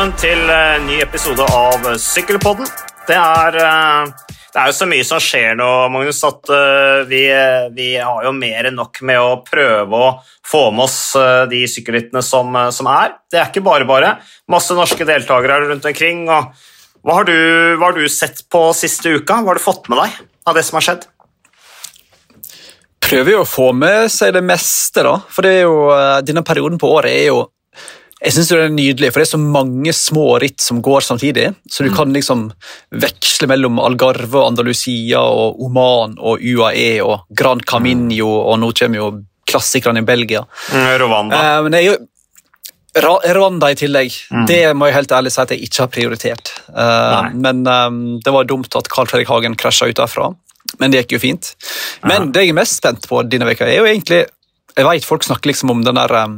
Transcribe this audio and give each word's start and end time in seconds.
velkommen 0.00 0.16
til 0.16 0.48
en 0.48 0.86
ny 0.88 0.94
episode 1.04 1.44
av 1.44 1.82
Sykkelpodden. 2.00 2.68
Det 3.04 3.16
er, 3.20 3.56
eh, 3.60 4.06
det 4.54 4.60
er 4.62 4.70
jo 4.70 4.72
så 4.78 4.86
mye 4.88 5.04
som 5.04 5.20
skjer 5.20 5.58
nå, 5.60 5.66
Magnus, 5.92 6.22
at 6.24 6.48
eh, 6.48 7.02
vi, 7.04 7.20
vi 7.76 7.88
har 8.00 8.24
jo 8.24 8.32
mer 8.32 8.70
enn 8.70 8.78
nok 8.80 9.02
med 9.04 9.20
å 9.20 9.44
prøve 9.44 9.92
å 9.92 10.08
få 10.48 10.62
med 10.72 10.86
oss 10.86 10.96
eh, 11.20 11.44
de 11.52 11.60
sykkelrittene 11.68 12.22
som, 12.24 12.56
som 12.72 12.88
er. 12.88 13.18
Det 13.28 13.42
er 13.42 13.52
ikke 13.52 13.64
bare 13.66 13.84
bare. 13.84 14.14
Masse 14.48 14.72
norske 14.72 15.04
deltakere 15.04 15.68
rundt 15.68 15.84
omkring. 15.92 16.24
og 16.32 16.48
hva 17.04 17.20
har, 17.20 17.28
du, 17.28 17.76
hva 17.76 17.90
har 17.90 18.00
du 18.00 18.08
sett 18.08 18.46
på 18.48 18.70
siste 18.72 19.12
uka? 19.20 19.42
Hva 19.42 19.52
har 19.52 19.60
du 19.60 19.68
fått 19.68 19.92
med 19.92 20.00
deg 20.00 20.18
av 20.48 20.56
det 20.56 20.64
som 20.64 20.80
har 20.80 20.88
skjedd? 20.88 21.08
Prøver 23.04 23.36
jo 23.36 23.44
å 23.44 23.52
få 23.52 23.72
med 23.76 24.08
seg 24.08 24.32
det 24.32 24.46
meste, 24.48 25.04
da. 25.04 25.18
For 25.28 25.44
det 25.44 25.58
er 25.58 25.64
jo, 25.68 25.90
denne 26.24 26.46
perioden 26.46 26.80
på 26.80 26.88
året 26.88 27.12
er 27.12 27.34
jo 27.34 27.50
jeg 28.20 28.34
synes 28.36 28.50
det 28.50 28.58
er 28.60 28.72
nydelig, 28.74 29.08
for 29.12 29.22
det 29.22 29.26
er 29.26 29.32
så 29.32 29.40
mange 29.40 29.92
små 29.96 30.26
ritt 30.42 30.60
som 30.60 30.82
går 30.84 31.06
samtidig. 31.06 31.46
Så 31.70 31.86
du 31.86 31.88
mm. 31.88 31.96
kan 31.96 32.12
liksom 32.12 32.42
veksle 33.00 33.48
mellom 33.48 33.80
Algarve, 33.80 34.42
Andalusia, 34.44 35.22
og 35.24 35.62
Oman 35.64 36.18
og 36.20 36.44
UAE 36.44 37.00
og 37.00 37.24
Gran 37.36 37.64
Camino, 37.64 38.28
og 38.28 38.60
nå 38.60 38.72
kommer 38.76 39.00
jo 39.00 39.10
klassikerne 39.50 40.04
i 40.04 40.06
Belgia. 40.06 40.44
Mm, 40.74 40.90
Rwanda. 41.00 41.40
Eh, 41.40 41.62
men 41.64 41.78
jeg, 41.78 41.96
Rwanda 43.00 43.70
i 43.72 43.78
tillegg. 43.80 44.12
Mm. 44.30 44.44
Det 44.50 44.60
må 44.76 44.90
jeg 44.90 44.98
helt 44.98 45.16
ærlig 45.16 45.32
si 45.32 45.40
at 45.40 45.54
jeg 45.54 45.64
ikke 45.64 45.84
har 45.84 45.90
prioritert. 45.94 46.52
Uh, 46.68 47.30
men 47.38 47.64
um, 47.64 48.02
det 48.20 48.34
var 48.34 48.48
dumt 48.50 48.74
at 48.76 48.90
Carl 48.92 49.08
Fredrik 49.10 49.30
Hagen 49.30 49.56
krasja 49.58 49.88
ut 49.88 49.96
derfra. 49.96 50.28
Men 50.82 50.92
det 50.92 51.04
gikk 51.04 51.16
jo 51.16 51.24
fint. 51.24 51.54
Men 52.04 52.28
ja. 52.28 52.30
det 52.34 52.44
jeg 52.44 52.52
er 52.52 52.60
mest 52.60 52.82
spent 52.82 53.08
på 53.08 53.22
denne 53.26 53.48
veka 53.48 53.66
er 53.66 53.80
jo 53.80 53.88
egentlig 53.88 54.20
Jeg 54.76 54.86
vet 54.86 55.06
folk 55.06 55.24
snakker 55.26 55.50
liksom 55.50 55.72
om 55.72 55.80
den 55.82 55.98
der 55.98 56.12
um, 56.20 56.36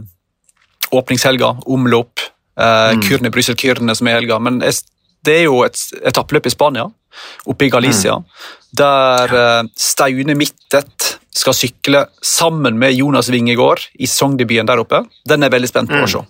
åpningshelga, 0.92 1.54
omlopp. 1.66 2.20
Eh, 2.60 2.92
mm. 2.96 3.02
Kyrne, 3.06 3.32
Brussel-Kyrne 3.32 3.96
som 3.96 4.10
er 4.10 4.20
helga. 4.20 4.38
Men 4.42 4.60
det 4.62 5.38
er 5.38 5.46
jo 5.46 5.62
et 5.66 5.78
etappeløp 6.08 6.48
i 6.48 6.52
Spania, 6.52 6.88
oppe 7.48 7.66
i 7.66 7.72
Galicia, 7.72 8.18
mm. 8.18 8.52
der 8.80 9.36
eh, 9.40 9.64
Staune 9.78 10.36
Midtet 10.38 11.16
skal 11.32 11.56
sykle 11.56 12.06
sammen 12.20 12.76
med 12.78 12.92
Jonas 12.92 13.30
Wingegård 13.32 13.86
i 13.96 14.06
sesongdebuten 14.06 14.68
der 14.68 14.82
oppe. 14.82 15.04
Den 15.28 15.42
er 15.42 15.48
jeg 15.48 15.56
veldig 15.56 15.70
spent 15.70 15.92
på 15.92 16.00
mm. 16.00 16.06
å 16.06 16.12
se. 16.12 16.24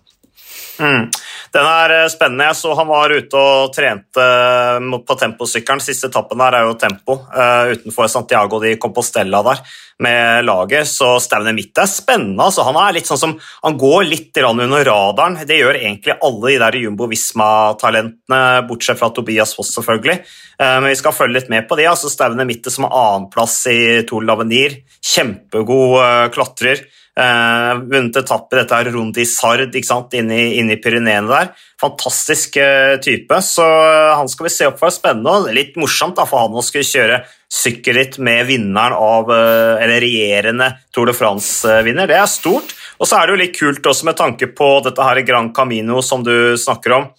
Mm. 0.80 1.08
Den 1.52 1.68
er 1.68 1.92
eh, 1.98 2.08
spennende. 2.12 2.48
Jeg 2.48 2.58
så 2.58 2.74
han 2.78 2.88
var 2.88 3.12
ute 3.12 3.38
og 3.38 3.72
trente 3.74 4.24
eh, 4.24 4.98
på 5.06 5.16
temposykkelen. 5.20 5.82
Siste 5.84 6.08
etappen 6.08 6.40
der 6.40 6.56
er 6.58 6.68
jo 6.68 6.76
tempo 6.80 7.18
uh, 7.28 7.72
utenfor 7.74 8.08
Santiago 8.10 8.60
de 8.62 8.74
Compostela 8.80 9.42
der 9.44 9.60
med 10.02 10.46
laget. 10.46 10.88
Så 10.88 11.10
stevnet 11.22 11.56
mitt 11.56 11.78
er 11.78 11.90
spennende. 11.90 12.40
Altså, 12.46 12.64
han 12.66 12.78
er 12.80 12.96
litt 12.96 13.10
sånn 13.10 13.20
som, 13.20 13.34
han 13.62 13.76
går 13.78 14.06
litt 14.08 14.40
under 14.42 14.84
radaren. 14.88 15.36
Det 15.46 15.60
gjør 15.60 15.78
egentlig 15.82 16.16
alle 16.16 16.54
de 16.54 16.56
der 16.64 16.78
Jumbo 16.80 17.06
Visma-talentene, 17.10 18.40
bortsett 18.68 18.98
fra 18.98 19.12
Tobias 19.14 19.52
Foss, 19.54 19.74
selvfølgelig. 19.76 20.16
Men 20.58 20.88
vi 20.88 20.96
skal 20.98 21.14
følge 21.14 21.36
litt 21.36 21.52
med 21.52 21.68
på 21.68 21.78
de. 21.78 21.86
Altså, 21.90 22.10
stevnet 22.10 22.48
mitt 22.48 22.66
som 22.72 22.88
annenplass 22.88 23.60
i 23.70 23.78
Tour 24.08 24.24
Lavenir. 24.26 24.80
Kjempegod 25.12 26.32
klatrer. 26.34 26.82
Uh, 27.12 27.76
vunnet 27.92 28.16
etapper 28.16 28.62
dette 28.62 28.72
her 28.72 28.88
i 28.88 29.24
Sard 29.28 30.14
inne 30.16 30.36
i, 30.38 30.60
i 30.64 30.76
Pyreneene 30.80 31.28
der. 31.28 31.50
Fantastisk 31.80 32.56
uh, 32.56 32.96
type, 33.04 33.36
så 33.44 33.66
uh, 33.66 34.16
han 34.16 34.30
skal 34.32 34.46
vi 34.48 34.52
se 34.54 34.68
opp 34.70 34.80
for. 34.80 34.88
Spennende 34.94 35.34
og 35.42 35.52
litt 35.52 35.76
morsomt 35.76 36.16
da, 36.16 36.24
for 36.24 36.46
han 36.46 36.56
å 36.56 36.64
skulle 36.64 36.88
kjøre 36.88 37.20
sykkelritt 37.52 38.16
med 38.16 38.46
vinneren 38.48 38.96
av 38.96 39.28
Eller 39.28 40.00
regjerende 40.00 40.70
Tour 40.88 41.10
de 41.10 41.16
France-vinner. 41.18 42.08
Det 42.08 42.16
er 42.16 42.30
stort. 42.32 42.72
Og 42.96 43.04
så 43.04 43.18
er 43.18 43.28
det 43.28 43.34
jo 43.34 43.42
litt 43.42 43.58
kult 43.58 43.90
også 43.92 44.08
med 44.08 44.16
tanke 44.16 44.48
på 44.56 44.68
dette 44.86 45.04
her 45.04 45.20
Gran 45.28 45.52
Camino 45.52 46.00
som 46.00 46.24
du 46.24 46.56
snakker 46.56 46.96
om. 46.96 47.10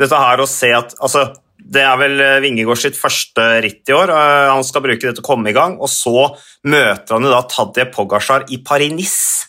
Dette 0.00 0.16
her 0.16 0.40
å 0.40 0.48
se 0.48 0.72
at 0.72 0.96
altså, 0.96 1.26
det 1.72 1.82
er 1.86 1.96
vel 2.00 2.22
Vingegård 2.44 2.80
sitt 2.82 2.98
første 2.98 3.44
ritt 3.64 3.88
i 3.88 3.96
år. 3.96 4.12
Han 4.52 4.64
skal 4.66 4.84
bruke 4.84 5.00
det 5.06 5.14
til 5.16 5.24
å 5.24 5.26
komme 5.26 5.52
i 5.52 5.56
gang. 5.56 5.78
Og 5.80 5.88
så 5.88 6.28
møter 6.68 7.16
han 7.16 7.24
jo 7.24 7.32
da 7.32 7.42
Tadje 7.48 7.86
Pogasjar 7.94 8.44
i 8.52 8.60
Paris-Nice. 8.66 9.48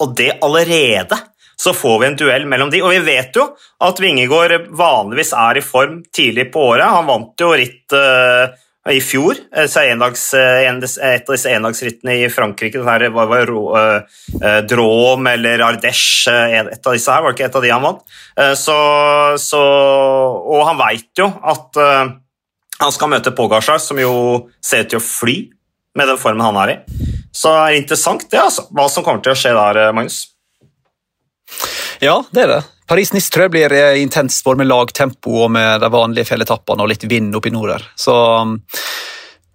Og 0.00 0.14
det 0.16 0.38
allerede 0.44 1.18
så 1.56 1.72
får 1.72 2.00
vi 2.00 2.06
en 2.10 2.18
duell 2.20 2.46
mellom 2.48 2.70
de. 2.72 2.82
Og 2.84 2.92
vi 2.92 3.00
vet 3.06 3.36
jo 3.36 3.48
at 3.84 4.00
Vingegård 4.02 4.68
vanligvis 4.76 5.32
er 5.36 5.60
i 5.60 5.64
form 5.64 6.02
tidlig 6.14 6.50
på 6.52 6.66
året. 6.72 6.88
Han 6.92 7.08
vant 7.08 7.40
jo 7.40 7.52
ritt 7.56 7.96
uh, 7.96 8.52
i 8.92 9.00
fjor, 9.02 9.38
endags, 9.52 10.28
en, 10.34 10.82
et 10.82 11.26
av 11.26 11.32
disse 11.34 11.50
endagsrittene 11.50 12.18
i 12.20 12.28
Frankrike. 12.30 12.78
Det 12.78 12.86
her 12.86 13.08
var, 13.14 13.30
var 13.32 13.50
uh, 13.50 14.20
Drôme 14.68 15.32
eller 15.32 15.64
Ardèche, 15.66 16.34
et 16.60 16.86
av 16.86 16.94
disse 16.94 17.10
her, 17.10 17.24
var 17.24 17.32
det 17.32 17.38
ikke 17.38 17.48
et 17.48 17.58
av 17.58 17.66
de 17.66 17.72
han 17.74 17.84
vant? 17.86 18.06
Uh, 18.38 18.54
så, 18.58 18.76
så, 19.42 19.64
og 20.46 20.62
han 20.68 20.78
veit 20.80 21.10
jo 21.18 21.26
at 21.26 21.82
han 22.76 22.92
skal 22.92 23.10
møte 23.12 23.32
Pogasjar, 23.36 23.80
som 23.80 23.98
jo 24.00 24.14
ser 24.64 24.84
ut 24.84 24.92
til 24.92 25.00
å 25.00 25.04
fly 25.04 25.36
med 25.96 26.10
den 26.10 26.20
formen 26.20 26.44
han 26.44 26.58
er 26.60 26.74
i. 26.74 26.78
Så 27.32 27.52
det 27.52 27.64
er 27.64 27.80
interessant 27.80 28.24
det, 28.30 28.40
altså, 28.40 28.66
hva 28.72 28.86
som 28.92 29.04
kommer 29.04 29.24
til 29.24 29.32
å 29.32 29.38
skje 29.38 29.52
der, 29.56 29.80
eh, 29.82 29.92
Magnus. 29.96 30.18
Ja, 32.04 32.20
det 32.32 32.44
er 32.44 32.52
det. 32.52 32.62
Jeg 32.86 33.50
blir 33.50 33.72
eh, 33.74 33.98
intenst 34.02 34.44
både 34.46 34.62
med 34.62 34.68
lagtempo 34.70 35.42
og 35.44 35.50
med 35.50 35.80
de 35.82 35.90
vanlige 35.90 36.28
fjelletappene 36.28 36.84
og 36.84 36.90
litt 36.92 37.04
vind 37.10 37.34
oppe 37.34 37.50
i 37.50 37.54
nord 37.54 37.72
der. 37.72 37.86
Så 37.98 38.14
um, 38.14 38.60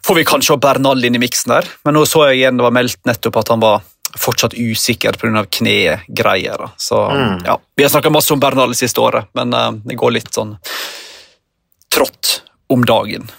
får 0.04 0.20
vi 0.20 0.26
kanskje 0.28 0.58
Bernal 0.60 1.06
inn 1.06 1.16
i 1.16 1.22
miksen 1.22 1.54
der, 1.54 1.70
men 1.86 1.96
nå 1.96 2.04
så 2.10 2.26
jeg 2.28 2.42
igjen 2.42 2.60
det 2.60 2.68
var 2.68 2.76
meldt 2.76 3.00
nettopp 3.08 3.40
at 3.40 3.54
han 3.54 3.64
var 3.64 3.88
fortsatt 4.20 4.58
usikker 4.60 5.16
pga. 5.16 5.46
knegreier. 5.48 6.66
Så 6.76 7.00
mm. 7.08 7.46
ja, 7.48 7.56
Vi 7.76 7.84
har 7.84 7.94
snakka 7.94 8.12
masse 8.12 8.34
om 8.34 8.40
Bernal 8.44 8.76
det 8.76 8.82
siste 8.82 9.00
året, 9.00 9.32
men 9.34 9.56
uh, 9.56 9.72
det 9.80 9.96
går 9.96 10.18
litt 10.18 10.34
sånn 10.36 10.58
trått 11.92 12.42
om 12.68 12.84
dagen. 12.84 13.32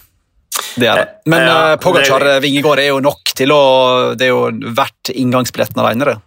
Det 0.73 0.89
er 0.89 1.03
det. 1.03 1.07
Men 1.29 1.45
ja, 1.45 1.57
uh, 1.73 1.79
Pogacar 1.81 2.25
Vingegård 2.41 2.81
er 2.81 2.89
jo 2.89 3.01
nok 3.01 3.33
til 3.37 3.53
å 3.53 3.63
Det 4.17 4.25
er 4.25 4.33
jo 4.33 4.73
verdt 4.73 5.13
inngangsbilletten 5.13 5.85
alene, 5.85 6.15
det. 6.15 6.17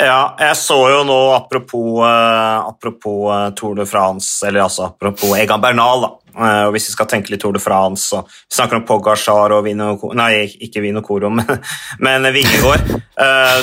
Ja, 0.00 0.34
jeg 0.40 0.56
så 0.56 0.76
jo 0.88 1.00
nå, 1.04 1.18
apropos, 1.36 2.00
uh, 2.00 2.68
apropos 2.70 3.28
uh, 3.28 3.50
Tour 3.56 3.76
de 3.76 3.84
France, 3.88 4.46
eller 4.46 4.64
altså 4.64 4.86
apropos 4.88 5.34
Egan 5.36 5.60
Bernal, 5.60 6.06
da. 6.06 6.10
Uh, 6.30 6.62
og 6.68 6.76
hvis 6.76 6.86
vi 6.88 6.94
skal 6.94 7.08
tenke 7.10 7.32
litt 7.32 7.42
Tour 7.42 7.56
de 7.56 7.60
France 7.60 8.14
og 8.14 8.28
Vi 8.30 8.54
snakker 8.54 8.78
om 8.78 8.84
Pogacar 8.86 9.50
og 9.50 9.64
Vino 9.66 9.96
Nei, 10.14 10.46
ikke 10.62 10.80
Vinocoro, 10.84 11.28
men, 11.36 11.50
men 11.98 12.28
Vingegård. 12.32 12.86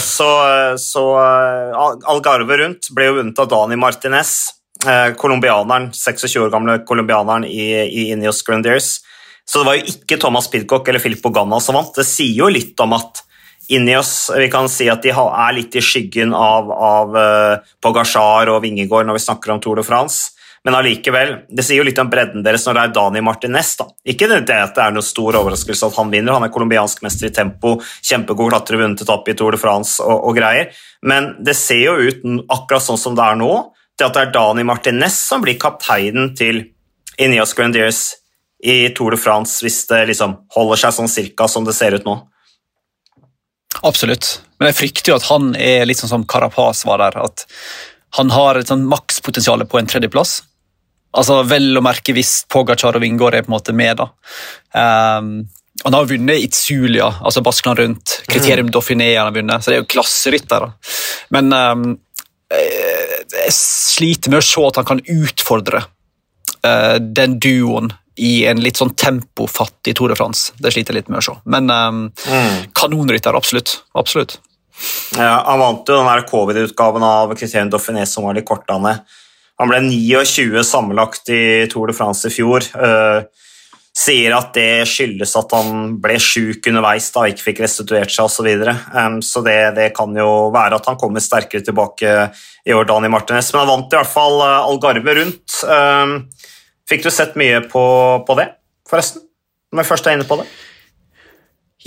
så 0.04 0.28
så 0.78 1.04
Algarve 2.12 2.58
rundt 2.60 2.92
ble 2.94 3.08
jo 3.08 3.16
vunnet 3.22 3.40
av 3.40 3.48
Dani 3.50 3.80
Martinez, 3.80 4.34
colombianeren, 5.18 5.90
26 5.96 6.36
år 6.44 6.52
gamle 6.54 6.82
colombianeren 6.86 7.48
i, 7.48 7.72
i 7.88 8.10
Ineos 8.12 8.44
Grandiers. 8.46 8.98
Så 9.48 9.64
det 9.64 9.70
var 9.70 9.80
jo 9.80 9.96
ikke 9.96 10.20
Thomas 10.22 10.52
Pidcock 10.52 10.92
eller 10.92 11.02
Filippo 11.02 11.32
Ganna 11.34 11.62
som 11.64 11.80
vant. 11.80 11.96
Det 11.96 12.06
sier 12.06 12.36
jo 12.44 12.52
litt 12.52 12.78
om 12.84 12.94
at 13.00 13.24
inni 13.74 13.98
oss 13.98 14.32
vi 14.36 14.48
kan 14.52 14.70
si 14.72 14.88
at 14.92 15.04
de 15.04 15.12
er 15.12 15.54
litt 15.56 15.76
i 15.76 15.84
skyggen 15.84 16.34
av, 16.36 16.72
av 16.72 17.16
uh, 17.18 17.70
Pogasjar 17.84 18.52
og 18.54 18.62
Vingegård 18.64 19.08
når 19.08 19.20
vi 19.20 19.26
snakker 19.28 19.54
om 19.54 19.62
Tour 19.64 19.80
de 19.82 19.86
France. 19.88 20.34
Men 20.68 20.76
allikevel, 20.76 21.30
det 21.48 21.64
sier 21.64 21.80
jo 21.80 21.86
litt 21.88 22.00
om 22.02 22.10
bredden 22.12 22.44
deres 22.44 22.66
når 22.68 22.76
det 22.76 22.82
er 22.84 22.94
Dani 22.98 23.22
Martinez. 23.24 23.70
da. 23.80 23.86
Ikke 24.04 24.28
det 24.28 24.42
at 24.52 24.76
det 24.76 24.84
er 24.84 24.92
noen 24.92 25.06
stor 25.06 25.38
overraskelse 25.40 25.88
at 25.88 25.96
han 25.96 26.12
vinner, 26.12 26.36
han 26.36 26.44
er 26.44 26.52
colombiansk 26.52 27.06
mester 27.06 27.30
i 27.30 27.32
tempo, 27.32 27.78
kjempegod 28.04 28.52
klatrer, 28.52 28.82
vunnet 28.82 29.04
etappe 29.06 29.32
i 29.32 29.38
Tour 29.38 29.56
de 29.56 29.62
France 29.62 30.04
og, 30.04 30.18
og, 30.18 30.36
greier, 30.36 30.74
men 31.08 31.36
det 31.40 31.56
ser 31.56 31.86
jo 31.86 31.96
ut 32.10 32.26
akkurat 32.52 32.84
sånn 32.84 33.00
som 33.00 33.16
det 33.16 33.24
er 33.24 33.40
nå, 33.40 33.52
det 33.98 34.10
at 34.10 34.18
det 34.18 34.26
er 34.26 34.34
Dani 34.36 34.66
Martinez 34.68 35.16
som 35.30 35.46
blir 35.46 35.56
kapteinen 35.62 36.34
til 36.36 36.66
Ineos 37.16 37.56
Grandiers 37.56 38.02
i 38.60 38.90
Tour 38.98 39.16
de 39.16 39.22
France 39.22 39.64
hvis 39.64 39.86
det 39.88 40.04
liksom 40.12 40.36
holder 40.58 40.84
seg 40.84 40.98
sånn 40.98 41.12
cirka 41.16 41.48
som 41.48 41.64
det 41.66 41.78
ser 41.78 41.96
ut 41.96 42.06
nå. 42.06 42.20
Absolutt, 43.86 44.40
men 44.58 44.72
jeg 44.72 44.78
frykter 44.80 45.12
jo 45.12 45.18
at 45.20 45.28
han 45.30 45.52
er 45.60 45.86
litt 45.86 46.00
sånn 46.02 46.12
som 46.12 46.26
Carapaz 46.30 46.84
var 46.88 47.02
der. 47.04 47.20
At 47.28 47.46
han 48.18 48.32
har 48.34 48.58
et 48.58 48.72
sånn 48.72 48.88
makspotensial 48.90 49.66
på 49.70 49.80
en 49.80 49.90
tredjeplass. 49.90 50.40
Altså, 51.18 51.42
Vel 51.50 51.78
å 51.78 51.84
merke 51.86 52.16
hvis 52.16 52.42
Pogacar 52.52 52.98
og 52.98 53.04
Vingård 53.04 53.38
er 53.38 53.46
på 53.46 53.52
en 53.52 53.58
måte 53.58 53.76
med. 53.78 54.02
da. 54.02 54.10
Um, 54.74 55.48
han 55.84 55.94
har 55.94 56.10
vunnet 56.10 56.42
Itzulia, 56.42 57.12
altså 57.22 57.44
Baskeland 57.46 57.80
rundt. 57.80 58.16
Kriterium 58.26 58.68
mm. 58.68 58.74
Dauphiné 58.74 59.12
han 59.14 59.30
har 59.30 59.36
vunnet, 59.36 59.64
så 59.64 59.72
det 59.72 59.78
er 59.78 59.84
jo 59.84 59.92
klasserytter. 59.94 60.66
Men 61.36 61.54
um, 61.54 61.86
jeg 62.50 63.54
sliter 63.54 64.34
med 64.34 64.42
å 64.42 64.48
se 64.48 64.66
at 64.66 64.80
han 64.82 64.90
kan 64.90 65.04
utfordre 65.04 65.84
uh, 66.66 66.98
den 66.98 67.38
duoen 67.44 67.92
i 68.18 68.46
en 68.50 68.62
litt 68.62 68.80
sånn 68.80 68.96
tempofattig 68.98 69.96
Tour 69.98 70.12
de 70.12 70.18
France. 70.18 70.54
Det 70.58 70.74
sliter 70.74 70.94
jeg 70.96 71.04
litt 71.04 71.12
med 71.14 71.22
å 71.22 71.26
se. 71.28 71.38
Men 71.46 71.70
um, 71.70 72.04
mm. 72.10 72.74
kanonrytter, 72.78 73.38
absolutt. 73.38 73.80
absolutt. 73.98 74.40
Ja, 75.18 75.44
han 75.46 75.62
vant 75.62 75.90
jo 75.90 75.98
den 75.98 76.28
covid-utgaven 76.30 77.06
av 77.06 77.34
Criterion 77.38 77.72
Dauphiné 77.74 78.06
som 78.10 78.28
var 78.28 78.38
de 78.38 78.46
kortene. 78.46 79.00
Han 79.58 79.72
ble 79.72 79.82
29 79.90 80.62
sammenlagt 80.66 81.30
i 81.34 81.66
Tour 81.72 81.90
de 81.90 81.98
France 81.98 82.30
i 82.30 82.34
fjor. 82.34 82.66
Uh, 82.78 83.26
sier 83.98 84.34
at 84.38 84.52
det 84.54 84.86
skyldes 84.86 85.34
at 85.40 85.54
han 85.58 85.96
ble 86.02 86.20
sjuk 86.22 86.68
underveis 86.70 87.08
da, 87.16 87.24
ikke 87.26 87.48
fikk 87.48 87.64
restituert 87.66 88.14
seg 88.14 88.28
osv. 88.28 88.36
Så, 88.38 88.46
videre. 88.46 88.76
um, 88.94 89.18
så 89.26 89.42
det, 89.46 89.58
det, 89.78 89.88
kan 89.98 90.14
jo 90.18 90.52
være 90.54 90.78
at 90.78 90.90
han 90.90 91.00
kommer 91.02 91.24
sterkere 91.24 91.66
tilbake 91.66 92.14
i 92.68 92.76
år, 92.78 92.86
Dani 92.90 93.10
Martinez. 93.10 93.50
Men 93.54 93.64
han 93.64 93.74
vant 93.74 93.94
i 93.94 94.00
hvert 94.02 94.14
fall 94.14 94.38
uh, 94.44 94.68
Algarve 94.68 95.18
rundt. 95.22 95.58
Um, 95.66 96.20
fikk 96.90 97.06
du 97.06 97.12
sett 97.14 97.36
mye 97.40 97.62
på, 97.68 97.84
på, 98.28 98.38
det, 98.40 98.50
forresten? 98.90 99.24
Når 99.74 99.84
jeg 99.84 99.90
først 99.90 100.08
er 100.08 100.18
inne 100.18 100.28
på 100.28 100.38
det? 100.40 100.48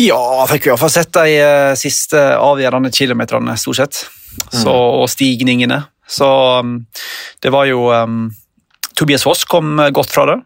Ja, 0.00 0.20
fikk 0.48 0.68
i 0.68 0.72
hvert 0.72 0.82
fall 0.82 0.92
sett 0.92 1.12
de 1.16 1.38
uh, 1.40 1.72
siste 1.78 2.20
avgjørende 2.36 2.92
kilometerne, 2.94 3.56
stort 3.60 3.80
sett. 3.80 4.02
Så, 4.52 4.70
mm. 4.70 5.00
og 5.00 5.08
stigningene. 5.10 5.80
Så 6.08 6.28
um, 6.60 6.76
det 7.42 7.50
var 7.52 7.66
jo 7.68 7.88
um, 7.90 8.28
Tobias 8.96 9.24
Foss 9.26 9.42
kom 9.48 9.80
godt 9.92 10.12
fra 10.12 10.26
det. 10.30 10.36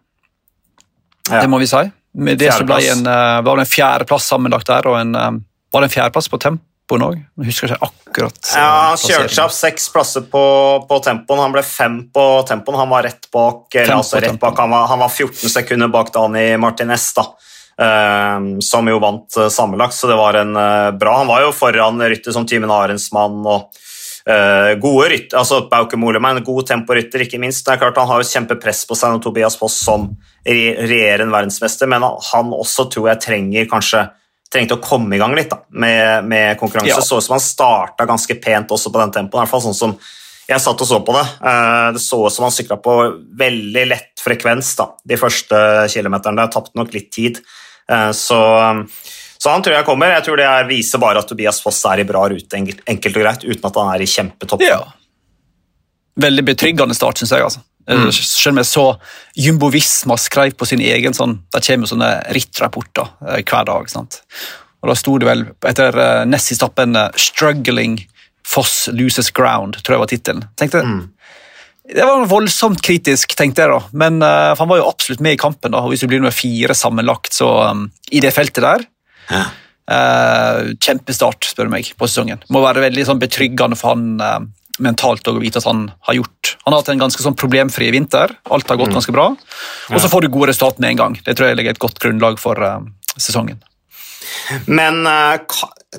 Ja. 1.30 1.42
Det 1.42 1.50
må 1.50 1.60
vi 1.62 1.68
si. 1.70 1.82
Med 2.24 2.38
det 2.38 2.52
som 2.54 2.66
ble 2.68 2.80
en, 2.92 3.04
uh, 3.06 3.42
var 3.44 3.58
det 3.58 3.66
en 3.66 3.72
fjerdeplass 3.74 4.30
sammenlagt 4.30 4.70
der, 4.70 4.86
og 4.90 5.00
en, 5.00 5.14
var 5.14 5.82
det 5.82 5.90
en 5.90 5.96
fjerdeplass 5.98 6.30
på 6.32 6.40
tempoen 6.84 7.04
òg? 7.06 7.20
Husker 7.46 7.72
ikke 7.72 7.86
akkurat. 7.86 8.38
Uh, 8.52 8.58
ja, 8.58 8.68
Han 8.90 8.98
kjørte 8.98 9.34
seg 9.34 9.44
opp 9.44 9.54
seks 9.56 9.88
plasser 9.92 10.26
på, 10.30 10.44
på, 10.88 10.98
tempoen. 11.04 11.40
Han 11.40 11.54
ble 11.54 11.62
fem 11.62 12.10
på 12.12 12.44
tempoen. 12.48 12.78
Han 12.78 12.90
var 12.90 13.04
rett 13.04 13.30
bak, 13.32 13.74
eller, 13.74 13.96
altså, 13.96 14.20
rett 14.20 14.38
bak 14.40 14.58
han, 14.58 14.70
var, 14.70 14.86
han, 14.90 15.00
var, 15.00 15.08
14 15.08 15.50
sekunder 15.50 15.88
bak 15.88 16.12
Dani 16.14 16.56
Martinez, 16.56 17.12
da. 17.16 17.28
Uh, 17.74 18.60
som 18.62 18.86
jo 18.86 19.00
vant 19.02 19.40
sammenlagt, 19.50 19.96
så 19.96 20.06
det 20.06 20.14
var 20.14 20.36
en 20.38 20.52
bra 20.94 21.16
Han 21.18 21.26
var 21.26 21.40
jo 21.42 21.48
foran 21.50 21.98
rytter 21.98 22.30
som 22.30 22.46
Tymen 22.46 22.70
Arensmann 22.70 23.40
og 23.42 23.72
Uh, 24.24 24.72
gode 24.80 25.10
rytter, 25.12 25.36
altså 25.36 25.66
Bauke 25.68 25.98
Molemann, 26.00 26.38
god 26.40 26.64
temporytter, 26.70 27.26
ikke 27.26 27.36
minst. 27.36 27.60
Det 27.66 27.74
er 27.74 27.80
klart 27.82 27.98
Han 28.00 28.08
har 28.08 28.22
jo 28.22 28.30
kjempepress 28.30 28.86
på 28.88 28.96
seg 28.96 29.12
når 29.12 29.20
Tobias 29.20 29.58
Foss 29.60 29.76
som 29.84 30.06
regjerende 30.48 31.28
verdensmester, 31.28 31.90
men 31.92 32.00
han 32.00 32.54
også 32.56 32.86
tror 32.94 33.10
jeg 33.10 33.20
trenger 33.20 33.68
kanskje 33.68 34.06
trengte 34.54 34.78
å 34.78 34.82
komme 34.82 35.16
i 35.16 35.20
gang 35.22 35.34
litt 35.36 35.50
da, 35.50 35.60
med, 35.74 36.28
med 36.30 36.58
konkurranse. 36.60 36.94
Ja. 36.94 37.02
Så 37.04 37.18
ut 37.18 37.26
som 37.26 37.36
han 37.36 37.42
starta 37.42 38.06
ganske 38.08 38.36
pent 38.42 38.72
også 38.74 38.92
på 38.94 39.02
den 39.02 39.14
tempoen. 39.18 39.42
i 39.42 39.44
hvert 39.44 39.52
fall 39.52 39.64
sånn 39.66 39.76
som 39.78 39.96
jeg 40.44 40.60
satt 40.60 40.80
og 40.84 40.88
så 40.88 41.00
på 41.04 41.16
det. 41.16 41.24
Uh, 41.40 41.90
det 41.96 42.02
så 42.04 42.20
ut 42.26 42.34
som 42.34 42.46
han 42.46 42.54
sykla 42.54 42.78
på 42.84 42.96
veldig 43.40 43.84
lett 43.90 44.22
frekvens 44.22 44.74
da, 44.78 44.90
de 45.04 45.18
første 45.20 45.60
kilometerne. 45.92 46.46
Tapte 46.52 46.76
nok 46.78 46.92
litt 46.96 47.10
tid. 47.14 47.40
Uh, 47.90 48.12
så 48.16 48.40
så 49.44 49.52
han 49.52 49.60
tror 49.60 49.74
jeg 49.76 49.84
kommer. 49.84 50.08
Jeg 50.14 50.24
tror 50.24 50.40
det 50.40 50.50
viser 50.70 51.00
bare 51.02 51.20
at 51.20 51.28
Tobias 51.28 51.58
Foss 51.60 51.82
er 51.90 52.00
i 52.00 52.06
bra 52.08 52.22
rute, 52.32 52.56
enkelt 52.56 53.16
og 53.18 53.20
greit, 53.20 53.42
uten 53.44 53.66
at 53.68 53.76
han 53.76 53.90
er 53.92 54.00
i 54.00 54.06
kjempetopp. 54.08 54.62
Ja. 54.64 54.78
Veldig 56.16 56.44
betryggende 56.48 56.96
start, 56.96 57.20
syns 57.20 57.34
jeg. 57.34 57.44
altså. 57.44 57.60
Mm. 57.90 58.08
Selv 58.16 58.54
om 58.54 58.60
jeg 58.62 58.68
så 58.70 58.84
Jumbo 59.36 59.68
Visma 59.72 60.16
skrev 60.16 60.54
på 60.56 60.64
sin 60.68 60.80
egen 60.80 61.12
sånn, 61.12 61.42
Det 61.52 61.60
kommer 61.66 61.90
sånne 61.90 62.10
rittrapporter 62.32 63.10
eh, 63.28 63.42
hver 63.44 63.66
dag. 63.68 63.90
sant? 63.92 64.22
Og 64.82 64.88
Da 64.88 64.96
sto 64.96 65.18
det 65.18 65.28
vel 65.28 65.44
etter 65.64 65.96
uh, 65.96 66.24
nest 66.28 66.48
siste 66.48 66.64
etappen 66.64 66.96
'Struggling 67.16 67.98
Foss 68.44 68.88
loses 68.92 69.30
ground', 69.32 69.80
tror 69.82 69.94
jeg 69.94 70.02
var 70.02 70.10
tittelen. 70.12 70.44
Mm. 70.60 71.08
Det 71.84 72.04
var 72.04 72.26
voldsomt 72.28 72.82
kritisk, 72.84 73.32
tenkte 73.36 73.64
jeg 73.64 73.72
da. 73.72 73.80
Men 73.92 74.20
uh, 74.22 74.52
han 74.56 74.68
var 74.68 74.80
jo 74.80 74.88
absolutt 74.88 75.20
med 75.24 75.36
i 75.36 75.40
kampen. 75.40 75.72
da, 75.72 75.80
og 75.80 75.92
Hvis 75.92 76.04
du 76.04 76.08
blir 76.08 76.20
nummer 76.20 76.36
fire 76.36 76.76
sammenlagt 76.76 77.32
så 77.32 77.70
um, 77.70 77.86
i 78.12 78.20
det 78.20 78.34
feltet 78.36 78.64
der, 78.64 78.84
ja. 79.32 79.44
Uh, 79.84 80.72
kjempestart, 80.80 81.44
spør 81.44 81.68
du 81.68 81.74
meg, 81.74 81.90
på 81.96 82.08
sesongen. 82.08 82.40
Må 82.48 82.62
være 82.64 82.86
veldig 82.86 83.04
sånn, 83.04 83.20
betryggende 83.20 83.76
for 83.76 83.92
han 83.92 84.52
mentalt 84.82 85.28
å 85.30 85.36
vite 85.38 85.60
at 85.60 85.68
han 85.68 85.86
har 86.08 86.16
gjort 86.18 86.56
Han 86.64 86.72
har 86.72 86.80
hatt 86.80 86.88
en 86.94 87.02
ganske 87.04 87.22
sånn 87.22 87.36
problemfri 87.36 87.90
vinter. 87.92 88.32
Alt 88.48 88.70
har 88.72 88.78
gått 88.80 88.90
mm. 88.90 88.96
ganske 88.96 89.12
bra. 89.12 89.26
Og 89.92 90.00
så 90.00 90.08
får 90.08 90.24
du 90.24 90.30
gode 90.32 90.48
resultat 90.50 90.78
med 90.80 90.94
en 90.94 91.00
gang. 91.02 91.16
Det 91.20 91.34
tror 91.36 91.50
jeg 91.50 91.58
legger 91.58 91.76
et 91.76 91.82
godt 91.82 92.00
grunnlag 92.00 92.38
for 92.40 92.56
uh, 92.56 92.80
sesongen. 93.20 93.60
Men 94.66 95.04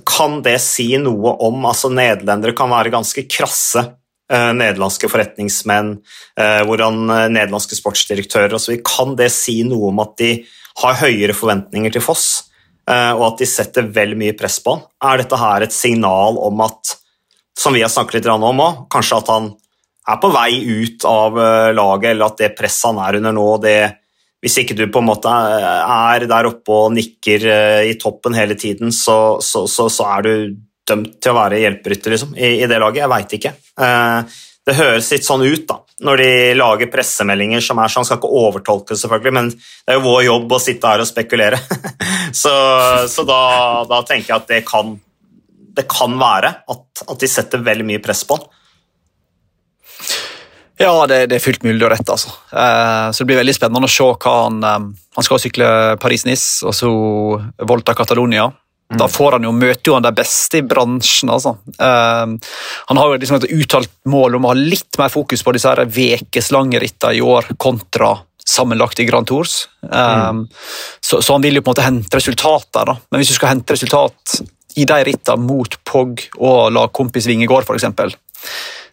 kan 0.10 0.40
det 0.46 0.58
si 0.64 0.88
noe 1.02 1.36
om 1.46 1.68
altså 1.70 1.92
Nederlendere 1.94 2.56
kan 2.58 2.74
være 2.74 2.94
ganske 2.94 3.28
krasse 3.30 3.86
nederlandske 4.26 5.06
forretningsmenn, 5.12 5.92
hvordan 6.66 7.04
nederlandske 7.30 7.78
sportsdirektører 7.78 8.58
osv. 8.58 8.80
Kan 8.86 9.14
det 9.20 9.30
si 9.34 9.60
noe 9.68 9.92
om 9.92 10.02
at 10.02 10.16
de 10.18 10.32
har 10.82 10.98
høyere 11.04 11.36
forventninger 11.38 11.94
til 11.94 12.04
Foss? 12.04 12.28
Og 12.90 13.24
at 13.28 13.42
de 13.42 13.48
setter 13.50 13.88
vel 13.94 14.16
mye 14.18 14.36
press 14.38 14.58
på 14.66 14.76
han. 14.76 14.84
Er 15.06 15.22
dette 15.22 15.40
her 15.40 15.66
et 15.66 15.76
signal 15.76 16.40
om 16.42 16.66
at, 16.66 16.96
som 17.58 17.76
vi 17.76 17.84
har 17.84 17.92
snakket 17.92 18.20
litt 18.20 18.32
om 18.32 18.44
òg, 18.46 18.86
kanskje 18.92 19.20
at 19.22 19.32
han 19.34 19.52
er 20.06 20.18
på 20.22 20.32
vei 20.34 20.52
ut 20.86 21.06
av 21.10 21.40
eh, 21.42 21.72
laget, 21.76 22.12
eller 22.12 22.30
at 22.30 22.42
det 22.44 22.54
presset 22.58 22.92
han 22.92 23.02
er 23.02 23.20
under 23.20 23.36
nå, 23.36 23.48
det, 23.64 23.78
hvis 24.44 24.60
ikke 24.62 24.78
du 24.78 24.86
på 24.94 25.02
en 25.02 25.10
måte 25.10 25.32
er 25.32 26.28
der 26.30 26.50
oppe 26.52 26.80
og 26.86 26.94
nikker 26.96 27.48
eh, 27.50 27.84
i 27.90 27.96
toppen 28.02 28.38
hele 28.38 28.58
tiden, 28.60 28.94
så, 28.94 29.38
så, 29.42 29.66
så, 29.72 29.90
så 29.90 30.10
er 30.18 30.28
du 30.28 30.34
dømt 30.86 31.16
til 31.18 31.34
å 31.34 31.40
være 31.40 31.64
hjelperytter 31.64 32.14
liksom, 32.14 32.36
i, 32.38 32.60
i, 32.60 32.68
det 32.70 32.78
laget. 32.78 33.02
Jeg 33.02 33.14
veit 33.16 33.40
ikke. 33.40 33.56
Det 34.66 34.74
høres 34.74 35.12
litt 35.14 35.26
sånn 35.26 35.44
ut 35.46 35.66
da, 35.70 35.76
når 36.06 36.22
de 36.22 36.30
lager 36.58 36.90
pressemeldinger 36.90 37.62
som 37.62 37.78
er 37.82 37.92
sånn. 37.92 38.06
Skal 38.08 38.18
ikke 38.18 38.32
overtolke 38.42 38.98
selvfølgelig, 38.98 39.34
men 39.38 39.52
det 39.54 39.94
er 39.94 40.00
jo 40.00 40.06
vår 40.08 40.24
jobb 40.26 40.56
å 40.58 40.62
sitte 40.62 40.94
her 40.94 41.04
og 41.04 41.10
spekulere. 41.10 41.60
så 42.42 42.56
da, 43.30 43.42
da, 43.90 44.00
tenker 44.08 44.32
jeg 44.32 44.38
at 44.40 44.50
det 44.50 44.62
kan, 44.66 44.96
det 45.76 45.88
kan 45.92 46.16
være 46.20 46.52
at, 46.72 46.86
at, 47.06 47.18
de 47.22 47.30
setter 47.30 47.64
veldig 47.66 47.88
mye 47.88 48.04
press 48.04 48.24
på 48.28 48.40
han. 48.40 48.48
Ja, 50.80 50.92
det, 51.08 51.22
det, 51.32 51.38
er 51.38 51.44
fullt 51.44 51.64
mulig 51.64 51.86
å 51.88 51.90
rette. 51.92 52.12
altså. 52.12 52.34
Eh, 52.52 53.08
så 53.12 53.24
Det 53.24 53.30
blir 53.30 53.40
veldig 53.40 53.56
spennende 53.56 53.88
å 53.88 53.92
se 53.92 54.04
hva 54.12 54.36
han 54.42 54.60
eh, 54.60 54.88
Han 55.16 55.24
skal 55.24 55.40
sykle 55.40 55.68
Paris-Nice 56.04 56.68
og 56.68 56.76
så 56.76 56.92
Volta 57.64 57.96
Catalonia. 57.96 58.50
Mm. 58.92 59.00
Da 59.00 59.08
får 59.10 59.38
han 59.38 59.48
jo, 59.48 59.54
møter 59.56 59.90
jo 59.90 59.96
han 59.96 60.06
de 60.06 60.12
beste 60.16 60.60
i 60.60 60.66
bransjen. 60.68 61.32
altså. 61.32 61.56
Eh, 61.80 62.52
han 62.92 63.00
har 63.00 63.08
jo 63.08 63.22
liksom 63.22 63.40
et 63.40 63.50
uttalt 63.56 63.94
mål 64.12 64.36
om 64.36 64.48
å 64.48 64.52
ha 64.52 64.60
litt 64.60 65.00
mer 65.00 65.14
fokus 65.14 65.46
på 65.46 65.56
disse 65.56 65.72
ukeslange 65.72 66.84
rittene 66.84 67.16
i 67.16 67.24
år 67.24 67.56
kontra 67.56 68.18
sammenlagt 68.46 69.00
i 69.00 69.06
Grand 69.06 69.28
Tours. 69.28 69.68
Uh, 69.82 70.30
mm. 70.30 70.48
så, 71.02 71.22
så, 71.22 71.34
han 71.34 71.42
vil 71.42 71.58
jo 71.58 71.64
på 71.66 71.72
en 71.72 71.74
måte 71.74 71.86
hente 71.86 72.20
resultater. 72.20 72.86
da. 72.86 72.98
Men 73.10 73.22
hvis 73.22 73.34
du 73.34 73.38
skal 73.40 73.56
hente 73.56 73.74
resultat 73.74 74.36
i 74.76 74.86
de 74.88 74.98
rittene 75.08 75.46
mot 75.46 75.78
Pog 75.88 76.22
og 76.38 76.74
la 76.76 76.88
kompis 76.94 77.28
Vingegård, 77.30 77.68
f.eks., 77.68 78.18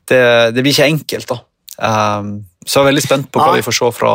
det, 0.08 0.23
det 0.55 0.62
blir 0.62 0.73
ikke 0.73 0.90
enkelt. 0.90 1.31
da. 1.31 1.38
Um, 1.82 2.32
så 2.67 2.79
jeg 2.79 2.84
er 2.84 2.90
veldig 2.90 3.05
spent 3.05 3.29
på 3.32 3.43
hva 3.43 3.56
vi 3.56 3.64
får 3.64 3.76
se 3.79 3.90
fra 3.96 4.12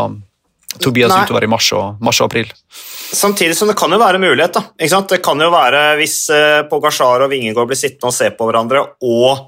Tobias 0.84 1.14
Nei. 1.14 1.24
utover 1.26 1.46
i 1.48 1.50
mars 1.50 1.68
og, 1.76 2.02
mars 2.04 2.20
og, 2.22 2.30
april. 2.30 2.52
Samtidig 2.70 3.56
som 3.58 3.70
det 3.72 3.78
kan 3.80 3.92
jo 3.92 4.00
være 4.02 4.22
mulighet. 4.22 4.58
da. 4.60 4.64
Det 5.10 5.22
kan 5.24 5.42
jo 5.42 5.50
være 5.54 5.84
Hvis 6.00 6.18
uh, 6.30 6.68
Pogasjar 6.70 7.26
og 7.26 7.32
Vingegård 7.32 7.70
blir 7.72 7.80
sittende 7.80 8.12
og 8.12 8.18
se 8.18 8.30
på 8.36 8.48
hverandre, 8.50 8.84
og 9.02 9.48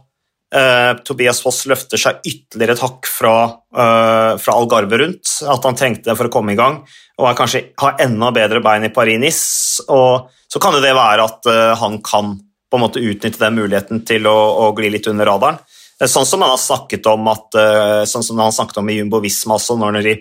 uh, 0.55 0.97
Tobias 1.05 1.41
Foss 1.43 1.63
løfter 1.69 2.01
seg 2.01 2.23
ytterligere 2.27 2.77
et 2.77 2.83
hakk 2.83 3.09
fra, 3.09 3.33
uh, 3.75 4.33
fra 4.41 4.55
Algarve 4.55 4.99
rundt, 5.01 5.31
at 5.45 5.67
han 5.67 5.77
trengte 5.79 6.09
det 6.09 6.17
for 6.19 6.29
å 6.29 6.33
komme 6.33 6.55
i 6.55 6.59
gang, 6.59 6.81
og 7.19 7.31
kanskje 7.37 7.69
har 7.81 7.99
enda 8.03 8.31
bedre 8.35 8.61
bein 8.63 8.87
i 8.87 8.93
Paris-Nice, 8.93 9.85
så 9.85 10.61
kan 10.61 10.77
det 10.79 10.95
være 10.95 11.25
at 11.25 11.49
uh, 11.49 11.73
han 11.81 11.99
kan 12.05 12.37
på 12.69 12.77
en 12.77 12.85
måte 12.85 13.01
utnytte 13.01 13.41
den 13.41 13.57
muligheten 13.57 14.03
til 14.05 14.29
å, 14.29 14.37
å 14.63 14.71
gli 14.77 14.91
litt 14.93 15.09
under 15.09 15.25
radaren. 15.25 15.57
Sånn 15.99 16.27
som 16.27 16.43
han 16.45 16.53
har 16.53 16.61
snakket 16.61 17.07
om 17.11 17.25
at, 17.27 17.55
sånn 18.07 18.23
som 18.23 18.37
han 18.39 18.53
snakket 18.55 18.77
om 18.79 18.91
i 18.93 18.99
Jumbo 18.99 19.19
Visma 19.19 19.57
også, 19.57 19.75
når 19.75 19.97
de 20.05 20.13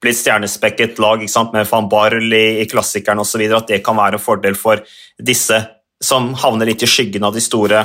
blir 0.00 0.14
et 0.14 0.20
stjernespekket 0.20 1.00
lag 1.02 1.24
med 1.52 1.68
van 1.68 1.88
Barl 1.90 2.32
i, 2.32 2.62
i 2.62 2.68
klassikeren 2.70 3.20
osv. 3.20 3.42
At 3.50 3.68
det 3.68 3.82
kan 3.84 3.98
være 3.98 4.16
en 4.16 4.22
fordel 4.22 4.56
for 4.56 4.80
disse 5.18 5.58
som 6.02 6.32
havner 6.36 6.70
litt 6.70 6.84
i 6.84 6.88
skyggen 6.90 7.24
av 7.26 7.34
de 7.36 7.42
store 7.44 7.84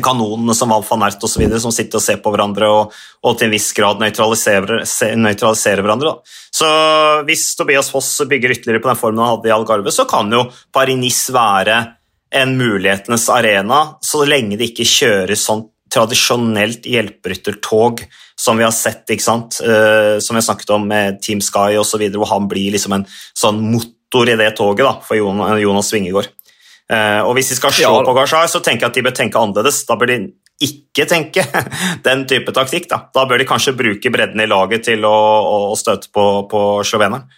kanonene 0.00 0.54
som 0.56 0.70
Val 0.72 0.84
van 0.86 1.06
Ert 1.06 1.22
osv., 1.24 1.44
som 1.60 1.72
sitter 1.72 2.00
og 2.00 2.04
ser 2.04 2.20
på 2.22 2.32
hverandre 2.32 2.68
og, 2.68 2.96
og 3.24 3.38
til 3.38 3.48
en 3.48 3.54
viss 3.54 3.70
grad 3.76 4.02
nøytraliserer, 4.02 4.84
nøytraliserer 5.16 5.84
hverandre. 5.84 6.12
Da. 6.12 6.36
Så 6.60 6.68
Hvis 7.28 7.46
Tobias 7.56 7.90
Foss 7.92 8.12
bygger 8.28 8.56
ytterligere 8.56 8.84
på 8.84 8.92
den 8.92 9.00
formen 9.00 9.24
han 9.24 9.34
hadde 9.36 9.50
i 9.50 9.54
Algarve, 9.56 9.92
så 9.94 10.06
kan 10.08 10.30
jo 10.32 10.46
Paris-Nice 10.74 11.34
være 11.36 11.80
en 12.30 12.54
mulighetenes 12.58 13.26
arena, 13.32 13.82
så 14.04 14.22
lenge 14.28 14.58
det 14.58 14.70
ikke 14.70 14.86
kjøres 14.86 15.44
sånn 15.48 15.66
tradisjonelt 15.90 16.84
hjelperyttertog 16.86 18.04
som 18.38 18.60
vi 18.60 18.64
har 18.64 18.74
sett, 18.74 19.02
ikke 19.10 19.24
sant? 19.24 19.58
Uh, 19.58 20.20
som 20.22 20.38
har 20.38 20.44
snakket 20.46 20.70
om 20.76 20.86
med 20.86 21.18
Team 21.24 21.42
Sky 21.44 21.74
osv., 21.80 22.04
hvor 22.14 22.30
han 22.30 22.46
blir 22.50 22.76
liksom 22.76 22.94
en 22.96 23.08
sånn 23.10 23.58
motor 23.72 24.30
i 24.30 24.38
det 24.38 24.52
toget 24.58 24.86
da, 24.86 24.94
for 25.02 25.18
Jonas 25.18 25.90
Svingegård. 25.90 26.30
Uh, 26.90 27.22
og 27.22 27.36
Hvis 27.38 27.52
de 27.52 27.58
skal 27.58 27.74
se 27.74 27.86
på 27.86 28.14
Gashar, 28.16 28.48
så 28.50 28.58
tenker 28.64 28.86
jeg 28.88 28.90
at 28.90 28.96
de 28.98 29.04
bør 29.06 29.14
tenke 29.14 29.38
annerledes. 29.38 29.84
Da 29.86 29.94
bør 29.98 30.10
de 30.10 30.20
ikke 30.60 31.06
tenke 31.08 31.44
den 32.06 32.24
type 32.30 32.54
taktikk. 32.56 32.88
Da, 32.90 33.04
da 33.14 33.26
bør 33.30 33.40
de 33.40 33.46
kanskje 33.48 33.76
bruke 33.78 34.12
bredden 34.12 34.42
i 34.42 34.48
laget 34.50 34.88
til 34.88 35.06
å, 35.06 35.18
å 35.70 35.76
støte 35.78 36.10
på, 36.12 36.26
på 36.50 36.64
sloveneren. 36.86 37.28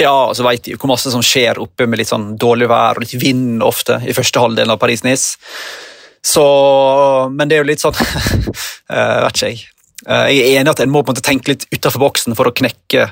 Ja, 0.00 0.30
og 0.30 0.32
så 0.36 0.46
vet 0.46 0.64
de 0.64 0.72
jo 0.74 0.80
hvor 0.80 0.94
masse 0.94 1.12
som 1.12 1.22
skjer 1.24 1.60
oppe 1.60 1.86
med 1.86 2.00
litt 2.00 2.08
sånn 2.08 2.32
dårlig 2.40 2.70
vær 2.70 2.96
og 2.96 3.04
litt 3.04 3.14
vind 3.20 3.62
ofte 3.62 3.98
i 4.08 4.14
første 4.16 4.40
halvdel 4.40 4.72
av 4.72 4.80
Paris-Nice. 4.80 5.36
Så, 6.24 6.44
men 7.36 7.50
det 7.50 7.58
er 7.58 7.62
jo 7.62 7.68
litt 7.68 7.82
sånn 7.84 7.98
uh, 8.00 9.18
Vet 9.26 9.36
ikke 9.36 9.50
jeg. 9.50 9.66
Uh, 10.08 10.30
jeg 10.32 10.40
er 10.40 10.62
enig 10.62 10.72
at 10.72 10.80
en 10.80 10.92
må 10.92 11.02
på 11.04 11.12
en 11.12 11.18
måte 11.18 11.26
tenke 11.26 11.52
litt 11.52 11.68
utenfor 11.68 12.00
boksen 12.00 12.36
for 12.38 12.48
å 12.48 12.56
knekke 12.56 13.10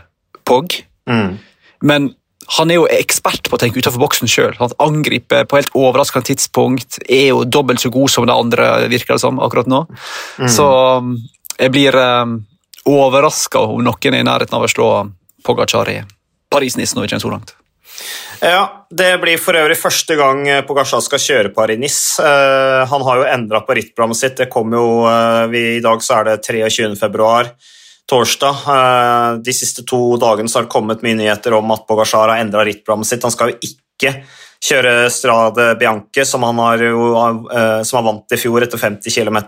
POG. 0.48 0.80
Mm. 1.10 1.34
men 1.82 2.04
han 2.52 2.70
er 2.70 2.80
jo 2.80 2.88
ekspert 2.90 3.48
på 3.48 3.56
å 3.56 3.60
tenke 3.60 3.80
utenfor 3.80 4.02
boksen 4.02 4.28
sjøl. 4.28 4.56
Angriper 4.82 5.46
på 5.48 5.56
helt 5.56 5.72
overraskende 5.78 6.28
tidspunkt. 6.32 6.98
Er 7.08 7.30
jo 7.30 7.44
dobbelt 7.48 7.80
så 7.80 7.90
god 7.92 8.12
som 8.12 8.26
de 8.28 8.34
andre, 8.34 8.68
virker 8.92 9.16
det 9.16 9.22
som, 9.24 9.40
akkurat 9.40 9.70
nå. 9.70 9.86
Mm. 10.42 10.50
Så 10.52 10.66
um, 11.00 11.14
jeg 11.56 11.72
blir 11.72 11.96
um, 11.96 12.36
overraska 12.88 13.64
om 13.72 13.80
noen 13.86 14.18
er 14.18 14.20
i 14.20 14.28
nærheten 14.28 14.58
av 14.58 14.66
å 14.66 14.70
slå 14.70 14.90
Pogacar 15.46 15.88
i 15.90 15.98
Paris-Nice 16.52 16.96
når 16.96 17.06
vi 17.06 17.12
kommer 17.14 17.24
så 17.24 17.32
langt. 17.32 17.56
Ja, 18.42 18.62
Det 18.90 19.14
blir 19.22 19.38
for 19.40 19.56
øvrig 19.56 19.78
første 19.78 20.16
gang 20.18 20.44
Pogacar 20.68 21.00
skal 21.00 21.22
kjøre 21.22 21.54
Paris-Nice. 21.56 22.20
Uh, 22.20 22.84
han 22.90 23.08
har 23.08 23.22
jo 23.22 23.28
endra 23.32 23.62
på 23.64 23.78
rittprogrammet 23.78 24.20
sitt. 24.20 24.36
Det 24.36 24.52
kom 24.52 24.76
jo, 24.76 25.06
uh, 25.08 25.48
vi, 25.48 25.78
I 25.78 25.84
dag 25.84 26.04
så 26.04 26.20
er 26.20 26.34
det 26.34 26.42
23. 26.44 27.00
torsdag. 28.10 28.62
Uh, 28.66 29.42
de 29.44 29.54
siste 29.56 29.84
to 29.88 30.16
dagene 30.20 30.50
så 30.50 30.60
har 30.60 30.68
det 30.68 30.74
kommet 30.74 31.04
mye 31.04 31.18
nyheter 31.18 31.56
om 31.58 31.74
at 31.74 31.84
Pogacar 31.88 32.32
har 32.32 32.42
endra 32.42 32.64
rittprogrammet 32.66 33.08
sitt. 33.08 33.24
Han 33.26 33.34
skal 33.34 33.54
jo 33.54 33.60
ikke 33.70 34.14
kjøre 34.62 34.94
Strade 35.10 35.68
Bianche, 35.80 36.24
som 36.28 36.44
han 36.46 36.58
har, 36.62 36.82
jo, 36.86 37.08
som 37.82 37.98
han 37.98 38.06
vant 38.06 38.34
i 38.34 38.38
fjor 38.38 38.62
etter 38.62 38.78
50 38.78 39.10
km 39.10 39.38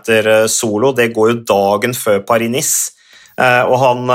solo. 0.51 0.91
Det 0.91 1.07
går 1.15 1.29
jo 1.31 1.37
dagen 1.47 1.95
før 1.95 2.19
Paris-Nice. 2.27 2.91
Og 3.39 3.75
han 3.79 4.11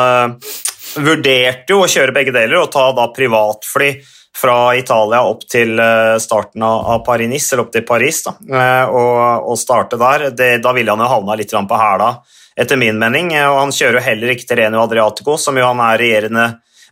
vurderte 1.00 1.72
jo 1.72 1.80
å 1.86 1.88
kjøre 1.88 2.12
begge 2.16 2.34
deler 2.36 2.60
og 2.60 2.68
ta 2.74 2.90
da 2.96 3.08
privatfly 3.16 3.94
fra 4.36 4.74
Italia 4.76 5.22
opp 5.26 5.44
til 5.50 5.78
eh, 5.78 6.16
starten 6.22 6.62
av 6.64 7.02
Paris-Nice, 7.06 7.52
eller 7.52 7.66
opp 7.66 7.72
til 7.74 7.84
Paris, 7.86 8.22
da, 8.26 8.34
eh, 8.40 8.92
og, 8.94 9.50
og 9.52 9.58
starte 9.58 9.98
der. 10.00 10.30
Det, 10.36 10.50
da 10.64 10.72
ville 10.76 10.94
han 10.94 11.02
jo 11.04 11.10
havna 11.10 11.36
litt 11.38 11.52
på 11.52 11.80
hæla, 11.80 12.12
etter 12.60 12.80
min 12.80 12.98
mening. 13.00 13.32
Og 13.46 13.58
han 13.62 13.74
kjører 13.74 14.00
jo 14.00 14.06
heller 14.06 14.34
ikke 14.34 14.48
Terrenio 14.50 14.82
Adriatico, 14.84 15.38
som 15.40 15.58
jo 15.58 15.66
han 15.68 15.82
er 15.84 16.00
regjerende 16.00 16.46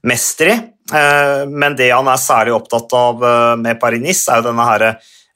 mester 0.08 0.52
i. 0.52 0.56
Eh, 0.88 1.42
men 1.48 1.76
det 1.78 1.90
han 1.92 2.08
er 2.08 2.22
særlig 2.22 2.56
opptatt 2.56 2.94
av 2.96 3.26
med 3.60 3.80
Paris-Nice, 3.80 4.30
er 4.32 4.40
jo 4.40 4.48
denne 4.50 4.68
her 4.68 4.88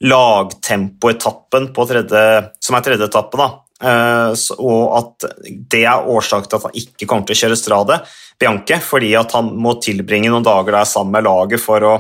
lagtempoetappen 0.03 1.69
tredje, 1.77 2.23
som 2.59 2.77
er 2.77 2.87
tredje 2.89 3.07
etappe. 3.07 3.39
da, 3.39 3.51
og 4.63 4.83
at 4.99 5.27
det 5.43 5.85
er 5.87 6.09
årsaken 6.11 6.49
til 6.49 6.59
at 6.59 6.67
han 6.69 6.77
ikke 6.79 7.07
kommer 7.07 7.27
til 7.27 7.37
å 7.37 7.41
kjøre 7.43 7.59
Strade. 7.59 7.99
Bianche, 8.39 8.79
fordi 8.83 9.13
at 9.19 9.35
han 9.37 9.53
må 9.59 9.77
tilbringe 9.83 10.31
noen 10.31 10.47
dager 10.47 10.75
der 10.75 10.89
sammen 10.89 11.15
med 11.15 11.27
laget 11.27 11.63
for 11.63 11.87
å, 11.87 11.95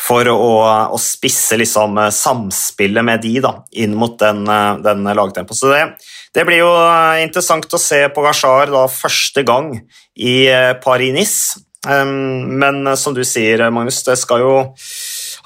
for 0.00 0.28
å, 0.32 0.52
å 0.94 0.98
spisse 1.00 1.58
liksom, 1.60 1.98
eh, 2.00 2.12
samspillet 2.14 3.04
med 3.06 3.22
de 3.24 3.34
da, 3.44 3.52
inn 3.82 3.96
mot 3.98 4.16
den, 4.20 4.42
eh, 4.48 4.78
den 4.84 5.04
lagtempoen. 5.04 5.58
Så 5.58 5.72
det, 5.72 5.82
det, 6.36 6.46
blir 6.48 6.62
jo 6.62 6.70
eh, 6.72 7.20
interessant 7.24 7.68
å 7.76 7.80
se 7.80 8.02
på 8.14 8.24
Gashar 8.24 8.72
første 8.94 9.44
gang 9.46 9.74
i 10.16 10.36
Paris-Nice. 10.82 11.66
Um, 11.88 12.58
men 12.60 12.84
som 13.00 13.14
du 13.16 13.22
sier, 13.24 13.62
Magnus, 13.72 14.02
jo 14.04 14.50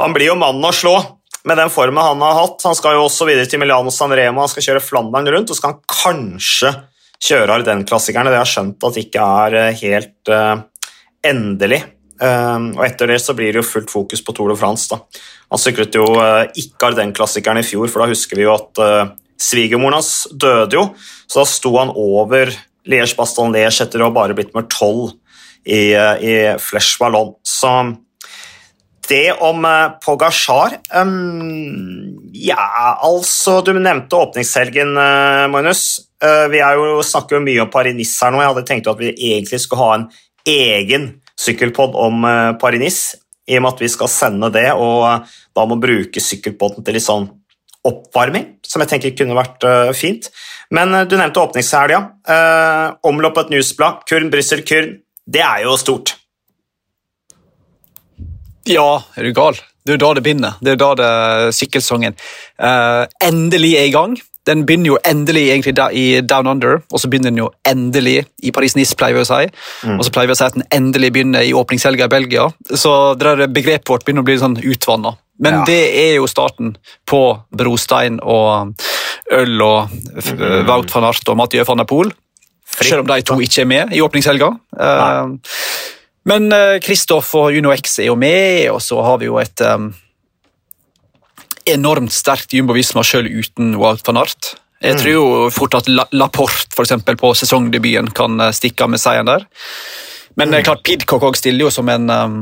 Han 0.01 0.15
blir 0.17 0.33
jo 0.33 0.35
mannen 0.35 0.67
å 0.67 0.73
slå 0.75 0.97
med 1.47 1.61
den 1.61 1.71
formen 1.71 2.03
han 2.03 2.25
har 2.25 2.41
hatt. 2.41 2.65
Han 2.67 2.75
skal 2.75 2.97
jo 2.97 3.05
også 3.05 3.29
videre 3.29 3.47
til 3.47 3.63
Milano 3.63 3.93
San 3.95 4.11
Remo, 4.11 4.43
han 4.43 4.51
skal 4.51 4.67
kjøre 4.67 4.83
Flandern 4.83 5.31
rundt, 5.31 5.53
og 5.53 5.59
skal 5.61 5.77
han 5.77 5.85
kanskje 5.87 6.73
kjøre 7.23 7.61
Arden-klassikerne. 7.61 8.33
Det 8.33 8.41
har 8.41 8.49
jeg 8.49 8.55
skjønt 8.57 8.89
at 8.89 8.97
det 8.97 9.05
ikke 9.07 9.29
er 9.45 9.79
helt 9.79 10.33
endelig. 11.31 11.85
Uh, 12.23 12.71
og 12.77 12.85
etter 12.87 13.11
det 13.11 13.19
så 13.23 13.35
blir 13.35 13.51
det 13.51 13.59
jo 13.59 13.67
fullt 13.67 13.91
fokus 13.91 14.23
på 14.23 14.35
Tour 14.37 14.53
de 14.53 14.59
France. 14.59 14.87
da. 14.93 15.01
Han 15.51 15.61
syklet 15.61 15.99
jo 15.99 16.07
uh, 16.15 16.45
ikke 16.55 16.93
Arden-klassikeren 16.93 17.61
i 17.61 17.67
fjor, 17.67 17.91
for 17.91 18.05
da 18.05 18.13
husker 18.13 18.39
vi 18.39 18.47
jo 18.47 18.55
at 18.55 18.83
uh, 18.83 19.11
svigermoren 19.41 19.99
hans 19.99 20.29
døde 20.31 20.79
jo, 20.79 20.87
så 21.27 21.43
da 21.43 21.49
sto 21.51 21.75
han 21.75 21.91
over 21.91 22.55
Liège 22.87 23.17
Baston 23.19 23.53
Liège 23.55 23.83
etter 23.87 24.03
å 24.03 24.11
ha 24.11 24.15
bare 24.15 24.37
blitt 24.37 24.53
nummer 24.53 24.69
tolv 24.71 25.17
i, 25.65 25.91
i 25.97 26.35
Flesh 26.61 27.01
Ballon. 27.01 27.33
Så 27.43 27.71
det 29.09 29.35
om 29.45 29.65
Pogasjar 30.01 30.79
um, 30.97 32.31
Ja, 32.33 32.97
altså 33.05 33.59
Du 33.65 33.75
nevnte 33.77 34.17
åpningshelgen, 34.17 34.95
Magnus. 35.53 35.83
Uh, 36.25 36.47
vi 36.53 36.61
jo, 36.61 37.03
snakker 37.05 37.37
jo 37.37 37.45
mye 37.45 37.65
om 37.65 37.73
Paris-Nice 37.73 38.25
her 38.25 38.33
nå. 38.33 38.41
Jeg 38.41 38.53
hadde 38.53 38.67
tenkt 38.69 38.89
at 38.93 39.01
vi 39.01 39.13
egentlig 39.13 39.61
skulle 39.65 39.83
ha 39.83 39.99
en 39.99 40.07
egen 40.49 41.11
sykkelpod 41.41 41.97
om 41.99 42.25
eh, 42.29 42.51
Paris-Nice, 42.61 43.21
i 43.51 43.59
og 43.59 43.65
med 43.65 43.75
at 43.75 43.83
vi 43.85 43.91
skal 43.93 44.11
sende 44.11 44.51
det, 44.55 44.69
og 44.73 45.07
eh, 45.09 45.39
da 45.57 45.67
må 45.69 45.79
bruke 45.81 46.23
sykkelpodden 46.23 46.87
til 46.87 46.97
litt 46.97 47.07
sånn 47.07 47.29
oppvarming, 47.85 48.47
som 48.65 48.81
jeg 48.81 48.95
tenker 48.95 49.17
kunne 49.19 49.37
vært 49.37 49.65
fint. 49.93 50.31
Men 50.73 50.95
du 51.05 51.19
nevnte 51.21 51.43
åpningshelga. 51.43 51.99
Uh, 52.25 52.97
omlopp 53.05 53.43
newsblad. 53.53 54.07
Kurn, 54.09 54.31
Brussel, 54.33 54.63
Kurn. 54.65 54.95
Det 55.29 55.43
er 55.45 55.67
jo 55.67 55.75
stort. 55.77 56.15
Ja, 58.65 59.03
er 59.21 59.29
du 59.29 59.35
gal? 59.37 59.61
Det 59.85 59.93
er 59.93 59.99
jo 59.99 60.03
da 60.07 60.15
det 60.17 60.25
begynner. 60.25 60.57
Det 60.65 60.73
er 60.73 60.79
jo 60.79 60.81
da 60.81 60.91
det 60.97 61.57
sykkelsongen 61.59 62.17
uh, 62.17 63.05
endelig 63.21 63.75
er 63.77 63.91
i 63.91 63.93
gang. 63.93 64.17
Den 64.45 64.65
begynner 64.69 64.93
jo 64.93 64.99
endelig 65.09 65.47
egentlig 65.49 65.75
i 65.97 66.21
Down 66.21 66.47
Under, 66.47 66.83
og 66.93 67.01
så 67.01 67.09
begynner 67.09 67.33
den 67.33 67.41
jo 67.41 67.51
endelig 67.69 68.27
i 68.45 68.53
Paris-Nice, 68.53 68.97
pleier 69.01 69.17
vi 69.17 69.25
å 69.25 69.29
si. 69.29 69.47
Mm. 69.89 69.97
Og 69.97 70.05
så 70.05 70.13
pleier 70.13 70.29
vi 70.29 70.37
å 70.37 70.39
si 70.39 70.45
at 70.47 70.59
den 70.59 70.67
endelig 70.75 71.13
begynner 71.17 71.47
i 71.47 71.55
åpningshelga 71.57 72.09
i 72.09 72.13
Belgia. 72.13 72.49
Så 72.69 73.15
det 73.17 73.31
der 73.31 73.49
begrepet 73.49 73.89
vårt 73.89 74.05
begynner 74.05 74.25
å 74.25 74.29
bli 74.29 74.37
sånn 74.41 74.59
utvanna. 74.61 75.15
Men 75.41 75.61
ja. 75.61 75.65
det 75.71 75.81
er 76.03 76.13
jo 76.19 76.29
starten 76.31 76.77
på 77.09 77.23
brostein 77.57 78.21
og 78.21 78.77
øl 79.35 79.65
og 79.65 79.97
mm. 79.97 80.45
Wout 80.69 80.93
van 80.93 81.09
Art 81.09 81.33
og 81.33 81.41
Mathieu 81.41 81.65
van 81.67 81.81
der 81.81 81.89
Poel. 81.89 82.13
Selv 82.75 83.05
om 83.05 83.11
de 83.11 83.21
to 83.25 83.41
ikke 83.43 83.65
er 83.65 83.71
med 83.71 83.97
i 83.97 84.03
åpningshelga. 84.05 84.53
Uh, 84.77 85.35
men 86.29 86.49
Kristoff 86.83 87.33
uh, 87.35 87.47
og 87.47 87.59
Uno 87.59 87.73
X 87.75 88.01
er 88.03 88.11
jo 88.11 88.17
med, 88.19 88.69
og 88.73 88.81
så 88.83 89.01
har 89.05 89.21
vi 89.23 89.29
jo 89.31 89.39
et 89.41 89.63
um, 89.65 89.93
enormt 91.71 92.13
sterkt 92.13 92.53
Jumbo-Visma 92.55 93.05
sjøl 93.07 93.29
uten 93.31 93.75
Wout 93.81 94.05
van 94.07 94.21
Art. 94.21 94.55
Jeg 94.85 94.97
mm. 94.97 95.01
tror 95.01 95.13
jo 95.13 95.51
fort 95.55 95.77
at 95.79 95.89
Laporte 96.13 96.75
for 96.75 96.85
eksempel, 96.85 97.17
på 97.17 97.33
sesongdebuten 97.39 98.11
kan 98.17 98.41
eh, 98.41 98.53
stikke 98.55 98.85
av 98.85 98.93
med 98.93 99.01
seieren 99.01 99.31
der. 99.31 99.47
Men 100.37 100.53
mm. 100.53 100.63
klart 100.67 100.85
Pidcock 100.85 101.25
også 101.25 101.45
stiller 101.45 101.69
jo 101.69 101.73
som 101.73 101.89
en 101.89 102.11
um, 102.11 102.41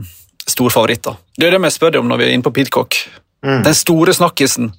stor 0.48 0.72
favoritt. 0.74 1.04
da. 1.04 1.16
Det 1.38 1.48
er 1.48 1.54
det 1.54 1.62
vi 1.62 1.72
spør 1.74 1.94
deg 1.94 2.02
om 2.02 2.08
når 2.10 2.22
vi 2.22 2.28
er 2.28 2.36
inne 2.36 2.46
på 2.46 2.54
Pidcock. 2.56 2.98
Mm. 3.44 3.62
Den 3.66 3.76
store 3.76 4.14
snakkisen 4.16 4.72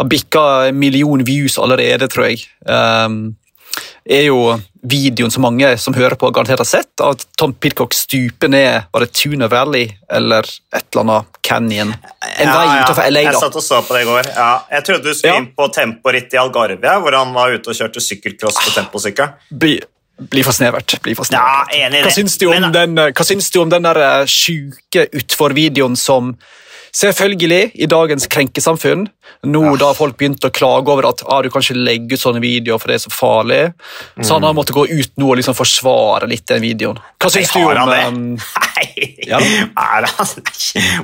har 0.00 0.08
bikka 0.08 0.44
en 0.70 0.78
million 0.80 1.24
views 1.26 1.58
allerede, 1.60 2.08
tror 2.08 2.30
jeg. 2.30 2.46
Um, 2.64 3.34
er 4.04 4.26
jo 4.28 4.40
videoen 4.82 5.30
som 5.30 5.44
mange 5.44 5.68
som 5.78 5.94
hører 5.94 6.16
på, 6.16 6.30
garantert 6.32 6.62
har 6.62 6.68
sett, 6.68 6.92
at 7.04 7.26
Tom 7.38 7.52
Pidcock 7.52 7.94
stuper 7.96 8.48
ned 8.48 8.88
var 8.92 9.04
det 9.04 9.12
Tuna 9.12 9.48
Valley 9.52 9.90
eller 10.08 10.46
et 10.48 10.86
eller 10.92 11.02
annet 11.04 11.40
canyon. 11.44 11.92
En 11.92 12.48
ja, 12.48 12.56
vei 12.56 12.66
utenfor 12.80 13.10
LA, 13.10 13.22
da. 13.22 13.28
Jeg 13.28 13.42
satt 13.44 13.60
og 13.60 13.66
så 13.66 13.80
på 13.84 13.96
det 13.96 14.02
i 14.06 14.08
går. 14.08 14.32
Ja, 14.34 14.50
jeg 14.76 14.86
trodde 14.88 15.04
du 15.04 15.14
skulle 15.14 15.36
ja. 15.36 15.44
inn 15.44 15.50
på 15.56 15.68
temporitt 15.74 16.36
i 16.36 16.40
Algarve, 16.40 16.98
hvor 17.04 17.18
han 17.18 17.32
var 17.36 17.56
ute 17.56 17.72
og 17.72 17.80
kjørte 17.80 18.04
sykkelcross 18.04 18.60
på 18.64 18.76
temposykkel. 18.78 19.34
Blir 19.50 19.88
bli 20.20 20.42
for 20.44 20.52
snevert. 20.52 20.98
Bli 21.00 21.14
for 21.16 21.24
snevert. 21.24 21.70
Ja, 21.72 21.86
enig 21.86 21.96
i 21.96 22.02
det. 22.02 22.10
Hva 22.10 22.12
syns 22.12 22.34
du 22.36 22.46
om 22.50 22.56
Men, 22.58 22.72
den, 22.74 22.98
hva 23.16 23.24
syns 23.24 23.48
du 23.52 23.62
om 23.62 23.70
den 23.72 23.86
der 23.86 24.00
eh, 24.04 24.26
sjuke 24.28 25.06
utfor-videoen 25.16 25.96
som 25.96 26.34
Selvfølgelig, 26.96 27.70
i 27.74 27.86
dagens 27.90 28.26
krenkesamfunn, 28.30 29.04
nå 29.46 29.62
ja. 29.68 29.74
da 29.78 29.90
folk 29.94 30.16
begynte 30.18 30.50
å 30.50 30.54
klage 30.54 30.90
over 30.90 31.06
at 31.10 31.22
ah, 31.30 31.38
du 31.44 31.50
kan 31.52 31.62
ikke 31.62 31.78
legge 31.78 32.18
ut 32.18 32.22
sånne 32.22 32.42
videoer 32.42 32.82
for 32.82 32.90
det 32.90 32.98
er 32.98 33.04
så 33.04 33.12
farlig, 33.14 33.60
mm. 34.18 34.24
så 34.26 34.38
han 34.38 34.48
har 34.48 34.56
måttet 34.58 34.76
gå 34.76 34.86
ut 34.90 35.12
nå 35.20 35.30
og 35.30 35.38
liksom 35.38 35.56
forsvare 35.58 36.28
litt 36.30 36.48
den 36.50 36.64
videoen. 36.64 36.98
Hva 37.22 37.30
syns 37.32 37.54
du 37.54 37.60
om 37.62 37.92
det? 37.92 38.00
Um, 38.10 38.22
Nei, 38.36 39.10
ja. 39.30 39.40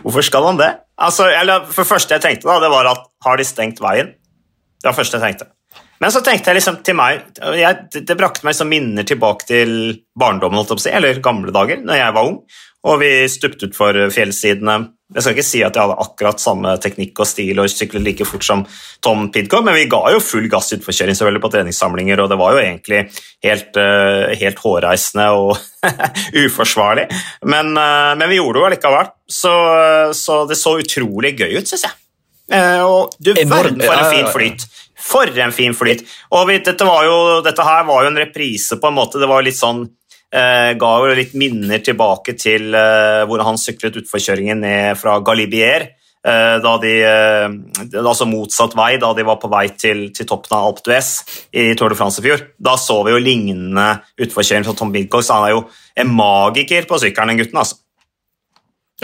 hvorfor 0.03 0.27
skal 0.27 0.51
han 0.51 0.59
det? 0.61 0.73
Altså, 0.97 1.29
eller, 1.31 1.69
for 1.71 1.85
det 1.85 1.91
første 1.93 2.17
jeg 2.17 2.25
tenkte, 2.25 2.49
da, 2.49 2.59
det 2.65 2.73
var 2.73 2.91
at 2.91 3.07
har 3.27 3.39
de 3.39 3.47
stengt 3.47 3.83
veien? 3.85 4.15
Det 4.17 4.89
var 4.89 4.97
det 4.97 5.01
første 5.01 5.21
jeg 5.21 5.27
tenkte. 5.29 5.53
Men 6.03 6.13
så 6.13 6.21
tenkte 6.21 6.51
jeg 6.51 6.59
liksom 6.59 6.81
til 6.85 6.97
meg 6.99 7.23
jeg, 7.57 8.03
Det 8.05 8.17
brakte 8.19 8.45
meg 8.45 8.53
liksom 8.53 8.69
minner 8.69 9.07
tilbake 9.09 9.47
til 9.49 9.71
barndommen, 10.19 10.67
eller 10.91 11.23
gamle 11.25 11.55
dager, 11.55 11.81
når 11.81 12.01
jeg 12.03 12.17
var 12.17 12.29
ung, 12.29 12.41
og 12.87 13.01
vi 13.01 13.13
stupte 13.33 13.71
utfor 13.71 13.99
fjellsidene 14.13 14.77
jeg 15.15 15.23
skal 15.23 15.37
ikke 15.37 15.47
si 15.47 15.61
at 15.63 15.77
jeg 15.77 15.87
hadde 15.87 16.03
akkurat 16.03 16.41
samme 16.43 16.73
teknikk 16.83 17.21
og 17.23 17.29
stil 17.31 17.61
og 17.63 17.71
syklet 17.71 18.03
like 18.03 18.27
fort 18.27 18.43
som 18.43 18.65
Tom 19.05 19.29
Pidcock, 19.31 19.63
men 19.67 19.77
vi 19.79 19.85
ga 19.91 20.01
jo 20.11 20.23
full 20.23 20.49
gass 20.51 20.73
utforkjøring 20.75 21.15
selvfølgelig 21.15 21.43
på 21.45 21.51
treningssamlinger, 21.55 22.23
og 22.23 22.33
det 22.33 22.39
var 22.41 22.57
jo 22.57 22.63
egentlig 22.65 23.03
helt, 23.47 23.79
uh, 23.79 24.35
helt 24.35 24.63
hårreisende 24.65 25.29
og 25.39 25.53
uforsvarlig. 26.43 27.07
Men, 27.47 27.71
uh, 27.79 28.17
men, 28.19 28.27
vi 28.33 28.41
gjorde 28.41 28.59
det 28.59 28.65
jo 28.65 28.71
allikevel, 28.71 29.13
så, 29.31 29.55
så, 30.19 30.41
det 30.51 30.59
så 30.59 30.75
utrolig 30.83 31.37
gøy 31.39 31.55
ut, 31.55 31.71
syns 31.71 31.87
jeg. 31.87 32.03
Uh, 32.51 32.83
og 32.83 33.15
du 33.23 33.31
verden 33.37 33.87
for 33.87 34.01
en 34.01 34.11
fin 34.11 34.33
flyt! 34.35 34.67
For 35.07 35.39
en 35.39 35.55
fin 35.55 35.77
flyt! 35.77 36.03
Og 36.35 36.51
dette, 36.51 36.91
jo, 37.07 37.17
dette 37.47 37.69
her 37.69 37.87
var 37.87 38.03
jo 38.03 38.11
en 38.11 38.19
reprise, 38.25 38.81
på 38.83 38.91
en 38.91 38.99
måte. 38.99 39.23
Det 39.23 39.31
var 39.31 39.47
litt 39.47 39.59
sånn 39.59 39.87
Eh, 39.87 40.06
ga 40.77 40.91
jo 41.01 41.15
litt 41.17 41.37
minner 41.39 41.81
tilbake 41.85 42.35
til 42.39 42.75
eh, 42.77 43.23
hvor 43.29 43.45
han 43.47 43.61
syklet 43.61 44.03
utforkjøringen 44.03 44.61
ned 44.65 44.99
fra 45.01 45.19
Galibier. 45.25 45.89
Eh, 46.27 46.57
da 46.63 46.75
de, 46.83 46.93
altså 48.03 48.27
motsatt 48.27 48.75
vei, 48.77 48.97
da 49.03 49.13
de 49.15 49.25
var 49.29 49.39
på 49.43 49.51
vei 49.53 49.69
til, 49.79 50.09
til 50.17 50.29
toppen 50.29 50.57
av 50.57 50.69
Alpe 50.69 50.85
d'Huez 50.89 51.11
i 51.55 51.71
Tour 51.79 51.95
de 51.95 51.99
France 51.99 52.21
i 52.21 52.27
fjor. 52.27 52.45
Da 52.59 52.77
så 52.81 52.99
vi 53.07 53.15
jo 53.15 53.23
lignende 53.23 53.89
utforkjøring 54.19 54.67
fra 54.67 54.77
Tom 54.77 54.95
Bidcock, 54.95 55.27
han 55.31 55.49
er 55.49 55.55
jo 55.55 55.67
en 55.97 56.15
magiker 56.19 56.89
på 56.91 57.01
sykkelen, 57.03 57.37
den 57.37 57.45
gutten. 57.45 57.63
altså. 57.63 57.81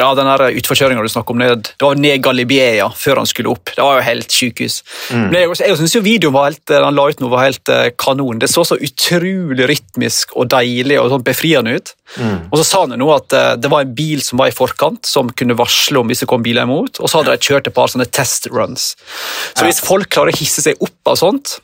Ja, 0.01 0.07
den 0.17 0.29
utforkjøringa 0.57 1.03
du 1.05 1.11
snakker 1.13 1.35
om, 1.35 1.41
ned, 1.43 1.67
det 1.69 1.85
var 1.85 1.99
ned 2.01 2.23
Galibiea 2.25 2.87
før 2.97 3.19
han 3.21 3.27
skulle 3.29 3.51
opp. 3.53 3.75
Det 3.77 3.85
var 3.85 3.99
jo 3.99 4.05
helt 4.07 4.33
sjukehus. 4.33 4.79
Mm. 5.13 5.27
Men 5.27 5.37
jeg, 5.37 5.51
jeg 5.61 5.77
syns 5.83 5.97
videoen 6.07 6.33
var 6.33 6.47
helt, 6.49 6.73
han 6.73 6.97
la 6.97 7.05
ut 7.13 7.21
noe 7.21 7.33
var 7.35 7.45
helt 7.45 7.69
uh, 7.69 7.91
kanon. 8.01 8.41
Det 8.41 8.49
så 8.49 8.65
så 8.65 8.79
utrolig 8.81 9.67
rytmisk 9.69 10.33
og 10.33 10.49
deilig 10.55 10.97
og 10.97 11.11
sånn 11.13 11.27
befriende 11.27 11.75
ut. 11.77 11.93
Mm. 12.17 12.39
Og 12.49 12.57
så 12.63 12.65
sa 12.65 12.81
han 12.87 12.97
jo 12.97 13.03
nå 13.03 13.11
at 13.13 13.37
uh, 13.37 13.51
det 13.61 13.73
var 13.75 13.85
en 13.85 13.93
bil 13.99 14.25
som 14.25 14.41
var 14.41 14.49
i 14.49 14.57
forkant, 14.57 15.05
som 15.05 15.29
kunne 15.29 15.59
varsle 15.61 16.01
om 16.01 16.09
hvis 16.09 16.25
det 16.25 16.31
kom 16.33 16.47
biler 16.47 16.65
imot. 16.65 17.03
Og 17.03 17.13
så 17.13 17.21
hadde 17.21 17.37
de 17.37 17.51
kjørt 17.53 17.69
et 17.69 17.77
par 17.77 17.93
sånne 17.93 18.09
test 18.09 18.49
runs. 18.49 18.95
Så 19.53 19.69
hvis 19.69 19.83
folk 19.85 20.09
klarer 20.09 20.33
å 20.33 20.41
hisse 20.41 20.65
seg 20.65 20.81
opp 20.81 21.13
av 21.13 21.21
sånt, 21.21 21.59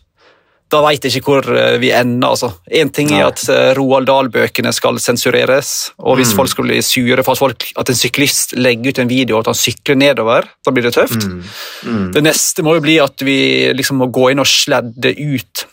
da 0.69 0.81
veit 0.85 1.05
jeg 1.05 1.19
ikke 1.19 1.33
hvor 1.33 1.47
eh, 1.57 1.79
vi 1.81 1.91
ender. 1.97 2.29
altså. 2.29 2.51
Én 2.69 2.91
ting 2.93 3.13
er 3.17 3.31
at 3.31 3.41
uh, 3.49 3.71
Roald 3.79 4.09
Dahl-bøkene 4.11 4.73
skal 4.77 5.01
sensureres, 5.01 5.95
og 5.97 6.19
hvis 6.21 6.35
mm. 6.35 6.37
folk 6.41 6.53
skal 6.53 6.69
bli 6.69 6.81
sure 6.85 7.25
for 7.25 7.37
at, 7.37 7.41
folk, 7.41 7.67
at, 7.73 7.89
en 7.89 7.99
syklist 7.99 8.53
legger 8.59 8.93
ut 8.93 9.01
en 9.01 9.11
video 9.11 9.41
at 9.41 9.49
han 9.49 9.57
sykler 9.57 9.99
nedover, 9.99 10.51
da 10.67 10.75
blir 10.75 10.85
det 10.85 10.95
tøft. 10.99 11.25
Mm. 11.25 11.41
Mm. 11.89 12.07
Det 12.19 12.25
neste 12.27 12.65
må 12.67 12.77
jo 12.77 12.85
bli 12.85 12.99
at 13.01 13.25
vi 13.25 13.39
liksom 13.77 14.03
må 14.03 14.11
gå 14.13 14.29
inn 14.33 14.45
og 14.45 14.51
sledde 14.51 15.15
ut 15.17 15.67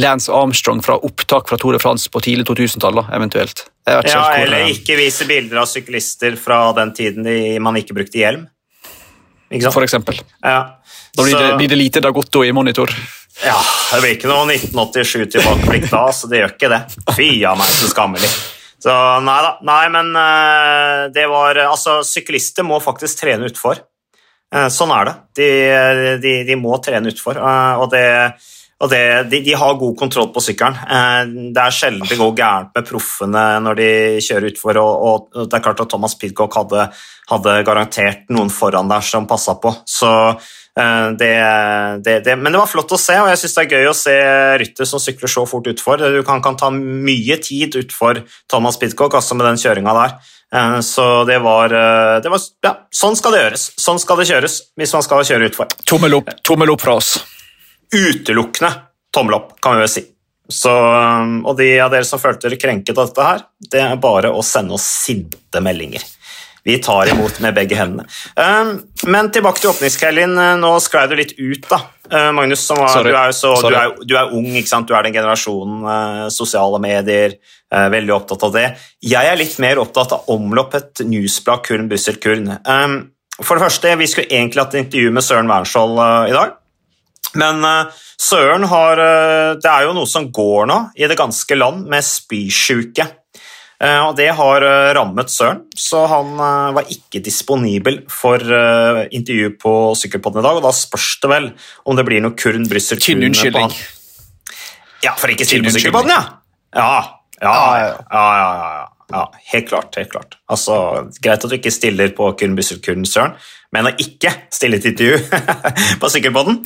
Lance 0.00 0.32
Armstrong 0.32 0.80
fra 0.84 0.98
opptak 1.04 1.48
fra 1.48 1.58
Tour 1.60 1.76
de 1.76 1.80
France 1.80 2.12
på 2.12 2.20
tidlig 2.24 2.46
2000-tallet, 2.48 3.08
eventuelt. 3.12 3.66
ja, 3.88 4.00
Eller 4.36 4.70
ikke 4.72 4.96
vise 5.00 5.28
bilder 5.28 5.64
av 5.64 5.68
syklister 5.68 6.36
fra 6.40 6.64
den 6.76 6.94
tiden 6.96 7.28
man 7.64 7.76
ikke 7.80 7.96
brukte 7.96 8.20
hjelm. 8.20 8.46
Ikke? 9.52 9.72
For 9.72 9.84
eksempel. 9.84 10.20
Ja. 10.40 10.80
Da 11.12 11.24
blir, 11.24 11.32
Så... 11.32 11.40
det, 11.40 11.56
blir 11.60 11.68
det 11.68 11.76
lite 11.76 12.00
Dagotto 12.00 12.44
i 12.44 12.52
monitor. 12.56 12.92
Ja, 13.40 13.56
det 13.92 14.00
blir 14.02 14.16
ikke 14.16 14.28
noe 14.30 14.44
1987 14.52 15.30
tilbakeblikk 15.32 15.88
da, 15.90 16.04
så 16.12 16.28
det 16.28 16.42
gjør 16.42 16.52
ikke 16.52 16.72
det. 16.72 16.80
Fy 17.16 17.30
a 17.48 17.54
meg, 17.58 17.70
så 17.72 17.88
skammelig. 17.90 18.28
Så 18.82 18.92
nei 19.24 19.38
da. 19.46 19.52
Nei, 19.64 19.82
men 19.94 20.12
uh, 20.18 21.08
det 21.14 21.24
var 21.30 21.60
Altså, 21.64 22.00
syklister 22.06 22.66
må 22.66 22.80
faktisk 22.82 23.22
trene 23.22 23.48
utfor. 23.48 23.80
Uh, 24.52 24.68
sånn 24.72 24.92
er 24.94 25.08
det. 25.08 25.14
De, 25.38 25.50
de, 26.22 26.34
de 26.48 26.58
må 26.60 26.76
trene 26.84 27.12
utfor, 27.12 27.40
uh, 27.40 27.82
og 27.82 27.92
det 27.94 28.06
og 28.82 28.88
det, 28.90 28.98
de, 29.30 29.38
de, 29.46 29.52
har 29.54 29.76
god 29.78 29.92
kontroll 29.94 30.32
på 30.34 30.40
sykkelen. 30.42 30.74
det 31.54 31.60
er 31.62 31.74
sjelden 31.76 32.08
det 32.10 32.16
går 32.18 32.32
gærent 32.34 32.72
med 32.74 32.86
proffene 32.88 33.42
når 33.62 33.76
de 33.78 33.90
kjører 34.26 34.48
utfor. 34.48 34.80
Og, 34.80 35.04
og, 35.06 35.44
det 35.46 35.54
er 35.54 35.62
klart 35.62 35.82
at 35.84 35.92
Thomas 35.92 36.16
Pidcock 36.18 36.56
hadde, 36.58 36.88
hadde 37.30 37.54
garantert 37.62 38.24
noen 38.34 38.50
foran 38.50 38.90
der 38.90 39.06
som 39.06 39.28
passa 39.30 39.54
på. 39.62 39.70
Så 39.86 40.10
Eh, 40.10 40.36
det, 40.72 41.32
det, 42.04 42.12
det, 42.24 42.34
men 42.40 42.54
det 42.54 42.60
var 42.62 42.70
flott 42.70 42.94
å 42.96 42.98
se, 43.00 43.18
og 43.20 43.26
jeg 43.28 43.40
syns 43.42 43.56
det 43.58 43.64
er 43.64 43.74
gøy 43.76 43.88
å 43.90 43.96
se 43.96 44.14
rytter 44.62 44.88
som 44.88 45.02
sykler 45.02 45.28
så 45.28 45.42
fort 45.48 45.66
utfor. 45.68 46.00
Du 46.00 46.22
kan, 46.24 46.40
kan 46.44 46.56
ta 46.56 46.70
mye 46.72 47.36
tid 47.44 47.76
utfor 47.76 48.22
Thomas 48.48 48.80
Pitcock, 48.80 49.18
altså 49.18 49.36
med 49.36 49.50
den 49.50 49.60
kjøringa 49.60 49.92
der. 49.98 50.14
Eh, 50.54 50.78
så 50.80 51.24
det 51.28 51.38
var, 51.44 51.72
eh, 51.76 52.20
det 52.24 52.32
var, 52.32 52.40
Ja, 52.64 52.72
sånn 52.92 53.16
skal 53.16 53.36
det 53.36 53.42
gjøres. 53.42 53.66
Sånn 53.80 54.00
skal 54.00 54.20
det 54.20 54.28
kjøres 54.30 54.56
hvis 54.76 54.96
man 54.96 55.04
skal 55.04 55.24
kjøre 55.28 55.50
utfor. 55.50 55.68
Tommel 55.88 56.18
opp, 56.20 56.32
tommel 56.44 56.72
opp 56.72 56.84
fra 56.84 56.96
oss. 57.00 57.18
Utelukkende 57.92 58.72
tommel 59.12 59.36
opp, 59.36 59.54
kan 59.60 59.76
vi 59.76 59.84
vel 59.84 59.92
si. 59.92 60.06
Så, 60.52 60.72
og 60.72 61.54
de 61.56 61.68
av 61.80 61.92
dere 61.92 62.04
som 62.04 62.20
følte 62.20 62.48
dere 62.48 62.60
krenket 62.60 62.98
av 62.98 63.08
dette 63.08 63.28
her, 63.28 63.44
det 63.72 63.80
er 63.80 64.00
bare 64.00 64.32
å 64.34 64.42
sende 64.44 64.74
oss 64.76 64.84
sinte 64.84 65.62
meldinger 65.64 66.02
vi 66.64 66.78
tar 66.78 67.10
imot 67.10 67.40
med 67.42 67.54
begge 67.54 67.76
hendene. 67.76 68.04
Um, 68.36 68.76
men 69.10 69.30
tilbake 69.34 69.62
til 69.62 69.72
åpningskvelden. 69.72 70.36
Uh, 70.38 70.52
nå 70.60 70.70
sklei 70.82 71.08
du 71.10 71.16
litt 71.18 71.34
ut, 71.38 71.66
da. 71.66 71.80
Uh, 72.06 72.30
Magnus, 72.36 72.64
var, 72.70 73.02
du, 73.02 73.10
er 73.10 73.34
så, 73.34 73.54
du, 73.64 73.74
er, 73.74 73.96
du, 73.98 74.14
er, 74.18 74.30
ung, 74.36 74.46
ikke 74.54 74.70
sant? 74.70 74.86
du 74.86 74.94
er 74.94 75.06
den 75.06 75.16
generasjonen 75.16 75.82
uh, 75.86 76.28
sosiale 76.32 76.78
medier, 76.82 77.38
veldig 77.72 78.12
opptatt 78.12 78.42
av 78.44 78.50
det. 78.52 78.66
Jeg 79.00 79.24
er 79.30 79.38
litt 79.40 79.54
mer 79.64 79.78
opptatt 79.80 80.10
av 80.12 80.26
omloppet 80.28 81.00
newsblad 81.08 81.62
Kurn 81.64 81.86
Bussel 81.88 82.18
Kurn. 82.20 82.50
Um, 82.68 82.98
for 83.40 83.56
det 83.56 83.64
første, 83.64 83.94
vi 83.96 84.08
skulle 84.12 84.28
egentlig 84.28 84.60
hatt 84.60 84.76
et 84.76 84.82
intervju 84.82 85.14
med 85.16 85.24
Søren 85.24 85.48
Wernskjold 85.48 86.02
i 86.28 86.34
dag. 86.36 86.52
Men 87.40 87.64
Søren 88.20 88.66
har 88.68 89.00
Det 89.56 89.70
er 89.70 89.86
jo 89.86 89.94
noe 89.96 90.10
som 90.10 90.26
går 90.28 90.68
nå 90.68 90.76
i 91.00 91.08
det 91.08 91.16
ganske 91.16 91.56
land 91.56 91.88
med 91.88 92.04
spysjuke. 92.04 93.08
Eh, 93.82 93.98
og 93.98 94.14
det 94.14 94.28
har 94.38 94.62
eh, 94.62 94.92
rammet 94.94 95.32
Søren, 95.32 95.64
så 95.74 96.04
han 96.10 96.36
eh, 96.36 96.74
var 96.76 96.90
ikke 96.92 97.22
disponibel 97.24 98.02
for 98.10 98.38
intervju 98.38 99.56
på 99.62 99.72
Sykkelpodden 99.98 100.42
i 100.42 100.46
dag. 100.46 100.60
Og 100.60 100.66
da 100.66 100.74
spørs 100.76 101.16
det 101.22 101.32
vel 101.32 101.50
om 101.88 101.98
det 101.98 102.06
blir 102.06 102.22
noe 102.22 102.36
Kurn 102.38 102.68
Brussel 102.70 103.02
Tynn 103.02 103.24
unnskyldning. 103.26 103.74
Ja, 105.02 105.16
for 105.18 105.32
ikke 105.34 105.48
stille 105.48 105.66
på 105.66 105.74
Sykkelpodden, 105.74 106.14
ja. 106.14 106.22
Ja, 106.78 106.92
ja, 107.42 107.56
ja. 107.82 107.88
ja, 108.14 108.26
ja, 108.38 108.84
ja. 109.10 109.24
helt 109.50 109.66
klart. 109.72 109.98
helt 109.98 110.12
klart. 110.14 110.38
Altså, 110.46 110.76
Greit 111.24 111.42
at 111.42 111.50
du 111.50 111.58
ikke 111.58 111.74
stiller 111.74 112.14
på 112.14 112.30
Kurn 112.38 112.54
Brussel 112.58 112.78
Kurn, 112.84 113.02
Søren, 113.08 113.34
men 113.74 113.88
å 113.88 113.94
ikke 113.98 114.30
stille 114.52 114.78
til 114.78 114.94
intervju 114.94 115.18
på 116.00 116.12
Sykkelpodden, 116.12 116.62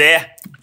det 0.00 0.16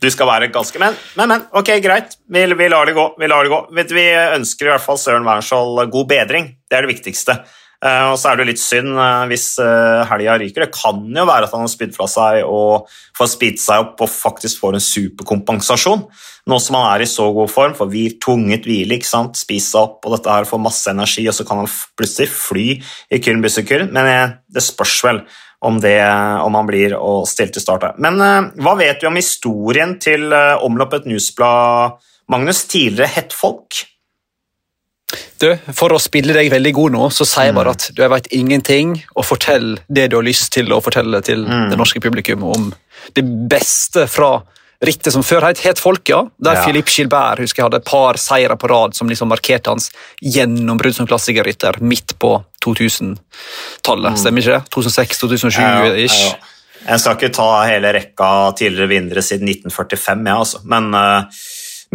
du 0.05 0.13
skal 0.13 0.29
være 0.29 0.51
ganske 0.53 0.79
Men, 0.81 0.95
men, 1.17 1.31
men 1.33 1.45
ok, 1.55 1.75
greit. 1.83 2.17
Vi, 2.29 2.45
vi, 2.53 2.71
lar 2.71 2.87
det 2.87 2.95
gå. 2.97 3.09
Vi 3.19 3.29
lar 3.31 3.45
det 3.45 3.53
gå. 3.53 3.61
Vi 3.73 4.07
ønsker 4.37 4.69
i 4.69 4.75
hvert 4.75 4.85
fall 4.85 5.01
Søren 5.01 5.27
Wernskjold 5.27 5.85
god 5.93 6.09
bedring. 6.13 6.51
Det 6.69 6.77
er 6.77 6.85
det 6.85 6.95
viktigste. 6.95 7.39
Uh, 7.85 8.13
og 8.13 8.15
så 8.17 8.31
er 8.31 8.39
det 8.39 8.47
litt 8.47 8.61
synd 8.61 8.95
uh, 8.95 9.25
hvis 9.29 9.49
uh, 9.61 10.05
helga 10.09 10.37
ryker. 10.41 10.63
Det 10.63 10.73
kan 10.73 11.03
jo 11.05 11.25
være 11.27 11.45
at 11.45 11.53
han 11.53 11.65
har 11.65 11.69
spydd 11.69 11.93
fra 11.93 12.07
seg 12.09 12.39
og 12.47 12.87
får 13.17 13.29
spidd 13.35 13.59
seg 13.61 13.83
opp 13.83 14.05
og 14.05 14.09
faktisk 14.09 14.63
får 14.63 14.77
en 14.77 14.85
superkompensasjon. 14.85 16.05
Nå 16.49 16.59
som 16.61 16.79
han 16.79 16.87
er 16.93 17.03
i 17.03 17.09
så 17.09 17.27
god 17.35 17.51
form, 17.51 17.75
får 17.77 17.89
hvil, 17.91 18.15
tvunget 18.21 18.65
hvile, 18.65 18.97
ikke 18.97 19.09
sant? 19.09 19.37
spise 19.37 19.73
seg 19.73 19.81
opp 19.83 20.07
og 20.07 20.15
dette 20.15 20.33
her 20.33 20.47
får 20.49 20.61
masse 20.61 20.89
energi, 20.89 21.27
og 21.29 21.35
så 21.35 21.45
kan 21.45 21.61
han 21.61 21.71
plutselig 21.99 22.29
fly 22.31 22.67
i 23.13 23.21
Kyrn 23.21 23.43
Bussekyrn. 23.43 23.91
Men 23.93 24.37
det 24.47 24.63
spørs 24.65 24.99
vel 25.05 25.25
om, 25.65 25.79
det, 25.81 25.97
om 26.45 26.55
han 26.57 26.69
blir 26.69 26.95
og 26.97 27.25
stilt 27.29 27.55
til 27.55 27.63
start. 27.63 27.97
Men 28.01 28.21
uh, 28.21 28.51
hva 28.61 28.75
vet 28.79 29.01
du 29.01 29.09
om 29.09 29.19
historien 29.19 29.97
til 30.01 30.29
uh, 30.33 30.61
Omloppet 30.65 31.09
Newsblad, 31.09 31.99
Magnus? 32.31 32.65
Tidligere 32.69 33.11
hett 33.17 33.35
folk? 33.35 33.83
Du, 35.41 35.51
For 35.75 35.93
å 35.93 36.01
spille 36.01 36.33
deg 36.35 36.49
veldig 36.53 36.73
god 36.75 36.95
nå, 36.95 37.03
så 37.13 37.27
sier 37.27 37.49
jeg 37.51 37.57
bare 37.57 37.73
mm. 37.73 37.77
at 37.77 37.87
du 37.93 38.01
jeg 38.01 38.13
vet 38.15 38.31
ingenting, 38.35 38.95
og 39.13 39.27
fortell 39.27 39.75
det 39.87 40.09
du 40.11 40.17
har 40.19 40.25
lyst 40.25 40.51
til 40.55 40.73
å 40.73 40.81
fortelle 40.83 41.21
til 41.25 41.45
mm. 41.45 41.69
det 41.71 41.79
norske 41.79 42.01
publikum 42.03 42.45
om 42.47 42.71
det 43.15 43.23
beste 43.51 44.07
fra 44.09 44.39
rittet 44.87 45.13
som 45.13 45.23
før 45.25 45.47
het, 45.49 45.61
het 45.65 45.79
Folka, 45.81 46.23
der 46.41 46.59
ja. 46.59 46.63
Philippe 46.65 46.91
Gilbert 46.91 47.41
husker 47.43 47.61
jeg 47.61 47.67
hadde 47.69 47.81
et 47.81 47.87
par 47.87 48.19
seire 48.21 48.57
på 48.59 48.69
rad 48.71 48.95
som 48.97 49.09
liksom 49.11 49.31
markerte 49.31 49.73
hans 49.73 49.89
gjennombrudd 50.21 50.97
som 50.97 51.09
klassikerrytter 51.09 51.79
midt 51.83 52.15
på 52.21 52.37
2000-tallet. 52.65 54.15
Mm. 54.15 54.19
Stemmer 54.21 54.45
ikke 54.45 54.57
det? 54.57 54.75
2006-2007-ish. 54.75 56.19
Ja, 56.21 56.33
ja, 56.33 56.53
jeg 56.85 57.01
skal 57.01 57.17
ikke 57.17 57.33
ta 57.33 57.49
hele 57.65 57.93
rekka 57.95 58.29
tidligere 58.59 58.91
vinnere 58.91 59.25
siden 59.25 59.49
1945, 59.49 60.25
ja, 60.29 60.37
altså. 60.37 60.61
men, 60.69 60.91
uh, 60.93 61.25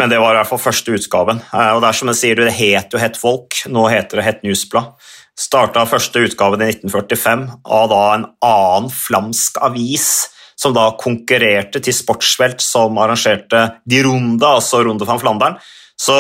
men, 0.01 0.11
det 0.11 0.19
var 0.23 0.35
i 0.35 0.41
hvert 0.41 0.51
fall 0.51 0.63
første 0.63 0.97
utgaven. 0.97 1.43
Uh, 1.53 1.77
og 1.77 1.85
det 1.85 1.93
er 1.93 2.01
som 2.01 2.11
jeg 2.11 2.21
sier, 2.23 2.43
det 2.43 2.57
het 2.59 2.95
jo 2.95 3.03
Het 3.03 3.19
Folk, 3.21 3.63
nå 3.71 3.87
heter 3.93 4.21
det 4.21 4.27
Het 4.27 4.45
Newsblad. 4.47 4.99
Starta 5.41 5.87
første 5.89 6.21
utgaven 6.27 6.61
i 6.61 6.73
1945 6.75 7.47
av 7.65 7.87
da 7.93 8.03
en 8.17 8.27
annen 8.45 8.91
flamsk 8.93 9.57
avis 9.65 10.11
som 10.61 10.77
da 10.77 10.91
konkurrerte 11.01 11.81
til 11.81 11.97
Sportsvelt, 11.97 12.61
som 12.61 12.99
arrangerte 13.01 13.67
de 13.89 14.03
Runde, 14.05 14.45
altså 14.45 14.83
Runde 14.85 15.09
van 15.09 15.21
Flandern. 15.23 15.57
Så 15.97 16.17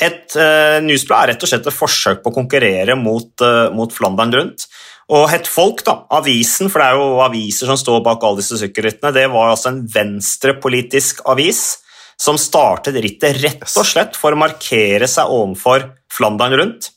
et 0.00 0.36
uh, 0.36 0.80
newsblad 0.84 1.24
er 1.24 1.34
rett 1.34 1.44
og 1.44 1.50
slett 1.50 1.66
et 1.68 1.76
forsøk 1.76 2.22
på 2.22 2.32
å 2.32 2.36
konkurrere 2.36 2.96
mot, 2.96 3.32
uh, 3.44 3.68
mot 3.76 3.92
Flandern 3.92 4.32
rundt. 4.36 4.66
Og 5.10 5.26
Het 5.32 5.48
Folk, 5.50 5.82
da, 5.84 5.96
avisen, 6.14 6.70
for 6.70 6.80
det 6.80 6.88
er 6.88 7.00
jo 7.00 7.22
aviser 7.24 7.70
som 7.70 7.78
står 7.80 8.02
bak 8.06 8.22
alle 8.24 8.40
disse 8.40 8.60
sykkelrittene, 8.60 9.12
det 9.16 9.26
var 9.32 9.50
altså 9.50 9.72
en 9.72 9.82
venstrepolitisk 9.90 11.24
avis 11.28 11.80
som 12.20 12.38
startet 12.38 12.98
rittet 13.00 13.40
rett 13.40 13.64
og 13.64 13.88
slett 13.88 14.16
for 14.18 14.36
å 14.36 14.38
markere 14.38 15.08
seg 15.10 15.32
overfor 15.32 15.88
Flandern 16.12 16.54
rundt, 16.60 16.90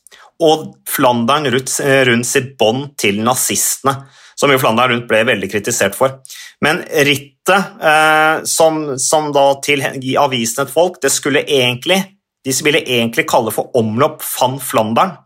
og 0.44 0.74
Flandern 0.90 1.48
rundt, 1.50 1.72
rundt 1.80 2.28
sitt 2.28 2.54
bånd 2.60 2.92
til 3.00 3.22
nazistene 3.24 3.96
som 4.38 4.52
jo 4.52 4.58
Flandern 4.60 4.92
Rundt 4.94 5.08
ble 5.10 5.22
veldig 5.28 5.50
kritisert 5.52 5.96
for. 5.98 6.18
Men 6.64 6.82
rittet 7.06 7.82
eh, 7.82 8.44
som, 8.48 8.82
som, 9.00 9.30
da 9.34 9.46
til 9.64 9.84
avisen 10.20 10.64
Et 10.64 10.74
Folk, 10.74 11.00
det 11.02 11.12
skulle 11.14 11.44
egentlig 11.44 12.02
de 12.44 12.52
ville 12.64 12.82
egentlig 12.84 13.26
kalle 13.28 13.52
for 13.54 13.72
Omlopp 13.78 14.22
van 14.34 14.58
Flandern, 14.60 15.16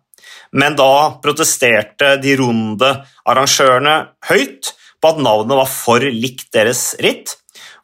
men 0.55 0.77
da 0.79 1.19
protesterte 1.23 2.15
de 2.23 2.37
runde 2.41 2.93
arrangørene 3.29 3.97
høyt 4.31 4.71
på 5.03 5.11
at 5.11 5.21
navnet 5.23 5.59
var 5.59 5.69
for 5.71 6.03
likt 6.03 6.49
deres 6.55 6.93
ritt. 7.03 7.35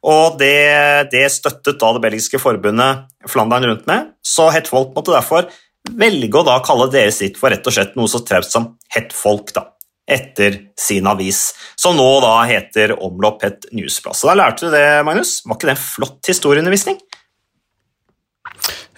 Og 0.04 0.38
det, 0.40 1.10
det 1.12 1.26
støttet 1.32 1.80
da 1.80 1.92
det 1.96 2.04
belgiske 2.04 2.40
forbundet 2.40 3.04
Flandern 3.30 3.66
rundt 3.68 3.87
med, 3.90 4.14
så 4.24 4.50
Het 4.54 4.70
Folk 4.70 4.94
måtte 4.96 5.14
derfor 5.14 5.48
velge 5.90 6.40
å 6.40 6.46
da 6.46 6.58
kalle 6.64 6.88
deres 6.92 7.20
ritt 7.24 7.40
for 7.40 7.52
rett 7.52 7.66
og 7.66 7.76
slett 7.76 7.96
noe 7.98 8.08
så 8.08 8.22
traust 8.24 8.54
som 8.54 8.74
Het 8.94 9.12
Folk. 9.16 9.52
da 9.56 9.73
etter 10.05 10.59
sin 10.77 11.07
avis, 11.09 11.55
som 11.81 11.97
nå 11.97 12.07
da 12.21 12.37
heter 12.49 12.93
Omlopp 13.03 13.43
Newsplass. 13.43 13.73
newsblad. 13.73 14.17
Så 14.17 14.29
da 14.29 14.35
lærte 14.37 14.67
du 14.67 14.75
det, 14.75 14.87
Magnus. 15.07 15.38
Var 15.47 15.57
ikke 15.57 15.71
det 15.71 15.77
en 15.77 15.85
flott 15.85 16.29
historieundervisning? 16.29 16.99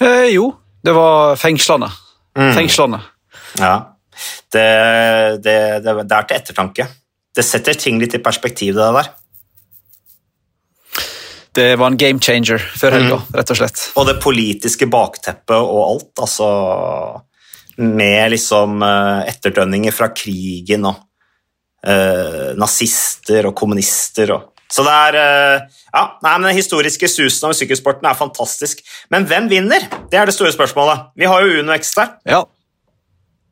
Eh, 0.00 0.26
jo, 0.34 0.50
det 0.84 0.94
var 0.96 1.36
fengslende. 1.40 1.90
Mm. 2.36 2.54
Fengslende. 2.54 3.00
Ja. 3.60 3.74
det, 4.52 4.66
det, 5.44 5.58
det, 5.84 5.94
det 6.02 6.16
er 6.18 6.26
til 6.26 6.40
ettertanke. 6.40 6.88
Det 7.36 7.44
setter 7.44 7.78
ting 7.78 8.00
litt 8.00 8.16
i 8.16 8.22
perspektiv, 8.24 8.74
det 8.76 8.90
der. 8.98 9.12
Det 11.56 11.70
var 11.80 11.88
en 11.88 11.96
game 11.96 12.20
changer 12.20 12.60
før 12.60 12.98
helga, 12.98 13.20
mm. 13.22 13.36
rett 13.38 13.52
og 13.52 13.58
slett. 13.60 13.84
Og 13.96 14.04
det 14.08 14.18
politiske 14.20 14.88
bakteppet 14.92 15.56
og 15.56 15.80
alt, 15.86 16.12
altså 16.26 16.48
Med 17.76 18.32
liksom 18.32 18.80
uh, 18.80 19.22
etterdønninger 19.28 19.94
fra 19.94 20.08
krigen 20.16 20.86
og 20.88 21.00
uh, 21.86 22.52
nazister 22.56 23.50
og 23.50 23.56
kommunister 23.58 24.32
og 24.36 24.52
Så 24.72 24.82
det 24.86 24.94
er 24.94 25.18
uh, 25.20 25.66
Ja, 25.92 26.04
nei, 26.24 26.32
men 26.38 26.48
den 26.50 26.58
historiske 26.58 27.08
susen 27.08 27.48
over 27.48 27.56
sykkelsporten 27.58 28.08
er 28.08 28.18
fantastisk. 28.18 28.82
Men 29.12 29.28
hvem 29.28 29.48
vinner? 29.52 29.86
Det 30.10 30.18
er 30.18 30.28
det 30.28 30.34
store 30.36 30.52
spørsmålet. 30.52 31.12
Vi 31.16 31.28
har 31.28 31.44
jo 31.44 31.62
Uno 31.62 31.76
X 31.76 31.94
der. 31.96 32.16
Ja. 32.28 32.42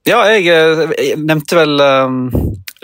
Ja, 0.05 0.19
jeg, 0.29 0.45
jeg 0.45 1.17
nevnte 1.17 1.57
vel 1.57 1.81
um, 1.81 2.19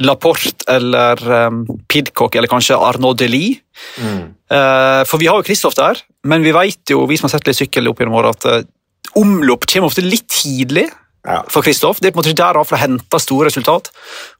Laporte 0.00 0.64
eller 0.72 1.20
um, 1.50 1.66
Pidcock 1.90 2.38
eller 2.38 2.48
kanskje 2.48 2.78
Arnaud 2.80 3.18
Delis. 3.20 3.60
Mm. 4.00 4.22
Uh, 4.48 5.02
for 5.08 5.20
vi 5.20 5.28
har 5.28 5.36
jo 5.36 5.44
Kristoff 5.44 5.76
der, 5.76 6.00
men 6.24 6.44
vi 6.44 6.54
vet 6.56 6.94
jo, 6.94 7.04
vi 7.08 7.18
som 7.20 7.28
har 7.28 7.36
sett 7.36 7.50
litt 7.50 7.60
sykkel 7.60 7.90
opp 7.90 8.00
gjennom 8.00 8.16
året, 8.22 8.48
at 8.48 9.14
omlopp 9.20 9.66
kommer 9.68 9.90
ofte 9.90 10.04
litt 10.04 10.28
tidlig 10.32 10.86
ja. 11.26 11.42
for 11.48 11.66
Kristoff. 11.66 12.00
Det 12.00 12.10
er 12.10 12.14
på 12.14 12.20
en 12.20 12.22
måte 12.22 12.32
ikke 12.32 12.42
der 12.42 12.60
han 12.60 12.82
henta 12.84 13.20
store 13.20 13.50
resultat. 13.50 13.90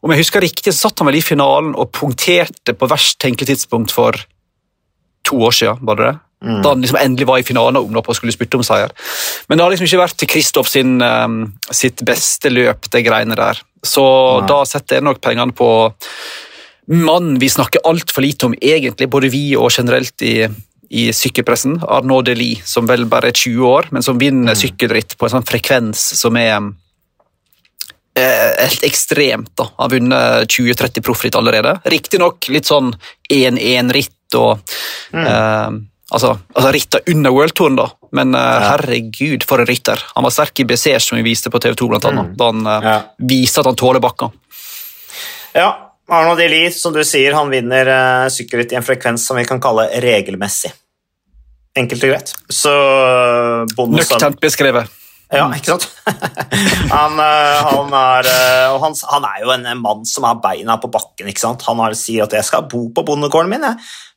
Om 0.01 0.15
jeg 0.15 0.25
husker 0.25 0.45
riktig, 0.45 0.73
så 0.73 0.89
satt 0.89 1.01
han 1.03 1.11
vel 1.11 1.21
i 1.21 1.25
finalen 1.25 1.75
og 1.77 1.93
punkterte 1.97 2.77
på 2.77 2.91
verst 2.91 3.21
tenkelig 3.23 3.53
tidspunkt 3.53 3.95
for 3.95 4.17
to 5.29 5.41
år 5.47 5.55
siden, 5.55 5.81
var 5.87 5.99
det 5.99 6.11
det? 6.11 6.19
Mm. 6.41 6.61
Da 6.65 6.71
han 6.73 6.81
liksom 6.81 6.97
endelig 6.97 7.27
var 7.29 7.41
i 7.41 7.45
finalen 7.45 7.77
og 7.77 7.91
omlopp 7.91 8.09
og 8.09 8.17
skulle 8.17 8.33
spytte 8.33 8.57
om 8.57 8.65
seier. 8.65 8.93
Men 9.49 9.59
det 9.59 9.65
har 9.65 9.75
liksom 9.75 9.89
ikke 9.91 10.01
vært 10.01 10.17
til 10.21 10.31
Kristoff 10.31 10.71
um, 10.81 11.43
sitt 11.69 12.01
beste 12.07 12.53
løp, 12.53 12.89
det 12.89 13.05
greiene 13.05 13.37
der. 13.37 13.61
Så 13.85 14.05
Nei. 14.41 14.47
da 14.49 14.63
setter 14.69 14.99
jeg 14.99 15.05
nok 15.05 15.21
pengene 15.25 15.53
på 15.57 15.69
mannen 16.91 17.37
vi 17.39 17.49
snakker 17.53 17.85
altfor 17.87 18.25
lite 18.25 18.49
om, 18.49 18.57
egentlig, 18.57 19.09
både 19.11 19.31
vi 19.31 19.55
og 19.57 19.71
generelt 19.71 20.25
i, 20.27 20.49
i 20.91 21.11
sykkelpressen. 21.15 21.79
Arnaud 21.87 22.27
Delis, 22.27 22.65
som 22.67 22.89
vel 22.91 23.07
bare 23.11 23.31
er 23.31 23.37
20 23.37 23.67
år, 23.67 23.91
men 23.95 24.03
som 24.03 24.19
vinner 24.19 24.57
mm. 24.57 24.59
sykkelritt 24.59 25.17
på 25.19 25.27
en 25.27 25.37
sånn 25.37 25.47
frekvens 25.47 26.03
som 26.19 26.39
er 26.41 26.57
eh, 28.19 28.49
helt 28.59 28.87
ekstremt. 28.87 29.53
da. 29.55 29.69
Han 29.77 29.85
har 29.87 29.93
vunnet 29.95 30.57
20-30 30.57 31.07
proffritt 31.07 31.39
allerede. 31.39 31.77
Riktignok 31.95 32.51
litt 32.51 32.67
sånn 32.71 32.91
1-1-ritt 33.31 34.39
og 34.41 34.59
mm. 35.15 35.25
eh, 35.27 35.79
Altså, 36.11 36.33
altså 36.55 36.71
ritter 36.75 37.05
under 37.13 37.31
worldtouren, 37.31 37.77
da, 37.79 37.85
men 38.19 38.35
uh, 38.35 38.41
herregud, 38.65 39.45
for 39.47 39.63
en 39.63 39.69
rytter. 39.69 40.01
Han 40.17 40.27
var 40.27 40.33
sterk 40.35 40.59
i 40.59 40.65
Besers, 40.67 41.07
som 41.07 41.21
vi 41.21 41.23
viste 41.23 41.53
på 41.55 41.61
TV 41.63 41.77
2, 41.79 41.87
blant 41.93 42.09
annet, 42.11 42.33
mm. 42.33 42.39
da 42.41 42.49
han 42.49 42.65
eh, 42.67 42.89
ja. 42.89 42.95
viste 43.31 43.63
at 43.63 43.69
han 43.71 43.79
tåler 43.79 44.03
bakken. 44.03 44.35
Ja, 45.55 45.69
Arno 46.11 46.37
Elise, 46.41 46.79
som 46.83 46.95
du 46.95 47.03
sier, 47.07 47.37
han 47.37 47.51
vinner 47.53 47.89
uh, 47.91 48.29
sykkelritt 48.33 48.75
i 48.75 48.79
en 48.81 48.87
frekvens 48.87 49.27
som 49.27 49.39
vi 49.39 49.47
kan 49.49 49.63
kalle 49.63 49.89
regelmessig. 50.03 50.73
Enkelt 51.79 52.03
og 52.07 52.15
greit. 52.15 52.33
Så 52.51 52.73
Nøkternt 53.71 54.41
beskrevet. 54.43 54.91
Ja, 55.31 55.45
ikke 55.55 55.77
sant? 55.77 55.87
han, 56.91 57.15
han, 57.15 57.93
er, 57.95 58.29
han, 58.83 58.97
han, 59.13 59.27
er 59.29 59.45
jo 59.45 59.53
en 59.55 59.69
mann 59.79 60.03
som 60.09 60.27
har 60.27 60.41
beina 60.43 60.75
på 60.83 60.91
bakken. 60.91 61.31
ikke 61.31 61.45
sant? 61.45 61.63
Han 61.71 61.79
har, 61.79 61.95
sier 61.95 62.27
at 62.27 62.35
'jeg 62.35 62.49
skal 62.49 62.67
bo 62.67 62.89
på 62.91 63.05
bondegården 63.07 63.53
min'. 63.53 63.69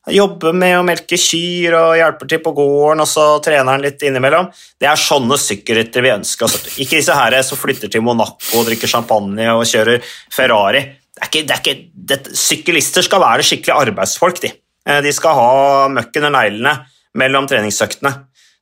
Jeg 0.04 0.18
jobber 0.18 0.58
med 0.58 0.74
å 0.76 0.84
melke 0.84 1.16
kyr 1.16 1.78
og 1.78 1.94
hjelper 1.96 2.28
til 2.28 2.42
på 2.44 2.52
gården, 2.58 3.06
og 3.06 3.08
så 3.08 3.28
trener 3.46 3.72
han 3.72 3.86
litt 3.86 4.02
innimellom. 4.04 4.50
Det 4.82 4.90
er 4.90 5.00
sånne 5.00 5.38
sykkelryttere 5.40 6.04
vi 6.04 6.12
ønsker 6.18 6.50
oss. 6.50 6.58
Ikke 6.76 6.98
disse 6.98 7.16
her 7.16 7.38
som 7.46 7.62
flytter 7.62 7.94
til 7.94 8.04
Monaco 8.04 8.58
og 8.60 8.68
drikker 8.68 8.92
champagne 8.92 9.48
og 9.54 9.64
kjører 9.70 10.04
Ferrari. 10.34 10.84
Er 11.24 11.30
ikke, 11.30 11.46
det 11.48 11.56
er 11.56 11.64
ikke, 11.64 11.78
det, 12.12 12.20
sykkelister 12.36 13.06
skal 13.06 13.24
være 13.24 13.46
skikkelig 13.48 13.74
arbeidsfolk. 13.78 14.44
De, 14.44 14.52
eh, 14.90 15.00
de 15.06 15.16
skal 15.16 15.40
ha 15.40 15.88
møkk 15.94 16.20
under 16.20 16.36
neglene 16.36 16.76
mellom 17.20 17.48
treningsøktene. 17.50 18.14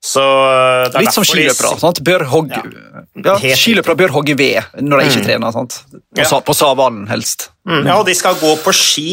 Så 0.01 0.21
eh, 0.21 1.01
Litt 1.01 1.13
som 1.13 1.25
skiløpere. 1.25 1.75
Sant? 1.81 2.01
Bør 2.05 2.25
hogge, 2.29 2.61
ja. 2.61 3.35
Ja, 3.41 3.57
skiløpere 3.57 3.97
bør 3.99 4.15
hogge 4.15 4.37
ved 4.37 4.79
når 4.81 5.01
de 5.01 5.09
ikke 5.09 5.21
mm. 5.21 5.27
trener. 5.27 5.57
Sant? 5.57 5.81
På, 5.91 6.21
ja. 6.21 6.41
på 6.45 6.57
savannen, 6.57 7.05
helst. 7.11 7.49
Mm. 7.69 7.83
Ja, 7.85 7.99
og 7.99 8.07
de 8.09 8.17
skal 8.17 8.39
gå 8.41 8.55
på 8.63 8.73
ski, 8.75 9.11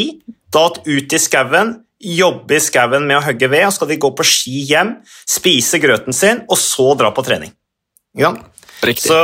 da 0.52 0.68
ut 0.72 1.12
i 1.16 1.20
skauen 1.20 1.76
jobbe 1.98 2.56
i 2.56 2.62
skauen 2.62 3.06
med 3.08 3.18
å 3.18 3.24
hogge 3.26 3.48
ved, 3.50 3.66
og 3.66 3.74
skal 3.74 3.90
de 3.90 3.98
gå 4.00 4.10
på 4.14 4.26
ski 4.26 4.62
hjem, 4.70 4.94
spise 5.28 5.80
grøten 5.82 6.14
sin, 6.14 6.44
og 6.46 6.58
så 6.60 6.92
dra 6.98 7.10
på 7.14 7.24
trening. 7.26 7.52
Ja. 8.18 8.32
Så, 8.78 9.18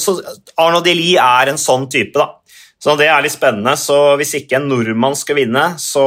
så 0.00 0.14
Arno 0.56 0.80
Deli 0.84 1.12
er 1.20 1.52
en 1.52 1.60
sånn 1.60 1.86
type, 1.92 2.16
da. 2.16 2.37
Så 2.78 2.94
det 2.98 3.08
er 3.10 3.24
litt 3.24 3.34
spennende. 3.34 3.74
Så 3.78 3.96
hvis 4.20 4.36
ikke 4.38 4.58
en 4.58 4.68
nordmann 4.70 5.16
skal 5.18 5.40
vinne, 5.40 5.64
så, 5.82 6.04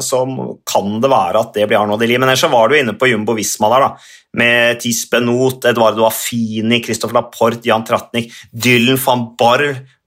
så 0.00 0.22
kan 0.68 0.96
det 1.02 1.10
være 1.12 1.42
at 1.42 1.52
det 1.56 1.66
blir 1.68 1.82
Arno 1.82 1.98
Deli. 2.00 2.16
Men 2.16 2.30
ellers 2.30 2.44
så 2.46 2.52
var 2.52 2.70
du 2.70 2.78
inne 2.78 2.96
på 2.96 3.10
Jumbo 3.10 3.36
Visma 3.36 3.68
der, 3.74 3.84
da. 3.84 4.14
Med 4.40 4.80
Tis 4.82 5.04
Not, 5.20 5.68
Eduardo 5.68 6.08
Affini, 6.08 6.80
Christopher 6.82 7.20
Laporte, 7.20 7.68
Jan 7.68 7.84
Tratnik, 7.86 8.32
Dylan 8.50 8.98
van 9.04 9.28
Barr, 9.38 9.66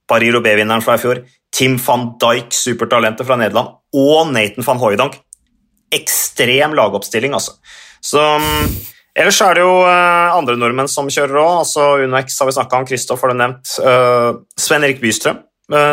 Bariro 0.09 0.41
B-vinneren 0.41 0.83
fra 0.83 0.97
i 0.97 1.03
fjor, 1.03 1.21
Tim 1.53 1.77
van 1.85 2.09
Dijk, 2.19 2.51
supertalentet 2.51 3.27
fra 3.27 3.37
Nederland, 3.39 3.77
og 3.95 4.33
Nathan 4.33 4.65
van 4.67 4.81
Hooydonk 4.81 5.15
ekstrem 5.95 6.75
lagoppstilling, 6.75 7.37
altså. 7.37 7.55
Så 8.03 8.23
Ellers 9.17 9.39
er 9.41 9.57
det 9.57 9.63
jo 9.63 9.79
uh, 9.81 10.35
andre 10.37 10.53
nordmenn 10.61 10.89
som 10.91 11.07
kjører 11.09 11.39
òg. 11.41 11.53
Altså, 11.63 11.85
UnoX 12.05 12.35
har 12.37 12.49
vi 12.49 12.53
snakka 12.53 12.77
om, 12.77 12.85
Kristoff 12.85 13.23
har 13.25 13.31
du 13.33 13.39
nevnt. 13.39 13.71
Uh, 13.81 14.43
Sven 14.61 14.85
Erik 14.85 14.99
Bystrøm 15.01 15.39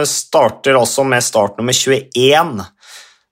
starter 0.07 0.77
også 0.79 1.03
med 1.09 1.25
start 1.25 1.59
nummer 1.59 1.75
21. 1.75 2.65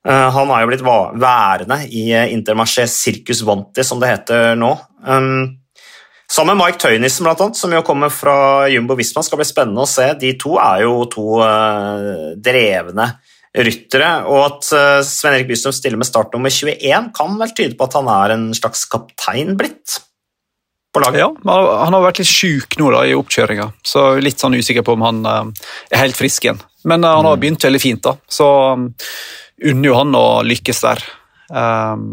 han 0.04 0.50
har 0.50 0.62
jo 0.62 0.70
blitt 0.70 0.82
værende 0.82 1.76
i 1.86 2.08
Intermarché 2.34 2.88
Circus 2.90 3.44
Vanti, 3.46 3.84
som 3.86 4.00
det 4.02 4.10
heter 4.10 4.56
nå. 4.58 4.72
Um, 5.06 5.60
sammen 6.26 6.56
med 6.56 6.64
Mike 6.64 6.82
Tøynissen, 6.82 7.22
blant 7.28 7.44
annet, 7.44 7.60
som 7.60 7.70
jo 7.70 7.84
kommer 7.86 8.10
fra 8.10 8.66
Jumbo 8.72 8.98
Visma. 8.98 9.22
Skal 9.22 9.38
bli 9.38 9.46
spennende 9.46 9.84
å 9.84 9.90
se. 9.90 10.08
De 10.18 10.32
to 10.34 10.56
er 10.58 10.82
jo 10.82 10.96
to 11.14 11.38
drevne 12.42 13.06
ryttere. 13.58 14.12
Og 14.30 14.40
at 14.46 14.70
uh, 14.72 15.02
Sven 15.06 15.36
Erik 15.36 15.50
Bystrøm 15.50 15.74
stiller 15.76 16.00
med 16.00 16.08
start 16.08 16.32
nummer 16.34 16.52
21, 16.52 17.12
kan 17.16 17.36
vel 17.40 17.54
tyde 17.56 17.76
på 17.76 17.88
at 17.88 17.98
han 17.98 18.10
er 18.12 18.36
en 18.36 18.48
slags 18.56 18.86
kaptein 18.90 19.56
blitt? 19.60 20.00
På 20.92 21.00
laget. 21.00 21.22
Ja, 21.22 21.30
han 21.84 21.94
har 21.96 22.04
vært 22.04 22.20
litt 22.20 22.28
sjuk 22.28 22.76
nå 22.80 22.90
da, 22.92 23.06
i 23.08 23.14
oppkjøringa, 23.16 23.70
så 23.86 24.10
litt 24.20 24.42
sånn 24.42 24.58
usikker 24.58 24.84
på 24.84 24.96
om 24.96 25.04
han 25.06 25.22
uh, 25.24 25.70
er 25.88 26.02
helt 26.04 26.18
frisk 26.18 26.44
igjen. 26.44 26.60
Men 26.84 27.06
uh, 27.06 27.14
han 27.16 27.24
har 27.24 27.38
mm. 27.38 27.40
begynt 27.40 27.64
veldig 27.64 27.80
fint, 27.80 28.02
da, 28.04 28.16
så 28.28 28.48
um, 28.76 28.90
unner 29.64 29.88
jo 29.88 29.96
han 29.96 30.18
å 30.18 30.26
lykkes 30.44 30.82
der, 30.84 31.04
um, 31.48 32.04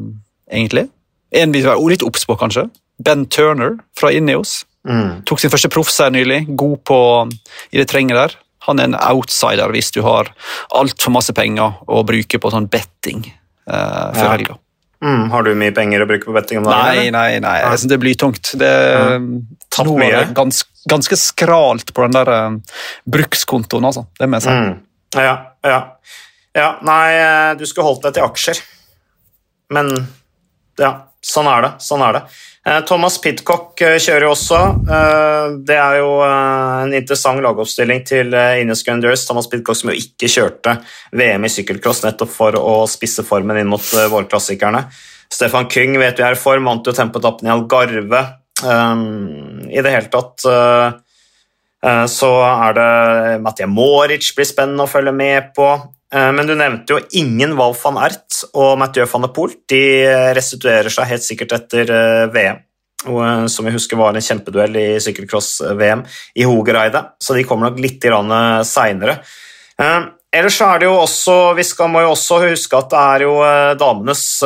egentlig. 0.48 0.88
En 1.36 1.52
vi 1.52 1.66
være 1.66 1.92
litt 1.92 2.06
obs 2.08 2.24
på, 2.26 2.38
kanskje. 2.40 2.70
Ben 3.04 3.26
Turner 3.28 3.78
fra 4.00 4.14
Ineos. 4.16 4.62
Mm. 4.88 5.26
Tok 5.28 5.42
sin 5.44 5.52
første 5.52 5.72
proffseier 5.72 6.14
nylig, 6.16 6.46
god 6.58 6.80
på 6.88 7.02
i 7.74 7.82
det 7.82 7.90
terrenget 7.92 8.20
der. 8.20 8.38
Han 8.68 8.80
er 8.80 8.90
en 8.90 8.98
outsider 9.00 9.72
hvis 9.76 9.92
du 9.96 10.02
har 10.06 10.32
altfor 10.76 11.14
masse 11.16 11.36
penger 11.36 11.80
å 11.88 12.04
bruke 12.08 12.40
på 12.40 12.52
sånn 12.54 12.68
betting 12.72 13.24
uh, 13.68 14.16
før 14.16 14.26
ja. 14.26 14.34
helga. 14.34 14.58
Mm, 15.00 15.30
har 15.32 15.46
du 15.48 15.54
mye 15.56 15.72
penger 15.76 16.04
å 16.04 16.08
bruke 16.10 16.28
på 16.28 16.34
betting 16.36 16.60
om 16.60 16.66
dagen? 16.68 16.98
Nei, 16.98 17.08
nei, 17.16 17.40
nei. 17.44 17.58
Synes 17.72 17.88
det 17.94 18.00
blir 18.02 18.18
tungt. 18.20 18.52
Det 18.60 18.72
mm. 19.16 19.30
Tatt 19.72 19.92
mye? 19.96 20.26
Gans, 20.36 20.66
ganske 20.92 21.16
skralt 21.20 21.94
på 21.96 22.04
den 22.04 22.18
der 22.18 22.32
uh, 22.34 22.82
brukskontoen, 23.08 23.88
altså. 23.88 24.06
Det 24.20 24.28
må 24.28 24.40
jeg 24.40 24.48
si. 24.48 24.56
Mm. 24.58 24.74
Ja, 25.16 25.36
ja. 25.66 25.80
ja, 26.58 26.68
nei, 26.86 27.06
eh, 27.18 27.54
du 27.58 27.64
skulle 27.66 27.88
holdt 27.88 28.04
deg 28.06 28.18
til 28.18 28.28
aksjer. 28.28 28.60
Men 29.74 29.90
ja, 30.80 30.92
sånn 31.26 31.50
er 31.50 31.66
det. 31.66 31.72
Sånn 31.86 32.04
er 32.06 32.20
det. 32.20 32.24
Eh, 32.70 32.82
Thomas 32.86 33.18
Pidcock 33.22 33.82
eh, 33.82 33.98
kjører 33.98 34.28
jo 34.28 34.34
også. 34.36 34.58
Eh, 34.94 35.46
det 35.66 35.78
er 35.80 36.00
jo 36.04 36.10
en 36.26 36.94
interessant 36.94 37.42
lagoppstilling 37.42 38.04
til 38.06 38.36
Ines 38.62 38.84
Grandeurs. 38.86 39.26
Thomas 39.26 39.50
Pidcock 39.50 39.80
som 39.80 39.90
jo 39.90 39.98
ikke 39.98 40.30
kjørte 40.30 40.76
VM 41.18 41.48
i 41.48 41.52
sykkelcross 41.54 42.04
nettopp 42.06 42.34
for 42.34 42.60
å 42.60 42.76
spisse 42.90 43.26
formen 43.26 43.58
inn 43.58 43.72
mot 43.72 43.82
vårklassikerne. 44.14 44.86
Stefan 45.34 45.70
Kyng 45.70 45.98
vet 46.02 46.20
vi 46.20 46.26
er 46.26 46.38
i 46.38 46.42
form, 46.42 46.70
vant 46.70 46.86
jo 46.86 46.94
tempoetappen 46.94 47.50
i 47.50 47.54
Algarve. 47.54 48.22
I 48.60 49.82
det 49.86 49.92
hele 49.94 50.10
tatt 50.12 50.42
så 52.12 52.32
er 52.44 52.74
det 52.76 52.88
Mathieu 53.46 53.70
Moric 53.72 54.34
blir 54.36 54.50
spennende 54.50 54.84
å 54.84 54.92
følge 54.92 55.14
med 55.16 55.54
på. 55.56 55.70
Men 56.10 56.48
du 56.50 56.56
nevnte 56.58 56.96
jo 56.96 57.00
ingen 57.20 57.52
Val 57.54 57.76
van 57.78 58.00
Ert 58.02 58.40
og 58.58 58.80
Mathieu 58.82 59.06
van 59.12 59.28
der 59.28 59.34
Poel. 59.36 59.52
De 59.70 59.82
restituerer 60.34 60.90
seg 60.90 61.06
helt 61.12 61.26
sikkert 61.26 61.54
etter 61.60 61.92
VM. 62.34 62.64
Eh, 63.08 63.46
som 63.46 63.66
vi 63.66 63.72
husker 63.72 63.98
var 63.98 64.16
en 64.16 64.24
kjempeduell 64.24 64.76
i 64.76 64.88
sykkelcross-VM 65.00 66.04
i 66.36 66.48
Hogereide, 66.48 67.04
så 67.24 67.36
de 67.36 67.46
kommer 67.48 67.70
nok 67.70 67.80
litt 67.80 68.04
seinere. 68.68 69.20
Eh, 69.80 70.00
ellers 70.36 70.60
er 70.62 70.80
det 70.80 70.90
jo 70.90 70.98
også, 71.00 71.56
Vi 71.56 71.64
skal, 71.64 71.90
må 71.90 72.02
jo 72.02 72.12
også 72.12 72.42
huske 72.50 72.76
at 72.78 72.90
det 72.90 73.00
er 73.00 73.24
jo 73.24 73.36
eh, 73.44 73.76
damenes 73.80 74.44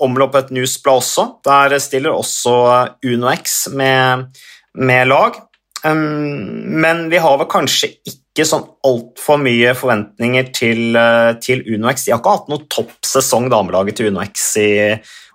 omlopp 0.00 0.34
et 0.34 0.50
newsblad 0.50 1.02
også. 1.02 1.28
Der 1.44 1.78
stiller 1.78 2.10
også 2.10 2.96
UnoX 3.04 3.68
med, 3.70 4.26
med 4.74 5.08
lag. 5.08 5.38
Men 5.84 7.08
vi 7.08 7.20
har 7.22 7.36
vel 7.38 7.46
kanskje 7.46 7.92
ikke 8.02 8.27
ikke 8.38 8.48
sånn 8.48 8.66
altfor 8.86 9.40
mye 9.42 9.74
forventninger 9.76 10.50
til, 10.54 10.96
eh, 10.96 11.32
til 11.42 11.64
UnoX. 11.66 12.04
De 12.04 12.12
har 12.14 12.20
ikke 12.22 12.36
hatt 12.36 12.50
noen 12.52 12.66
toppsesong, 12.70 13.48
damelaget 13.50 13.98
til 13.98 14.12
UnoX 14.12 14.56
i 14.62 14.70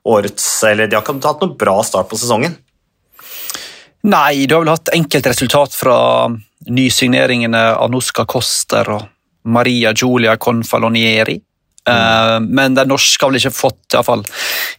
årets 0.04 0.64
Eller 0.68 0.88
de 0.88 0.98
har 0.98 1.04
ikke 1.04 1.22
hatt 1.24 1.42
noen 1.44 1.58
bra 1.58 1.82
start 1.84 2.10
på 2.10 2.18
sesongen. 2.20 2.58
Nei, 4.04 4.46
du 4.46 4.56
har 4.56 4.64
vel 4.64 4.74
hatt 4.74 4.92
enkeltresultat 4.92 5.76
fra 5.76 6.28
nysigneringene 6.68 7.62
Anuska 7.80 8.26
Koster 8.26 8.90
og 8.98 9.06
Maria 9.46 9.94
Giulia 9.94 10.36
Confalonieri. 10.36 11.40
Mm. 11.88 12.48
Men 12.48 12.76
den 12.76 12.88
norske 12.88 13.24
har 13.24 13.32
vel 13.32 13.40
ikke 13.40 13.56
fått, 13.56 13.96
i 13.96 14.04
fall, 14.04 14.24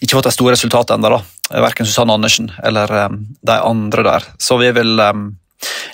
ikke 0.00 0.16
fått 0.16 0.28
de 0.28 0.32
store 0.32 0.56
resultatene 0.56 1.08
ennå. 1.08 1.20
Verken 1.52 1.88
Susanne 1.88 2.12
Andersen 2.16 2.50
eller 2.64 2.92
de 3.44 3.56
andre 3.60 4.04
der. 4.04 4.28
Så 4.40 4.56
vi 4.60 4.70
vil 4.76 5.00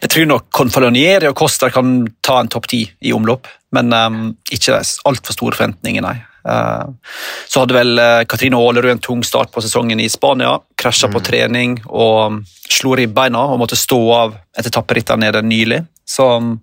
Jeg 0.01 0.13
tror 0.13 0.29
nok 0.31 0.49
Confalonieri 0.55 1.29
og 1.31 1.37
Koster 1.39 1.73
kan 1.75 2.03
ta 2.25 2.41
en 2.41 2.51
topp 2.53 2.69
ti 2.71 2.83
i 3.07 3.15
omlopp, 3.17 3.49
men 3.77 3.93
um, 3.95 4.21
ikke 4.51 4.81
altfor 5.09 5.37
store 5.37 5.59
forventninger, 5.59 6.05
nei. 6.05 6.17
Uh, 6.41 6.89
så 7.51 7.63
hadde 7.63 7.77
vel 7.77 8.01
uh, 8.01 8.23
Katrine 8.29 8.57
Aalerud 8.57 8.95
en 8.95 9.03
tung 9.05 9.25
start 9.27 9.53
på 9.53 9.61
sesongen 9.61 10.01
i 10.01 10.09
Spania. 10.09 10.55
Krasja 10.81 11.11
mm. 11.11 11.15
på 11.17 11.23
trening 11.27 11.75
og 11.87 12.41
slo 12.71 12.95
ribbeina 12.97 13.43
og 13.53 13.61
måtte 13.61 13.79
stå 13.79 14.01
av 14.17 14.39
etter 14.57 14.71
etapperittene 14.73 15.27
nede 15.27 15.45
nylig. 15.45 15.83
Så 16.09 16.27
um, 16.41 16.55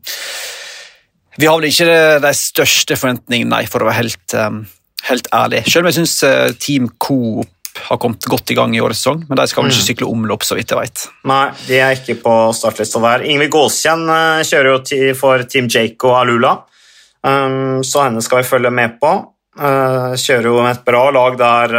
vi 1.37 1.45
har 1.45 1.59
vel 1.59 1.69
ikke 1.69 2.17
de 2.23 2.33
største 2.33 2.97
forventningene, 2.97 3.53
nei, 3.53 3.67
for 3.69 3.83
å 3.83 3.91
være 3.91 4.01
helt, 4.01 4.37
um, 4.41 4.63
helt 5.11 5.29
ærlig. 5.35 5.61
Selv 5.69 5.85
om 5.85 5.91
jeg 5.91 5.99
syns 5.99 6.17
uh, 6.25 6.49
Team 6.57 6.89
Coop 6.97 7.53
har 7.89 7.99
kommet 8.01 8.25
godt 8.29 8.51
i 8.53 8.57
gang 8.57 8.75
i 8.75 8.81
årets 8.83 9.03
sesong, 9.03 9.23
men 9.29 9.39
de 9.39 9.45
skal 9.49 9.63
vel 9.63 9.71
ikke 9.71 9.83
mm. 9.83 9.87
sykle 9.89 10.09
omlopp, 10.09 10.45
så 10.47 10.57
vidt 10.57 10.73
jeg 10.73 10.81
vet. 10.81 11.05
Nei, 11.29 11.45
de 11.67 11.79
er 11.83 11.95
ikke 11.97 12.17
på 12.23 12.35
startlista 12.57 13.01
der. 13.03 13.25
Ingvild 13.29 13.53
Gåskjenn 13.53 14.03
uh, 14.09 14.43
kjører 14.47 14.73
jo 14.73 15.13
for 15.19 15.45
Team 15.49 15.69
Jake 15.71 16.09
og 16.09 16.19
Alula, 16.21 16.53
um, 17.23 17.79
så 17.85 18.07
henne 18.07 18.23
skal 18.25 18.43
vi 18.43 18.49
følge 18.49 18.73
med 18.73 18.99
på. 19.01 19.13
Uh, 19.57 20.13
kjører 20.19 20.51
jo 20.51 20.59
et 20.69 20.83
bra 20.85 21.07
lag 21.15 21.39
der 21.39 21.77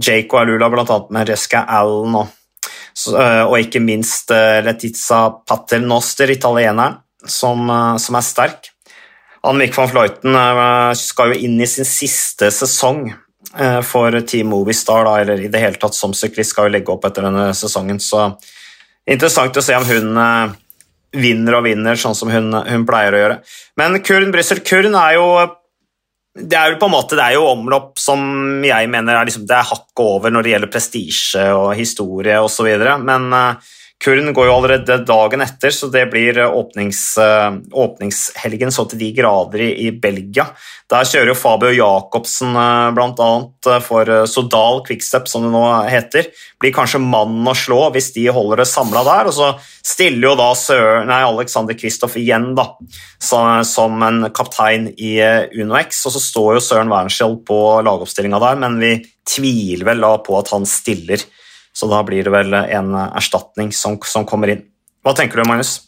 Jake 0.00 0.30
og 0.32 0.42
Alula, 0.44 0.70
bl.a. 0.72 1.02
med 1.14 1.30
Reska 1.30 1.66
Allen 1.68 2.16
og, 2.18 2.34
og 3.10 3.54
ikke 3.60 3.82
minst 3.84 4.32
Letizia 4.64 5.26
Paternoster, 5.46 6.32
italieneren 6.32 6.98
som, 7.26 7.70
eh, 7.70 7.96
som 7.96 8.16
er 8.16 8.24
sterk. 8.24 8.70
Annemiek 9.42 9.74
van 9.76 9.88
Fleuten 9.88 10.36
eh, 10.36 10.92
skal 10.98 11.34
jo 11.34 11.40
inn 11.46 11.60
i 11.60 11.68
sin 11.68 11.88
siste 11.88 12.50
sesong 12.52 13.06
eh, 13.08 13.18
for 13.82 14.14
Team 14.30 14.52
Movistar, 14.52 15.02
da, 15.08 15.16
eller 15.22 15.40
i 15.42 15.48
det 15.50 15.58
hele 15.58 15.78
tatt 15.80 15.96
som 15.96 16.12
syklist 16.14 16.52
skal 16.54 16.68
jo 16.68 16.74
legge 16.76 16.92
opp 16.92 17.08
etter 17.08 17.24
denne 17.26 17.48
sesongen. 17.58 17.98
Så 17.98 18.28
interessant 19.10 19.56
å 19.58 19.64
se 19.64 19.74
om 19.74 19.88
hun 19.88 20.20
vinner 21.18 21.56
og 21.58 21.64
vinner, 21.66 21.98
sånn 21.98 22.14
som 22.14 22.30
hun, 22.30 22.52
hun 22.54 22.84
pleier 22.86 23.16
å 23.16 23.22
gjøre. 23.24 23.38
Men 23.80 23.98
Kurn 24.06 24.30
Brussel 24.30 24.62
Kurn 24.62 24.94
er 24.94 25.16
jo 25.16 25.26
det 26.38 26.56
er 26.56 26.72
jo 26.72 26.78
på 26.78 26.86
en 26.86 26.94
måte, 26.94 27.16
det 27.18 27.24
er 27.24 27.34
jo 27.34 27.48
omlopp 27.50 27.98
som 27.98 28.20
jeg 28.62 28.88
mener 28.90 29.16
er, 29.16 29.26
liksom, 29.26 29.48
det 29.50 29.56
er 29.56 29.66
hakket 29.66 30.02
over 30.04 30.30
når 30.30 30.46
det 30.46 30.52
gjelder 30.52 30.70
prestisje 30.70 31.46
og 31.56 31.72
historie 31.78 32.36
osv., 32.38 32.68
men 33.02 33.26
uh, 33.34 33.72
Kurn 34.00 34.32
går 34.32 34.46
jo 34.48 34.52
allerede 34.54 34.94
dagen 35.04 35.42
etter, 35.44 35.74
så 35.76 35.90
det 35.92 36.06
blir 36.08 36.38
eh, 36.40 36.54
åpnings, 36.56 37.00
eh, 37.20 37.56
åpningshelgen 37.82 38.72
så 38.72 38.86
til 38.88 39.02
de 39.02 39.10
grader 39.12 39.60
i, 39.60 39.68
i 39.84 39.90
Belgia. 39.92 40.46
Der 40.88 41.04
kjører 41.04 41.28
jo 41.28 41.36
Fabio 41.36 41.72
Jacobsen 41.76 42.56
eh, 42.56 42.86
bl.a. 42.96 43.74
for 43.84 44.12
Sodal 44.24 44.80
Quickstep, 44.86 45.28
som 45.28 45.44
det 45.44 45.50
nå 45.52 45.64
heter. 45.92 46.30
Blir 46.62 46.72
kanskje 46.72 47.02
mannen 47.04 47.44
å 47.44 47.52
slå 47.52 47.82
hvis 47.92 48.08
de 48.14 48.24
holder 48.32 48.62
det 48.62 48.70
samla 48.70 49.02
der. 49.04 49.28
Og 49.28 49.36
så 49.36 49.50
stiller 49.84 50.30
jo 50.30 50.32
da 50.40 50.48
Sør, 50.56 51.04
nei, 51.10 51.20
Alexander 51.26 51.76
Kristoff 51.76 52.16
igjen 52.16 52.54
da, 52.56 52.70
som, 53.20 53.60
som, 53.68 54.00
en 54.06 54.30
kaptein 54.32 54.88
i 54.96 55.18
UnoX. 55.60 56.06
Og 56.08 56.16
så 56.16 56.24
står 56.24 56.56
jo 56.56 56.64
Søren 56.70 56.94
Wernskjold 56.94 57.42
på 57.44 57.60
lagoppstillinga 57.84 58.40
der, 58.48 58.64
men 58.64 58.80
vi 58.80 58.94
tviler 59.28 59.92
vel 59.92 60.08
da 60.08 60.14
på 60.24 60.40
at 60.40 60.54
han 60.56 60.64
stiller 60.64 61.28
så 61.72 61.88
da 61.90 62.00
blir 62.06 62.26
det 62.26 62.32
vel 62.34 62.54
en 62.60 62.94
erstatning 63.06 63.70
som, 63.76 63.98
som 64.06 64.26
kommer 64.28 64.52
inn. 64.54 64.64
Hva 65.04 65.14
tenker 65.16 65.40
du, 65.40 65.46
Magnus? 65.48 65.78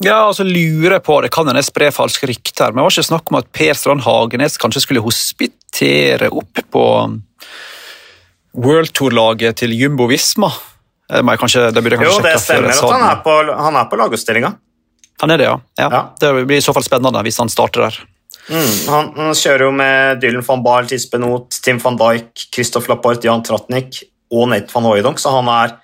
Ja, 0.00 0.22
altså 0.30 0.46
lurer 0.46 0.96
jeg 0.96 1.04
på, 1.04 1.18
Det 1.20 1.28
kan 1.34 1.48
hende 1.50 1.62
spre 1.64 1.90
falske 1.92 2.28
rykter, 2.30 2.72
men 2.72 2.80
det 2.80 2.86
var 2.86 2.94
ikke 2.94 3.10
snakk 3.10 3.32
om 3.32 3.38
at 3.42 3.50
Per 3.52 3.76
Strand 3.76 4.04
Hagenes 4.06 4.56
kanskje 4.60 4.84
skulle 4.86 5.04
hospitere 5.04 6.30
opp 6.32 6.62
på 6.72 6.84
World 8.56 8.94
Tour-laget 8.96 9.60
til 9.60 9.76
Jumbo 9.76 10.08
Visma? 10.10 10.48
Men 11.10 11.36
kanskje, 11.36 11.68
det 11.74 11.82
burde 11.82 11.98
jeg 11.98 12.04
kanskje 12.04 12.22
jo, 12.22 12.24
det 12.24 12.40
stemmer 12.40 12.72
at 12.72 12.94
han 12.94 13.04
er 13.10 13.20
på, 13.24 13.34
han 13.58 13.76
er 13.76 13.88
på 13.90 13.98
lagutstillinga. 13.98 14.54
Han 15.20 15.34
er 15.34 15.42
det, 15.42 15.48
ja. 15.50 15.58
ja. 15.82 15.88
ja. 15.92 16.02
Det 16.22 16.32
blir 16.48 16.60
i 16.60 16.64
så 16.64 16.72
fall 16.72 16.86
spennende 16.86 17.20
hvis 17.26 17.40
han 17.42 17.50
starter 17.52 17.88
der. 17.88 17.98
Mm, 18.50 18.70
han, 18.88 19.10
han, 19.18 19.34
kjører 19.36 19.66
jo 19.66 19.72
med 19.74 20.22
Dylan 20.22 20.46
van 20.46 20.62
Baal, 20.64 20.88
Tispenot, 20.88 21.58
Tim 21.62 21.78
van 21.82 21.98
Dijk, 22.00 22.46
Christoph 22.54 22.88
Laporte, 22.90 23.28
Jan 23.28 23.44
Tratnik 23.46 24.00
og 24.30 24.50
Nate 24.50 24.72
van 24.74 24.86
Hooydonk, 24.88 25.20
så 25.22 25.34
han 25.34 25.48
er 25.52 25.78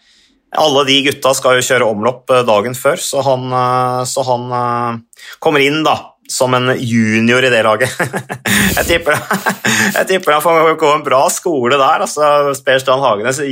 alle 0.56 0.84
de 0.88 1.00
gutta 1.08 1.32
skal 1.36 1.58
jo 1.58 1.64
kjøre 1.66 1.88
omlopp 1.88 2.30
eh, 2.32 2.44
dagen 2.46 2.76
før, 2.78 3.00
så 3.02 3.22
han, 3.26 3.48
eh, 3.52 4.02
så 4.08 4.24
han 4.26 4.46
eh, 4.58 5.24
kommer 5.42 5.64
inn 5.64 5.82
da, 5.86 5.96
som 6.30 6.54
en 6.56 6.72
junior 6.78 7.44
i 7.46 7.50
det 7.52 7.62
laget. 7.66 7.92
jeg, 8.78 8.86
tipper, 8.88 9.18
jeg 9.98 10.08
tipper 10.10 10.36
han 10.36 10.44
får 10.44 10.72
gå 10.80 10.92
en 10.94 11.04
bra 11.06 11.24
skole 11.32 11.78
der. 11.78 12.06
altså 12.06 12.54
Per 12.66 12.82
Strand 12.82 13.04
Hagenes, 13.04 13.42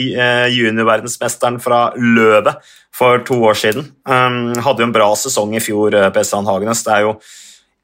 juniorverdensmesteren 0.54 1.61
fra 1.62 1.87
Løvet 1.98 2.54
for 2.94 3.22
to 3.26 3.40
år 3.50 3.59
siden. 3.59 3.90
Um, 4.07 4.54
hadde 4.62 4.85
jo 4.85 4.88
en 4.88 4.94
bra 4.94 5.09
sesong 5.18 5.54
i 5.59 5.62
fjor, 5.62 5.94
Per 6.14 6.26
Strand 6.26 6.50
Hagenes. 6.50 6.83
Det 6.87 6.94
er 6.94 7.09
jo 7.09 7.16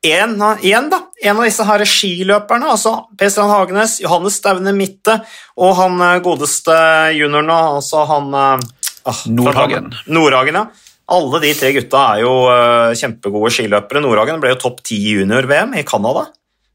en, 0.03 0.43
igjen 0.63 0.87
da, 0.89 1.03
en 1.23 1.37
av 1.37 1.45
disse 1.45 1.65
her 1.69 1.83
skiløperne, 1.85 2.71
altså 2.73 2.95
Per 3.21 3.33
Strand 3.33 3.53
Hagenes, 3.53 3.99
Johannes 4.01 4.39
Staune 4.41 4.73
Mitte 4.73 5.19
og 5.61 5.75
han 5.77 6.01
eh, 6.07 6.21
godeste 6.25 6.77
junioren, 7.19 7.51
altså 7.53 8.07
han 8.09 8.31
eh, 8.33 8.71
ah, 9.11 9.21
Nordhagen. 9.29 9.91
Nordhagen, 10.09 10.57
ja. 10.63 10.65
Alle 11.11 11.41
de 11.43 11.51
tre 11.59 11.73
gutta 11.75 12.05
er 12.15 12.21
jo 12.23 12.33
uh, 12.47 12.93
kjempegode 12.95 13.51
skiløpere. 13.51 13.99
Nordhagen 14.05 14.39
ble 14.39 14.53
jo 14.53 14.61
topp 14.63 14.79
ti 14.87 14.95
junior-VM 15.09 15.73
i 15.81 15.83
Canada, 15.83 16.29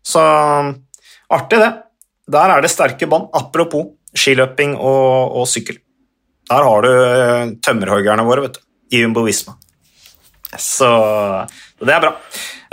så 0.03 0.23
artig, 1.31 1.61
det. 1.61 1.69
Der 2.35 2.51
er 2.51 2.65
det 2.65 2.73
sterke 2.73 3.07
bånd. 3.07 3.29
Apropos 3.37 3.93
skiløping 4.11 4.75
og, 4.75 5.37
og, 5.39 5.47
sykkel. 5.47 5.79
Der 6.51 6.67
har 6.67 6.83
du 6.83 6.91
uh, 6.91 7.55
tømmerhoggerne 7.63 8.27
våre, 8.27 8.49
vet 8.49 8.59
du, 8.59 8.61
i 8.91 9.05
Jumbo 9.05 9.23
Visma. 9.23 9.55
Så, 10.51 10.91
så 11.79 11.87
det 11.87 11.95
er 11.95 12.03
bra. 12.03 12.13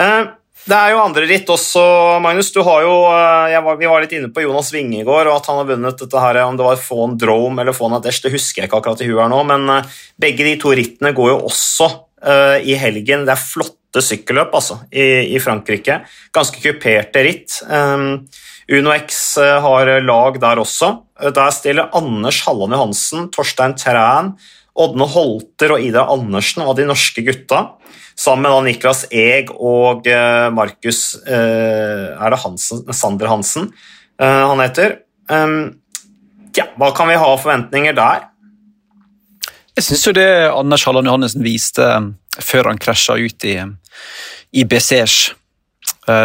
Uh, 0.02 0.34
det 0.62 0.76
er 0.78 0.92
jo 0.92 1.00
andre 1.02 1.26
ritt 1.26 1.48
også, 1.50 1.82
Magnus. 2.22 2.52
Du 2.54 2.60
har 2.62 2.84
jo, 2.84 2.94
eh, 3.10 3.56
var, 3.64 3.78
vi 3.80 3.88
var 3.90 4.04
litt 4.04 4.14
inne 4.14 4.30
på 4.30 4.44
Jonas 4.44 4.70
Winge 4.74 5.00
i 5.00 5.06
går, 5.06 5.26
og 5.26 5.40
at 5.40 5.48
han 5.50 5.58
har 5.58 5.68
vunnet 5.72 5.98
dette 5.98 6.22
her, 6.22 6.38
om 6.44 6.58
det 6.58 6.66
var 6.68 6.78
Fawn 6.78 7.16
Drome 7.18 7.64
eller 7.64 7.74
Fawn 7.74 7.96
Adesh, 7.98 8.22
det 8.22 8.30
husker 8.34 8.62
jeg 8.62 8.70
ikke 8.70 8.78
akkurat 8.78 9.02
i 9.02 9.08
huet 9.10 9.24
her 9.24 9.32
nå, 9.32 9.40
men 9.48 9.66
uh, 9.66 9.98
begge 10.22 10.46
de 10.46 10.54
to 10.62 10.74
rittene 10.78 11.14
går 11.16 11.32
jo 11.32 11.40
også 11.50 11.88
uh, 11.90 12.58
i 12.62 12.78
helgen. 12.78 13.26
Det 13.26 13.34
er 13.34 13.42
flotte 13.42 14.04
sykkelløp 14.06 14.54
altså, 14.54 14.78
i, 14.94 15.34
i 15.34 15.42
Frankrike. 15.42 15.98
Ganske 16.32 16.62
kuperte 16.62 17.26
ritt. 17.26 17.58
Um, 17.66 18.22
Uno 18.70 18.94
X 18.94 19.22
uh, 19.42 19.58
har 19.66 19.96
lag 20.06 20.38
der 20.46 20.62
også. 20.62 20.94
Der 21.34 21.54
stiller 21.54 21.90
Anders 21.98 22.44
Halland 22.46 22.78
Johansen, 22.78 23.30
Torstein 23.34 23.74
Træn, 23.74 24.36
Ådne 24.78 25.10
Holter 25.10 25.74
og 25.74 25.82
Ida 25.84 26.06
Andersen 26.08 26.62
av 26.64 26.78
de 26.78 26.86
norske 26.88 27.26
gutta. 27.26 27.66
Sammen 28.18 28.44
med 28.44 28.68
Niklas 28.68 29.06
Eeg 29.10 29.50
og 29.56 30.06
eh, 30.10 30.48
Markus 30.54 31.14
eh, 31.24 32.12
Er 32.12 32.34
det 32.34 32.40
Hansen, 32.42 32.84
Sander 32.92 33.30
Hansen 33.32 33.70
eh, 34.20 34.42
han 34.50 34.60
heter? 34.62 34.98
Ehm, 35.32 35.60
ja, 36.56 36.68
hva 36.76 36.92
kan 36.96 37.08
vi 37.08 37.16
ha 37.16 37.28
av 37.32 37.40
forventninger 37.40 37.96
der? 37.96 38.26
Jeg 39.72 39.86
syns 39.86 40.06
jo 40.10 40.16
det 40.16 40.28
Anders 40.50 40.84
Halland 40.84 41.08
Johannessen 41.08 41.44
viste 41.44 41.86
før 42.44 42.68
han 42.68 42.80
krasja 42.80 43.16
ut 43.16 43.46
i, 43.48 43.56
i 44.52 44.66
Besers 44.68 45.32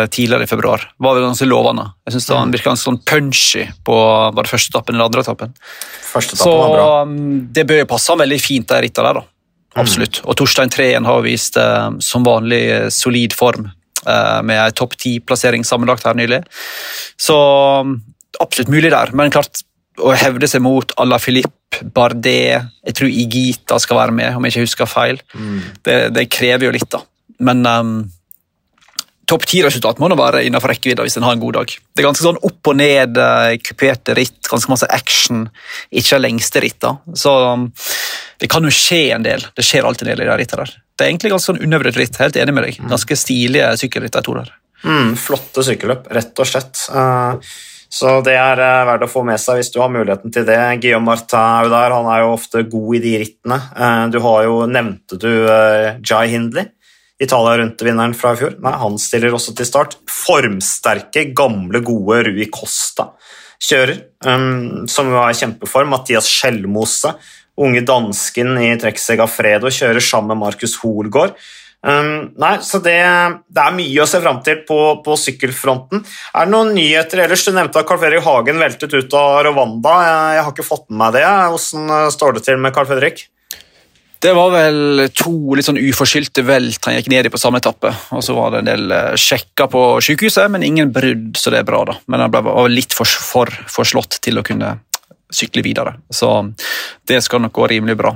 tidligere 0.10 0.48
i 0.48 0.50
februar, 0.50 0.82
var 0.98 1.14
vel 1.14 1.28
ganske 1.28 1.46
lovende. 1.46 1.84
Jeg 2.08 2.16
synes 2.16 2.28
Han 2.34 2.50
mm. 2.50 2.54
virka 2.56 2.72
ganske 2.72 2.88
sånn 2.88 2.98
punchy 3.06 3.64
på 3.86 3.98
var 4.34 4.40
det 4.42 4.50
første 4.50 4.74
etappen 4.74 4.98
eller 4.98 5.06
andre 5.06 5.22
etappen. 5.22 5.54
Første 6.02 6.34
etappen 6.34 6.50
Så 6.50 6.56
var 6.58 6.74
bra. 6.74 6.88
Um, 7.06 7.44
det 7.54 7.66
bør 7.70 7.84
jo 7.84 7.90
passe 7.92 8.10
han 8.12 8.24
veldig 8.24 8.40
fint, 8.42 8.66
det 8.72 8.80
rittet 8.88 9.06
der. 9.06 9.20
da. 9.22 9.37
Mm. 9.78 9.84
Absolutt. 9.86 10.22
Og 10.26 10.38
Torstein 10.40 10.72
Treen 10.74 11.06
har 11.06 11.22
vist 11.26 11.58
eh, 11.62 11.90
som 12.04 12.26
vanlig 12.26 12.64
eh, 12.74 12.88
solid 12.94 13.36
form 13.38 13.68
eh, 13.70 14.40
med 14.42 14.58
en 14.58 14.78
topp 14.78 14.98
ti-plassering 14.98 15.66
sammenlagt 15.68 16.08
her 16.08 16.18
nylig. 16.18 16.42
Så 17.22 17.38
mm, 17.86 17.94
absolutt 18.42 18.74
mulig 18.74 18.92
der, 18.94 19.14
men 19.14 19.34
klart 19.34 19.62
å 20.02 20.14
hevde 20.18 20.50
seg 20.50 20.64
mot 20.66 20.92
à 20.98 21.06
la 21.06 21.18
Philippe, 21.22 21.54
Bardet 21.94 22.64
Jeg 22.88 22.96
tror 22.96 23.10
Igita 23.12 23.78
skal 23.82 23.98
være 24.00 24.14
med, 24.16 24.36
om 24.38 24.46
jeg 24.46 24.56
ikke 24.56 24.66
husker 24.66 24.90
feil. 24.90 25.20
Mm. 25.36 25.58
Det, 25.86 25.98
det, 26.16 26.30
krever 26.32 26.70
jo 26.70 26.74
litt, 26.74 26.88
da. 26.94 27.02
Men 27.44 27.66
um, 27.68 27.98
topp 29.30 29.46
ti-resultat 29.52 30.00
må 30.02 30.08
nå 30.10 30.16
være 30.18 30.46
innenfor 30.48 30.72
rekkevidde 30.72 31.06
hvis 31.06 31.20
en 31.20 31.28
har 31.28 31.36
en 31.36 31.44
god 31.44 31.58
dag. 31.60 31.74
Det 31.92 32.02
er 32.02 32.08
ganske 32.08 32.24
sånn 32.24 32.40
opp 32.40 32.72
og 32.72 32.80
ned, 32.80 33.20
kuperte 33.68 34.16
ritt, 34.18 34.40
ganske 34.48 34.72
masse 34.72 34.90
action. 34.96 35.44
Ikke 35.92 36.22
lengste 36.24 36.64
ritt, 36.64 36.80
da. 36.82 36.96
Så 37.20 37.36
um, 37.52 37.68
det 38.42 38.50
kan 38.52 38.66
jo 38.66 38.74
skje 38.74 39.02
en 39.16 39.26
del. 39.26 39.46
Det 39.56 39.66
skjer 39.66 39.88
alltid 39.88 40.08
en 40.08 40.14
del 40.14 40.26
i 40.26 40.30
de 40.30 40.38
rittene 40.42 40.66
der. 40.66 40.76
Det 40.98 41.06
er 41.06 41.12
egentlig 41.12 41.32
ganske 41.34 41.52
sånn 41.52 41.64
undervurdert 41.64 42.00
ritt. 42.02 42.20
Helt 42.22 42.38
enig 42.42 42.54
med 42.58 42.68
deg. 42.68 42.78
Ganske 42.90 43.18
stilige 43.18 43.72
sykkelritt, 43.82 44.14
de 44.14 44.26
to 44.26 44.38
der. 44.38 44.54
Mm, 44.86 45.16
flotte 45.18 45.64
sykkelløp, 45.66 46.06
rett 46.14 46.42
og 46.42 46.50
slett. 46.50 46.84
Uh, 46.94 47.38
så 47.90 48.18
det 48.26 48.36
er 48.38 48.62
uh, 48.62 48.86
verdt 48.90 49.08
å 49.08 49.10
få 49.10 49.24
med 49.26 49.42
seg 49.42 49.60
hvis 49.60 49.72
du 49.74 49.80
har 49.82 49.94
muligheten 49.94 50.34
til 50.34 50.46
det. 50.48 50.58
Guillaume 50.84 51.10
Martin 51.10 51.40
er 51.42 51.68
jo 51.68 51.74
der, 51.74 51.96
han 51.98 52.10
er 52.14 52.24
jo 52.24 52.34
ofte 52.36 52.66
god 52.70 52.98
i 53.00 53.04
de 53.06 53.14
rittene. 53.24 53.60
Uh, 53.74 54.06
du 54.14 54.20
har 54.26 54.48
jo, 54.50 54.58
Nevnte 54.70 55.22
du 55.22 55.32
Jai 56.06 56.28
Hindley? 56.34 56.74
Italia 57.18 57.56
rundt-vinneren 57.58 58.14
fra 58.14 58.36
i 58.36 58.38
fjor. 58.38 58.60
Nei, 58.62 58.76
han 58.78 59.00
stiller 59.02 59.34
også 59.34 59.56
til 59.58 59.66
start. 59.66 59.98
Formsterke, 60.14 61.32
gamle, 61.38 61.82
gode 61.86 62.22
Rui 62.28 62.46
Costa 62.54 63.10
kjører, 63.64 64.04
um, 64.26 64.86
som 64.90 65.10
jo 65.12 65.20
er 65.22 65.34
i 65.34 65.38
kjempeform. 65.38 65.92
Mathias 65.94 66.30
Skjelmose, 66.30 67.16
unge 67.58 67.86
dansken 67.86 68.58
i 68.62 68.74
Trekseg 68.80 69.24
Fredo, 69.32 69.72
kjører 69.74 70.04
sammen 70.04 70.36
med 70.36 70.46
Markus 70.46 70.78
Hoelgaard. 70.84 71.38
Um, 71.88 72.34
nei, 72.42 72.56
så 72.66 72.80
det, 72.84 72.98
det, 73.54 73.62
er 73.62 73.76
mye 73.78 74.02
å 74.02 74.08
se 74.10 74.20
fram 74.20 74.40
til 74.44 74.64
på, 74.68 74.80
på, 75.06 75.18
sykkelfronten. 75.22 76.02
Er 76.34 76.48
det 76.48 76.54
noen 76.54 76.74
nyheter 76.76 77.22
ellers? 77.24 77.46
Du 77.46 77.54
nevnte 77.54 77.80
at 77.80 77.88
Carl 77.88 78.02
Fredrik 78.02 78.26
Hagen 78.26 78.60
veltet 78.60 78.96
ut 78.98 79.18
av 79.18 79.44
Rwanda. 79.46 79.94
Jeg, 80.04 80.38
jeg 80.38 80.46
har 80.48 80.56
ikke 80.56 80.68
fått 80.68 80.88
med 80.90 81.02
meg 81.04 81.18
det. 81.20 81.26
Hvordan 81.54 82.14
står 82.18 82.38
det 82.38 82.46
til 82.48 82.64
med 82.64 82.76
Carl 82.76 82.90
Fredrik? 82.90 83.28
Det 84.20 84.34
var 84.34 84.50
vel 84.50 85.04
to 85.14 85.54
litt 85.54 85.68
sånn 85.68 85.78
uforskyldte 85.78 86.42
velt 86.48 86.88
han 86.90 86.96
gikk 86.98 87.12
ned 87.14 87.30
i 87.30 87.32
på 87.32 87.40
samme 87.40 87.62
etappe. 87.62 87.92
Og 88.18 88.26
så 88.26 88.34
var 88.34 88.56
det 88.56 88.64
en 88.64 88.72
del 88.72 88.94
eh, 88.96 89.14
sjekker 89.22 89.70
på 89.70 89.84
sykehuset, 90.02 90.50
men 90.50 90.66
ingen 90.66 90.90
brudd, 90.94 91.38
så 91.38 91.54
det 91.54 91.62
er 91.62 91.68
bra. 91.70 91.84
da. 91.86 92.00
Men 92.10 92.26
han 92.26 92.34
ble, 92.34 92.42
litt 92.74 92.98
for, 92.98 93.06
for, 93.06 93.54
for 93.70 93.88
slått 93.88 94.18
til 94.26 94.42
å 94.42 94.46
kunne 94.48 94.74
sykle 95.34 95.64
videre. 95.66 95.98
Så 96.10 96.30
det 97.08 97.22
skal 97.26 97.44
nok 97.44 97.56
gå 97.56 97.68
rimelig 97.74 97.98
bra. 98.00 98.14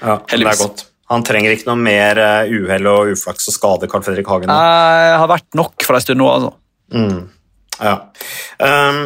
Ja, 0.00 0.20
det 0.30 0.40
er 0.40 0.60
godt. 0.60 0.86
Han 1.10 1.24
trenger 1.26 1.50
ikke 1.52 1.66
noe 1.66 1.80
mer 1.82 2.18
eh, 2.22 2.52
uhell 2.54 2.86
og 2.86 3.10
uflaks 3.16 3.48
og 3.50 3.56
skade, 3.56 3.88
Carl 3.90 4.04
Fredrik 4.06 4.28
Hagen? 4.30 4.50
Det 4.50 5.16
har 5.18 5.30
vært 5.30 5.48
nok 5.58 5.82
for 5.82 5.98
en 5.98 6.04
stund 6.04 6.22
nå, 6.22 6.28
altså. 6.30 6.52
Mm. 6.94 7.16
Ja. 7.80 7.96
Um, 8.62 9.00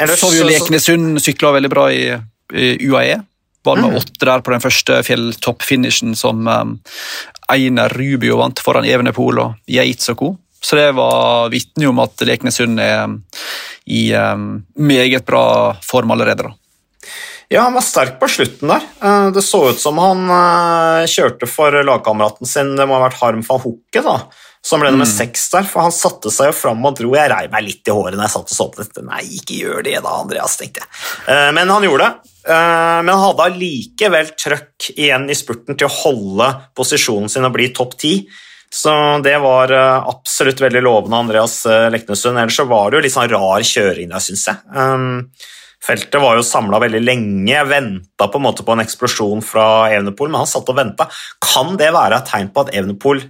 ellers, 0.00 0.18
så 0.18 0.32
vi 0.32 0.40
jo 0.40 0.48
Leknesund 0.48 1.22
sykla 1.22 1.52
veldig 1.54 1.70
bra 1.70 1.86
i, 1.94 2.08
i 2.50 2.72
UAE. 2.88 3.20
Var 3.64 3.78
med 3.80 3.94
mm. 3.94 4.00
åtte 4.00 4.28
der 4.28 4.42
på 4.44 4.52
den 4.52 4.64
første 4.64 4.98
fjelltoppfinishen 5.06 6.18
som 6.18 6.42
um, 6.50 6.74
Einar 7.52 7.94
Rubio 7.94 8.40
vant 8.42 8.60
foran 8.64 8.88
Evenepool 8.88 9.38
og 9.44 9.70
Yates 9.70 10.10
og 10.12 10.18
co. 10.20 10.32
Så 10.64 10.80
det 10.80 10.90
var 10.96 11.52
vitne 11.52 11.86
om 11.92 12.02
at 12.02 12.26
Leknesund 12.26 12.82
er 12.82 13.04
um, 13.06 13.20
i 13.86 14.08
um, 14.16 14.64
meget 14.74 15.26
bra 15.28 15.46
form 15.86 16.10
allerede. 16.16 16.48
da. 16.48 16.54
Ja, 17.52 17.66
han 17.66 17.76
var 17.76 17.84
sterk 17.84 18.16
på 18.20 18.28
slutten 18.30 18.72
der. 18.72 18.86
Uh, 19.02 19.28
det 19.34 19.44
så 19.44 19.62
ut 19.70 19.80
som 19.80 20.00
han 20.02 20.24
uh, 20.30 21.04
kjørte 21.10 21.48
for 21.50 21.76
lagkameraten 21.84 22.48
sin, 22.48 22.74
det 22.78 22.88
må 22.88 22.98
ha 22.98 23.06
vært 23.06 23.20
Harm 23.20 23.44
van 23.46 23.62
Hokke, 23.62 24.04
da, 24.04 24.18
som 24.64 24.82
ble 24.82 24.92
nummer 24.94 25.08
mm. 25.08 25.14
seks 25.14 25.48
der. 25.52 25.66
For 25.68 25.84
han 25.84 25.94
satte 25.94 26.32
seg 26.32 26.52
jo 26.52 26.58
fram 26.64 26.84
og 26.88 26.96
dro. 27.00 27.14
Jeg 27.18 27.32
rei 27.32 27.46
meg 27.52 27.66
litt 27.66 27.90
i 27.90 27.94
håret 27.94 28.16
når 28.16 28.28
jeg 28.28 28.36
satt 28.36 28.54
og 28.54 28.58
så 28.58 28.68
på 28.72 28.84
dette. 28.84 29.04
Nei, 29.06 29.24
ikke 29.40 29.60
gjør 29.60 29.84
det 29.86 29.98
da, 29.98 30.20
Andreas, 30.24 30.56
tenkte 30.60 30.84
jeg. 30.84 30.94
Uh, 31.28 31.50
men 31.56 31.72
han 31.72 31.88
gjorde 31.88 32.08
det. 32.08 32.30
Eh, 32.48 33.02
men 33.02 33.08
han 33.08 33.22
hadde 33.22 33.46
allikevel 33.48 34.32
trøkk 34.36 34.90
igjen 34.94 35.30
i 35.32 35.36
spurten 35.36 35.78
til 35.78 35.88
å 35.88 35.94
holde 36.02 36.50
posisjonen 36.76 37.32
sin 37.32 37.46
og 37.46 37.54
bli 37.56 37.70
topp 37.76 37.96
ti. 38.00 38.14
Så 38.74 38.92
det 39.24 39.36
var 39.40 39.72
eh, 39.72 40.08
absolutt 40.10 40.60
veldig 40.60 40.82
lovende, 40.84 41.22
Andreas 41.24 41.62
eh, 41.70 41.88
Leknesund. 41.94 42.36
Ellers 42.36 42.58
så 42.58 42.68
var 42.68 42.90
det 42.90 42.98
jo 42.98 43.04
litt 43.06 43.16
sånn 43.16 43.30
rar 43.32 43.64
kjøring 43.64 44.12
der, 44.12 44.24
syns 44.24 44.48
jeg. 44.50 44.60
Feltet 45.84 46.20
var 46.20 46.38
jo 46.38 46.44
samla 46.46 46.80
veldig 46.80 47.00
lenge. 47.02 47.64
Venta 47.68 48.28
på 48.28 48.40
en 48.40 48.46
måte 48.46 48.64
på 48.64 48.72
en 48.72 48.82
eksplosjon 48.84 49.42
fra 49.44 49.90
Evenepool, 49.92 50.30
men 50.32 50.40
han 50.44 50.48
satt 50.48 50.70
og 50.72 50.78
venta. 50.78 51.08
Kan 51.44 51.76
det 51.80 51.90
være 51.92 52.22
et 52.22 52.30
tegn 52.30 52.52
på 52.54 52.64
at 52.64 52.72
Evenepool 52.72 53.20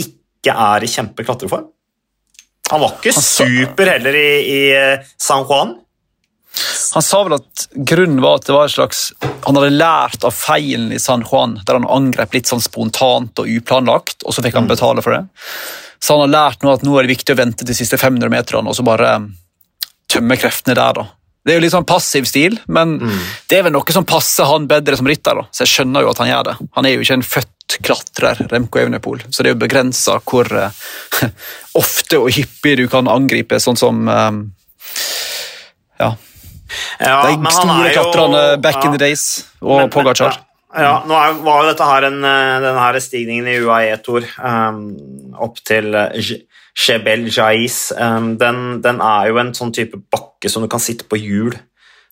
ikke 0.00 0.54
er 0.54 0.84
i 0.84 0.88
kjempeklatreform? 0.88 1.66
Han 2.70 2.82
var 2.84 2.96
ikke 2.96 3.12
super 3.16 3.92
heller 3.94 4.16
i, 4.16 4.30
i 4.44 4.62
San 5.20 5.44
Juan. 5.48 5.76
Han 6.94 7.04
sa 7.04 7.20
vel 7.24 7.36
at 7.36 7.66
grunnen 7.72 8.22
var 8.24 8.38
at 8.38 8.48
det 8.48 8.54
var 8.54 8.66
et 8.66 8.72
slags 8.72 9.00
Han 9.44 9.58
hadde 9.58 9.76
lært 9.76 10.24
av 10.26 10.32
feilen 10.34 10.88
i 10.92 10.98
San 10.98 11.22
Juan, 11.28 11.58
der 11.66 11.78
han 11.78 11.86
angrep 11.88 12.34
litt 12.34 12.48
sånn 12.50 12.64
spontant 12.64 13.38
og 13.38 13.52
uplanlagt, 13.52 14.24
og 14.24 14.34
så 14.34 14.44
fikk 14.44 14.56
han 14.58 14.66
mm. 14.66 14.72
betale 14.72 15.04
for 15.04 15.14
det. 15.14 15.22
Så 16.00 16.16
han 16.16 16.24
har 16.24 16.32
lært 16.34 16.64
nå 16.64 16.72
at 16.72 16.84
nå 16.86 16.96
er 16.96 17.06
det 17.06 17.14
viktig 17.16 17.36
å 17.36 17.40
vente 17.40 17.68
de 17.68 17.76
siste 17.76 18.00
500 18.00 18.32
meterne 18.32 18.70
og 18.70 18.76
så 18.76 18.84
bare 18.86 19.12
tømme 20.08 20.38
kreftene 20.40 20.76
der. 20.78 21.00
da. 21.02 21.06
Det 21.48 21.54
er 21.54 21.62
jo 21.62 21.64
litt 21.64 21.72
sånn 21.72 21.86
passiv 21.88 22.26
stil, 22.28 22.58
men 22.68 22.98
mm. 23.00 23.20
det 23.48 23.56
er 23.56 23.62
vel 23.64 23.72
noe 23.72 23.94
som 23.94 24.04
passer 24.08 24.44
han 24.50 24.66
bedre 24.68 24.98
som 25.00 25.08
rytter. 25.08 25.40
da. 25.40 25.46
Så 25.48 25.64
jeg 25.64 25.72
skjønner 25.72 26.04
jo 26.04 26.10
at 26.12 26.20
han 26.20 26.28
gjør 26.28 26.50
det. 26.50 26.54
Han 26.76 26.88
er 26.88 26.92
jo 26.92 27.06
ikke 27.06 27.16
en 27.16 27.24
født 27.24 27.76
klatrer, 27.84 28.42
Remco 28.52 28.80
Evenepool, 28.80 29.22
så 29.28 29.44
det 29.44 29.50
er 29.50 29.56
jo 29.56 29.60
begrensa 29.60 30.18
hvor 30.28 30.48
uh, 30.52 30.68
ofte 31.82 32.20
og 32.20 32.30
hyppig 32.36 32.78
du 32.80 32.84
kan 32.92 33.08
angripe, 33.12 33.60
sånn 33.60 33.80
som 33.80 34.04
um, 34.08 34.42
ja, 36.00 36.12
ja, 37.00 37.16
de 37.24 37.52
store 37.52 37.92
klatrerne 37.96 38.44
back 38.60 38.82
ja, 38.82 38.84
in 38.88 38.96
the 38.96 39.00
days 39.00 39.24
og 39.60 39.88
Pogacar. 39.92 40.40
Ja, 40.78 40.98
nå 41.08 41.16
er, 41.16 41.38
var 41.44 41.62
jo 41.64 41.70
dette 41.70 41.86
her 41.88 42.06
en, 42.10 42.18
eh, 42.28 42.54
denne 42.60 42.80
her 42.82 42.98
stigningen 43.00 43.46
i 43.48 43.56
UAE-tor 43.64 44.26
um, 44.36 44.82
opp 45.40 45.62
til 45.64 45.96
Jebel 46.76 47.26
eh, 47.26 47.32
Jais. 47.32 47.78
Den, 48.40 48.62
den, 48.84 49.02
er 49.04 49.30
jo 49.30 49.40
en 49.42 49.54
sånn 49.56 49.74
type 49.74 50.00
bakke 50.12 50.50
som 50.52 50.64
du 50.64 50.70
kan 50.70 50.82
sitte 50.82 51.08
på 51.08 51.20
hjul. 51.20 51.56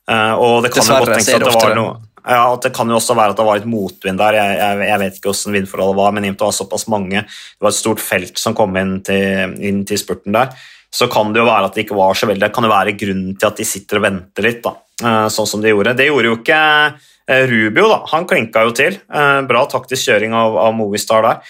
Uh, 0.06 0.38
og 0.38 0.60
det 0.62 0.70
kan 0.70 0.84
Dessverre, 0.84 1.02
jo 1.02 1.06
godt 1.08 1.16
tenkes 1.18 1.34
at 1.34 1.42
det 1.42 1.54
var 1.58 1.72
noe 1.74 1.94
ja, 2.30 2.42
Det 2.62 2.70
kan 2.70 2.86
jo 2.86 2.94
også 2.94 3.16
være 3.18 3.34
at 3.34 3.40
det 3.40 3.46
var 3.48 3.58
et 3.58 3.66
motvind 3.66 4.20
der. 4.20 4.36
Jeg, 4.38 4.52
jeg, 4.60 4.86
jeg 4.86 5.00
vet 5.02 5.18
ikke 5.18 5.32
hvordan 5.32 5.56
vindforholdet 5.56 5.98
var, 5.98 6.14
men 6.14 6.26
i 6.26 6.30
og 6.30 6.34
med 6.34 6.38
det 6.38 6.46
var 6.46 6.54
såpass 6.54 6.86
mange 6.92 7.24
Det 7.26 7.66
var 7.66 7.74
et 7.74 7.78
stort 7.80 8.02
felt 8.02 8.38
som 8.38 8.54
kom 8.54 8.78
inn 8.78 9.00
til, 9.06 9.56
inn 9.66 9.82
til 9.88 9.98
spurten 9.98 10.36
der 10.36 10.54
så 10.96 11.08
kan 11.12 11.32
det 11.32 11.42
jo 11.42 11.48
være 11.48 11.68
at 11.68 11.76
det 11.76 11.84
ikke 11.84 11.98
var 11.98 12.16
så 12.16 12.28
veldig 12.30 12.46
Det 12.46 12.54
kan 12.54 12.66
jo 12.66 12.72
være 12.72 12.96
grunnen 12.98 13.36
til 13.36 13.50
at 13.50 13.60
de 13.60 13.66
sitter 13.68 13.98
og 13.98 14.06
venter 14.06 14.46
litt, 14.46 14.62
da, 14.64 14.72
eh, 15.02 15.26
sånn 15.32 15.48
som 15.50 15.62
de 15.62 15.72
gjorde. 15.72 15.96
Det 15.98 16.08
gjorde 16.08 16.30
jo 16.30 16.38
ikke 16.38 16.60
eh, 16.62 17.12
Rubio, 17.26 17.88
da. 17.90 17.96
Han 18.12 18.26
klinka 18.30 18.62
jo 18.68 18.74
til. 18.78 19.00
Eh, 19.10 19.40
bra 19.48 19.64
taktisk 19.66 20.06
kjøring 20.06 20.34
av, 20.36 20.54
av 20.62 20.74
Movistar 20.78 21.26
der, 21.26 21.40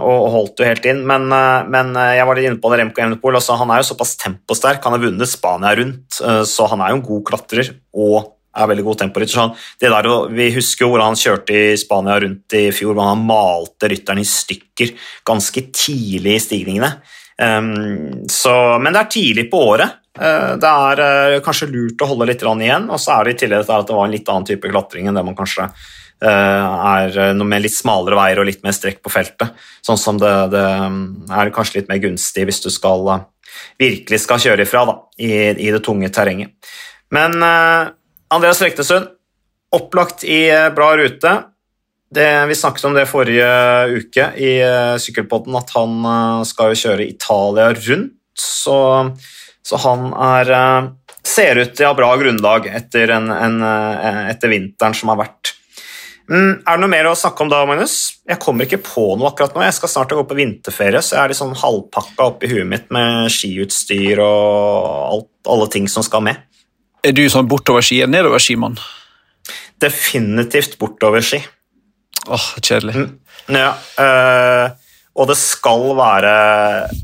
og 0.00 0.30
holdt 0.32 0.62
jo 0.62 0.66
helt 0.66 0.88
inn. 0.88 1.04
Men, 1.06 1.28
men 1.28 1.92
jeg 2.16 2.24
var 2.26 2.38
litt 2.38 2.48
inne 2.48 2.62
på 2.62 2.72
det, 2.72 2.80
Remco 2.80 3.04
Evenepool. 3.04 3.36
Altså, 3.38 3.58
han 3.60 3.70
er 3.70 3.82
jo 3.82 3.90
såpass 3.92 4.16
temposterk. 4.18 4.80
Han 4.86 4.96
har 4.96 5.04
vunnet 5.04 5.30
Spania 5.30 5.76
rundt, 5.78 6.16
så 6.18 6.66
han 6.72 6.82
er 6.82 6.94
jo 6.94 6.98
en 6.98 7.08
god 7.12 7.26
klatrer. 7.28 7.74
og 7.92 8.32
er 8.56 8.70
veldig 8.70 8.86
god 8.86 9.00
temporytter. 9.04 9.36
Sånn, 9.36 9.54
det 9.80 9.90
der, 9.92 10.08
vi 10.34 10.50
husker 10.54 10.86
jo 10.86 10.92
hvordan 10.92 11.12
han 11.12 11.20
kjørte 11.20 11.56
i 11.56 11.78
Spania 11.80 12.18
rundt 12.24 12.58
i 12.58 12.66
fjor, 12.74 12.96
hvor 12.96 13.10
han 13.12 13.24
malte 13.26 13.90
rytteren 13.92 14.22
i 14.22 14.28
stykker 14.28 14.94
ganske 15.28 15.64
tidlig 15.70 16.36
i 16.36 16.44
stigningene. 16.46 16.92
Um, 17.40 18.26
så, 18.28 18.54
men 18.82 18.92
det 18.92 19.04
er 19.04 19.12
tidlig 19.14 19.46
på 19.52 19.62
året. 19.70 20.00
Uh, 20.18 20.58
det 20.58 20.66
er 20.66 21.00
uh, 21.00 21.40
kanskje 21.44 21.68
lurt 21.70 22.02
å 22.02 22.08
holde 22.10 22.26
litt 22.32 22.42
igjen. 22.42 22.88
Og 22.90 22.98
så 22.98 23.14
er 23.14 23.24
det 23.26 23.34
i 23.36 23.40
tillegg 23.44 23.62
at 23.62 23.86
det 23.86 23.96
var 23.96 24.08
en 24.08 24.14
litt 24.14 24.28
annen 24.28 24.48
type 24.48 24.70
klatring 24.72 25.06
enn 25.06 25.18
det 25.18 25.22
man 25.26 25.38
kanskje 25.38 25.68
uh, 25.70 26.26
er 26.26 27.34
noe 27.36 27.46
med 27.46 27.62
litt 27.62 27.76
smalere 27.76 28.18
veier 28.18 28.42
og 28.42 28.48
litt 28.48 28.64
mer 28.66 28.74
strekk 28.74 29.02
på 29.04 29.12
feltet. 29.12 29.54
Sånn 29.86 30.00
som 30.00 30.18
det, 30.20 30.32
det 30.54 30.64
er 30.64 31.54
kanskje 31.54 31.80
litt 31.80 31.92
mer 31.92 32.02
gunstig 32.02 32.48
hvis 32.48 32.62
du 32.64 32.70
skal 32.74 33.06
virkelig 33.80 34.22
skal 34.24 34.42
kjøre 34.42 34.66
ifra 34.66 34.84
da, 34.88 34.96
i, 35.22 35.32
i 35.54 35.70
det 35.70 35.82
tunge 35.86 36.10
terrenget. 36.14 36.54
Men 37.10 37.34
Andreas 37.42 38.60
Rektesund, 38.62 39.08
opplagt 39.74 40.22
i 40.22 40.44
bra 40.74 40.92
rute. 40.98 41.32
Det, 42.14 42.28
vi 42.46 42.58
snakket 42.58 42.86
om 42.86 42.94
det 42.94 43.08
forrige 43.10 43.50
uke 43.90 44.28
i 44.38 44.52
Sykkelpodden, 45.02 45.58
at 45.58 45.74
han 45.74 45.98
skal 46.46 46.70
jo 46.70 46.80
kjøre 46.84 47.08
Italia 47.10 47.72
rundt. 47.74 48.14
Så, 48.38 48.78
så 49.70 49.78
han 49.84 50.10
er 50.10 50.50
uh, 50.50 50.90
ser 51.22 51.60
ut 51.62 51.72
til 51.76 51.86
å 51.86 51.92
ha 51.92 51.98
bra 51.98 52.10
grunnlag 52.18 52.66
etter, 52.72 53.12
en, 53.14 53.30
en, 53.30 53.62
etter 54.32 54.50
vinteren 54.50 54.96
som 54.96 55.12
har 55.12 55.20
vært. 55.20 55.54
Mm, 56.30 56.60
er 56.62 56.76
det 56.76 56.78
noe 56.78 56.90
mer 56.92 57.08
å 57.10 57.16
snakke 57.18 57.42
om 57.42 57.48
da, 57.50 57.64
Magnus? 57.66 57.94
Jeg 58.28 58.38
kommer 58.42 58.66
ikke 58.66 58.78
på 58.86 59.04
noe 59.18 59.32
akkurat 59.32 59.56
nå. 59.56 59.64
Jeg 59.66 59.74
skal 59.80 59.90
snart 59.90 60.12
gå 60.14 60.22
på 60.30 60.36
vinterferie, 60.38 61.02
så 61.02 61.16
jeg 61.16 61.22
er 61.22 61.32
litt 61.32 61.40
sånn 61.40 61.56
halvpakka 61.58 62.28
oppi 62.30 62.50
huet 62.52 62.68
mitt 62.70 62.86
med 62.94 63.32
skiutstyr 63.34 64.22
og 64.22 64.86
alt, 65.08 65.30
alle 65.50 65.66
ting 65.74 65.90
som 65.90 66.06
skal 66.06 66.22
med. 66.28 66.38
Er 67.02 67.16
du 67.16 67.24
sånn 67.32 67.48
bortoverski 67.50 67.98
eller 67.98 68.14
nedoverskimann? 68.14 68.78
Definitivt 69.82 70.78
bortoverski. 70.78 71.42
Åh, 72.30 72.48
kjedelig. 72.62 72.94
Mm, 72.94 73.56
ja, 73.56 73.72
øh, 74.04 74.66
og 75.18 75.30
det 75.32 75.36
skal 75.40 75.88
være 75.98 76.34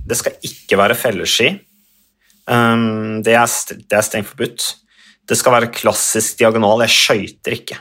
Det 0.07 0.19
skal 0.21 0.37
ikke 0.47 0.79
være 0.79 0.95
felleski. 0.95 1.49
Um, 2.47 3.23
det, 3.27 3.35
er, 3.35 3.51
det 3.83 3.99
er 3.99 4.07
strengt 4.07 4.31
forbudt. 4.31 4.69
Det 5.27 5.39
skal 5.39 5.57
være 5.57 5.73
klassisk 5.75 6.39
diagonal. 6.41 6.85
Jeg 6.87 6.95
skøyter 6.95 7.57
ikke. 7.59 7.81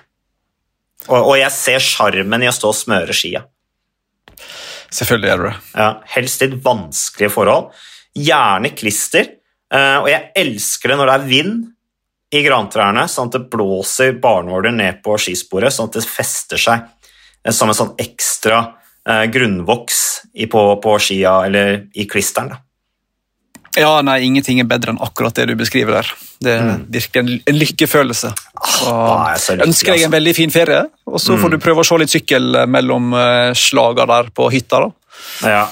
Og, 1.10 1.20
og, 1.20 1.36
jeg 1.38 1.54
ser 1.54 1.84
sjarmen 1.84 2.46
i 2.46 2.50
å 2.50 2.56
stå 2.56 2.72
og 2.72 2.78
smøre 2.78 3.14
skia. 3.14 3.44
Selvfølgelig 4.96 5.30
gjør 5.30 5.44
du 5.44 5.48
det. 5.50 5.56
Ja, 5.76 5.90
helst 6.16 6.42
litt 6.42 6.58
vanskelige 6.66 7.34
forhold. 7.34 7.72
Gjerne 8.18 8.74
klister. 8.78 9.30
Uh, 9.74 10.06
og 10.06 10.10
jeg 10.10 10.32
elsker 10.40 10.92
det 10.92 11.00
når 11.00 11.12
det 11.12 11.16
er 11.16 11.30
vind, 11.30 11.64
i 12.36 12.42
grantrærne, 12.44 13.06
sånn 13.10 13.30
at 13.30 13.38
det 13.38 13.50
blåser 13.54 14.18
barnåler 14.22 14.74
ned 14.76 15.02
på 15.06 15.16
skisporet, 15.22 15.74
sånn 15.74 15.92
at 15.92 16.00
det 16.00 16.08
fester 16.10 16.60
seg 16.60 16.84
eh, 17.46 17.54
som 17.54 17.70
en 17.70 17.78
sånn 17.78 17.94
ekstra 18.02 18.62
uh, 18.66 19.26
grunnvoks 19.32 20.02
i, 20.34 20.48
på, 20.52 20.64
på, 20.84 20.96
skia 21.02 21.38
eller 21.48 21.86
i 21.94 22.08
klisteren. 22.10 22.52
Da. 22.52 22.62
Ja, 23.76 24.00
nei, 24.06 24.22
ingenting 24.24 24.62
er 24.64 24.68
bedre 24.70 24.94
enn 24.94 25.02
akkurat 25.04 25.36
det 25.36 25.50
du 25.50 25.56
beskriver 25.60 26.00
der. 26.00 26.12
Det 26.44 26.52
er 26.54 26.62
mm. 26.64 26.84
en, 27.22 27.32
en 27.52 27.58
lykkefølelse. 27.60 28.32
Ah, 28.88 29.34
jeg 29.36 29.60
ønsker 29.66 29.94
deg 29.94 30.06
en 30.06 30.08
altså. 30.08 30.12
veldig 30.16 30.36
fin 30.38 30.54
ferie, 30.54 30.84
og 31.10 31.18
så 31.20 31.36
mm. 31.36 31.42
får 31.42 31.56
du 31.56 31.62
prøve 31.64 31.84
å 31.84 31.88
se 31.88 31.98
litt 32.00 32.14
sykkel 32.14 32.62
mellom 32.72 33.16
uh, 33.16 33.52
slaga 33.58 34.08
der 34.12 34.32
på 34.36 34.48
hytta. 34.54 34.86
da. 34.86 35.18
Ja, 35.44 35.66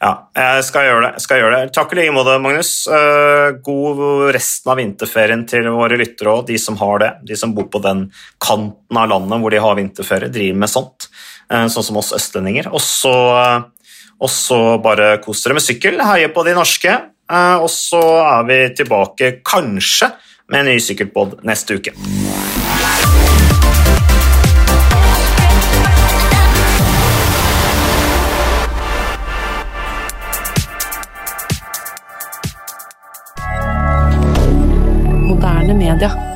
ja, 0.00 0.10
jeg 0.32 0.64
skal 0.64 0.86
gjøre 0.86 1.00
det. 1.04 1.20
Skal 1.20 1.42
gjøre 1.42 1.56
det. 1.58 1.72
Takk 1.76 1.90
i 1.92 1.98
like 1.98 2.12
måte, 2.16 2.38
Magnus. 2.40 2.70
Eh, 2.88 3.50
god 3.66 4.30
resten 4.32 4.72
av 4.72 4.78
vinterferien 4.80 5.42
til 5.48 5.68
våre 5.74 5.98
lyttere 6.00 6.32
og 6.38 6.46
de 6.48 6.56
som 6.60 6.78
har 6.80 7.02
det. 7.02 7.10
De 7.28 7.36
som 7.36 7.52
bor 7.52 7.66
på 7.68 7.82
den 7.84 8.06
kanten 8.40 8.96
av 8.96 9.10
landet 9.12 9.42
hvor 9.42 9.52
de 9.52 9.60
har 9.60 9.76
vinterferie, 9.76 10.32
driver 10.32 10.62
med 10.62 10.72
sånt. 10.72 11.10
Eh, 11.52 11.66
sånn 11.68 11.84
som 11.84 12.00
oss 12.00 12.14
østlendinger. 12.16 12.70
Så, 12.80 13.12
og 13.12 14.32
så 14.32 14.60
bare 14.80 15.18
kos 15.20 15.44
dere 15.44 15.58
med 15.60 15.66
sykkel, 15.66 16.00
heie 16.00 16.32
på 16.32 16.48
de 16.48 16.56
norske. 16.56 16.96
Eh, 17.30 17.56
og 17.62 17.70
så 17.70 18.02
er 18.24 18.46
vi 18.48 18.58
tilbake 18.76 19.32
kanskje 19.46 20.10
med 20.50 20.64
en 20.64 20.72
ny 20.72 20.78
sykkelpod 20.82 21.40
neste 21.46 21.78
uke. 21.78 21.94
D'accord. 36.00 36.29